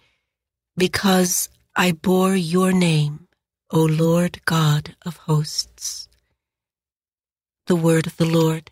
because 0.75 1.49
I 1.75 1.91
bore 1.91 2.35
your 2.35 2.71
name, 2.71 3.27
O 3.69 3.83
Lord 3.83 4.43
God 4.45 4.95
of 5.05 5.17
hosts. 5.29 6.07
The 7.67 7.75
word 7.75 8.07
of 8.07 8.17
the 8.17 8.25
Lord. 8.25 8.71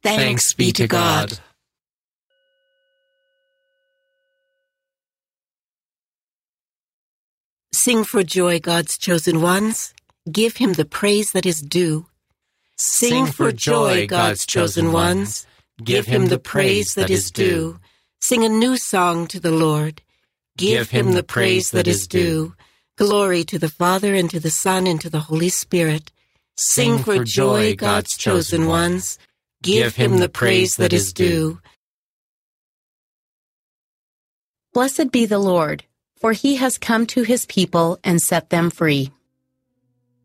Thanks, 0.00 0.54
be 0.54 0.70
to 0.70 0.86
God. 0.86 1.40
Sing 7.72 8.04
for 8.04 8.22
joy, 8.22 8.60
God's 8.60 8.96
chosen 8.96 9.42
ones. 9.42 9.93
Give 10.30 10.56
him 10.56 10.72
the 10.72 10.86
praise 10.86 11.32
that 11.32 11.44
is 11.44 11.60
due. 11.60 12.06
Sing 12.78 13.26
for 13.26 13.52
joy, 13.52 14.06
God's 14.06 14.46
chosen 14.46 14.90
ones. 14.90 15.46
Give 15.82 16.06
him 16.06 16.28
the 16.28 16.38
praise 16.38 16.94
that 16.94 17.10
is 17.10 17.30
due. 17.30 17.78
Sing 18.22 18.42
a 18.42 18.48
new 18.48 18.78
song 18.78 19.26
to 19.28 19.38
the 19.38 19.50
Lord. 19.50 20.00
Give 20.56 20.88
him 20.88 21.12
the 21.12 21.22
praise 21.22 21.70
that 21.72 21.86
is 21.86 22.06
due. 22.06 22.54
Glory 22.96 23.44
to 23.44 23.58
the 23.58 23.68
Father, 23.68 24.14
and 24.14 24.30
to 24.30 24.40
the 24.40 24.50
Son, 24.50 24.86
and 24.86 24.98
to 25.02 25.10
the 25.10 25.20
Holy 25.20 25.50
Spirit. 25.50 26.10
Sing 26.56 27.02
for 27.02 27.22
joy, 27.22 27.76
God's 27.76 28.16
chosen 28.16 28.66
ones. 28.66 29.18
Give 29.62 29.94
him 29.94 30.16
the 30.16 30.28
praise 30.30 30.74
that 30.76 30.94
is 30.94 31.12
due. 31.12 31.60
Blessed 34.72 35.12
be 35.12 35.26
the 35.26 35.38
Lord, 35.38 35.84
for 36.16 36.32
he 36.32 36.56
has 36.56 36.78
come 36.78 37.06
to 37.08 37.24
his 37.24 37.44
people 37.44 37.98
and 38.02 38.22
set 38.22 38.48
them 38.48 38.70
free. 38.70 39.12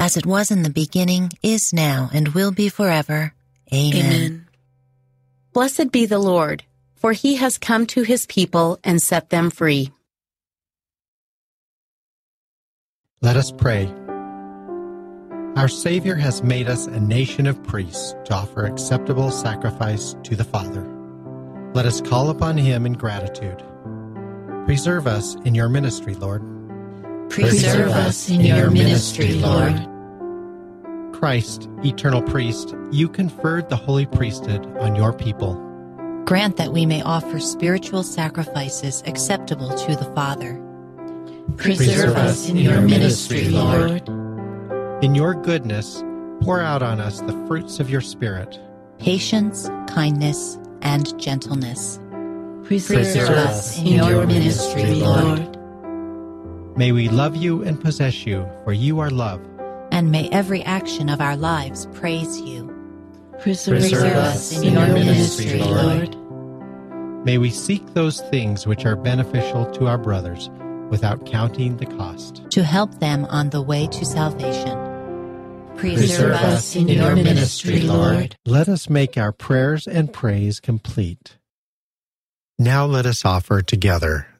As 0.00 0.16
it 0.16 0.24
was 0.24 0.50
in 0.50 0.62
the 0.62 0.70
beginning, 0.70 1.30
is 1.42 1.74
now, 1.74 2.08
and 2.14 2.28
will 2.28 2.52
be 2.52 2.70
forever. 2.70 3.34
Amen. 3.72 3.94
Amen. 3.94 4.48
Blessed 5.52 5.92
be 5.92 6.06
the 6.06 6.18
Lord, 6.18 6.64
for 6.96 7.12
he 7.12 7.36
has 7.36 7.58
come 7.58 7.86
to 7.88 8.02
his 8.02 8.24
people 8.24 8.78
and 8.82 9.02
set 9.02 9.28
them 9.28 9.50
free. 9.50 9.92
Let 13.20 13.36
us 13.36 13.52
pray. 13.52 13.92
Our 15.56 15.68
Savior 15.68 16.14
has 16.14 16.42
made 16.42 16.68
us 16.68 16.86
a 16.86 16.98
nation 16.98 17.46
of 17.46 17.62
priests 17.62 18.14
to 18.24 18.32
offer 18.32 18.64
acceptable 18.64 19.30
sacrifice 19.30 20.16
to 20.22 20.34
the 20.34 20.44
Father. 20.44 20.88
Let 21.74 21.84
us 21.84 22.00
call 22.00 22.30
upon 22.30 22.56
Him 22.56 22.86
in 22.86 22.94
gratitude. 22.94 23.62
Preserve 24.64 25.06
us 25.06 25.34
in 25.44 25.54
your 25.54 25.68
ministry, 25.68 26.14
Lord. 26.14 26.42
Preserve 27.30 27.92
us 27.92 28.28
in 28.28 28.40
your 28.40 28.70
ministry, 28.70 29.34
Lord. 29.34 29.86
Christ, 31.14 31.68
eternal 31.84 32.22
priest, 32.22 32.74
you 32.90 33.08
conferred 33.08 33.68
the 33.68 33.76
holy 33.76 34.06
priesthood 34.06 34.66
on 34.78 34.96
your 34.96 35.12
people. 35.12 35.54
Grant 36.24 36.56
that 36.56 36.72
we 36.72 36.86
may 36.86 37.02
offer 37.02 37.38
spiritual 37.38 38.02
sacrifices 38.02 39.02
acceptable 39.06 39.68
to 39.68 39.94
the 39.94 40.10
Father. 40.14 40.60
Preserve 41.56 42.16
us 42.16 42.48
in 42.48 42.56
your 42.56 42.80
ministry, 42.80 43.48
Lord. 43.48 44.08
In 45.02 45.14
your 45.14 45.34
goodness, 45.34 46.02
pour 46.40 46.60
out 46.60 46.82
on 46.82 47.00
us 47.00 47.20
the 47.20 47.44
fruits 47.46 47.80
of 47.80 47.88
your 47.88 48.00
Spirit 48.00 48.58
patience, 48.98 49.68
kindness, 49.86 50.58
and 50.82 51.18
gentleness. 51.18 51.98
Preserve, 52.64 53.30
us 53.30 53.78
in 53.78 53.86
your 53.86 54.26
ministry, 54.26 54.94
Lord. 54.94 55.59
May 56.76 56.92
we 56.92 57.08
love 57.08 57.36
you 57.36 57.62
and 57.62 57.80
possess 57.80 58.26
you, 58.26 58.48
for 58.64 58.72
you 58.72 59.00
are 59.00 59.10
love. 59.10 59.40
And 59.90 60.10
may 60.10 60.28
every 60.30 60.62
action 60.62 61.08
of 61.08 61.20
our 61.20 61.36
lives 61.36 61.86
praise 61.94 62.40
you. 62.40 62.66
Preserve, 63.40 63.80
Preserve 63.80 64.16
us 64.16 64.52
in 64.52 64.74
your 64.74 64.86
ministry, 64.86 65.58
Lord. 65.58 66.16
May 67.24 67.38
we 67.38 67.50
seek 67.50 67.94
those 67.94 68.20
things 68.22 68.66
which 68.66 68.86
are 68.86 68.96
beneficial 68.96 69.66
to 69.72 69.86
our 69.86 69.98
brothers 69.98 70.50
without 70.90 71.26
counting 71.26 71.76
the 71.76 71.86
cost. 71.86 72.48
To 72.50 72.62
help 72.62 72.98
them 73.00 73.24
on 73.26 73.50
the 73.50 73.62
way 73.62 73.86
to 73.88 74.04
salvation 74.04 74.90
Preserve 75.80 76.32
us 76.32 76.76
in 76.76 76.88
your 76.88 77.16
ministry, 77.16 77.80
Lord. 77.80 78.36
Let 78.44 78.68
us 78.68 78.90
make 78.90 79.16
our 79.16 79.32
prayers 79.32 79.86
and 79.86 80.12
praise 80.12 80.60
complete. 80.60 81.38
Now 82.58 82.84
let 82.84 83.06
us 83.06 83.24
offer 83.24 83.62
together 83.62 84.26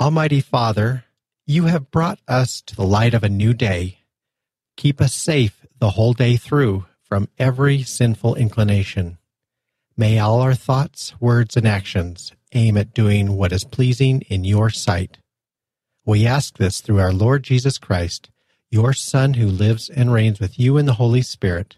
Almighty 0.00 0.40
Father, 0.40 1.04
you 1.46 1.64
have 1.64 1.90
brought 1.90 2.18
us 2.26 2.62
to 2.62 2.74
the 2.74 2.84
light 2.84 3.14
of 3.14 3.22
a 3.22 3.28
new 3.28 3.52
day. 3.52 3.98
Keep 4.76 5.00
us 5.00 5.14
safe 5.14 5.66
the 5.78 5.90
whole 5.90 6.14
day 6.14 6.36
through 6.36 6.86
from 7.02 7.28
every 7.38 7.82
sinful 7.82 8.34
inclination. 8.36 9.18
May 9.96 10.18
all 10.18 10.40
our 10.40 10.54
thoughts, 10.54 11.12
words, 11.20 11.56
and 11.56 11.66
actions 11.66 12.32
aim 12.52 12.76
at 12.76 12.94
doing 12.94 13.36
what 13.36 13.52
is 13.52 13.64
pleasing 13.64 14.22
in 14.22 14.44
your 14.44 14.70
sight. 14.70 15.18
We 16.04 16.26
ask 16.26 16.56
this 16.56 16.80
through 16.80 17.00
our 17.00 17.12
Lord 17.12 17.42
Jesus 17.42 17.78
Christ, 17.78 18.30
your 18.70 18.92
Son, 18.92 19.34
who 19.34 19.46
lives 19.46 19.90
and 19.90 20.12
reigns 20.12 20.40
with 20.40 20.58
you 20.58 20.78
in 20.78 20.86
the 20.86 20.94
Holy 20.94 21.22
Spirit, 21.22 21.76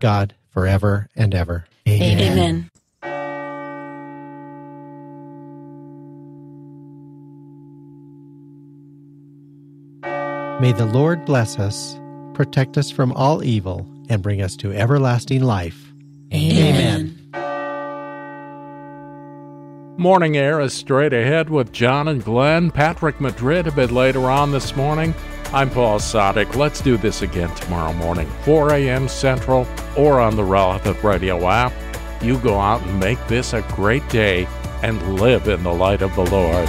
God, 0.00 0.34
forever 0.50 1.08
and 1.16 1.34
ever. 1.34 1.66
Amen. 1.88 2.70
May 10.60 10.72
the 10.72 10.86
Lord 10.86 11.24
bless 11.24 11.56
us, 11.56 12.00
protect 12.34 12.76
us 12.76 12.90
from 12.90 13.12
all 13.12 13.44
evil, 13.44 13.86
and 14.08 14.20
bring 14.20 14.42
us 14.42 14.56
to 14.56 14.72
everlasting 14.72 15.44
life. 15.44 15.92
Amen. 16.34 17.14
Morning 19.96 20.36
Air 20.36 20.60
is 20.60 20.74
straight 20.74 21.12
ahead 21.12 21.48
with 21.48 21.70
John 21.70 22.08
and 22.08 22.24
Glenn. 22.24 22.72
Patrick 22.72 23.20
Madrid 23.20 23.68
a 23.68 23.70
bit 23.70 23.92
later 23.92 24.28
on 24.28 24.50
this 24.50 24.74
morning. 24.74 25.14
I'm 25.52 25.70
Paul 25.70 26.00
Sadek. 26.00 26.56
Let's 26.56 26.80
do 26.80 26.96
this 26.96 27.22
again 27.22 27.54
tomorrow 27.54 27.92
morning, 27.92 28.28
4 28.42 28.72
a.m. 28.72 29.06
Central, 29.06 29.64
or 29.96 30.18
on 30.18 30.34
the 30.34 30.42
relevant 30.42 31.04
radio 31.04 31.48
app. 31.48 31.72
You 32.20 32.36
go 32.38 32.58
out 32.58 32.82
and 32.82 32.98
make 32.98 33.24
this 33.28 33.52
a 33.52 33.62
great 33.76 34.08
day 34.08 34.48
and 34.82 35.20
live 35.20 35.46
in 35.46 35.62
the 35.62 35.72
light 35.72 36.02
of 36.02 36.12
the 36.16 36.26
Lord. 36.26 36.68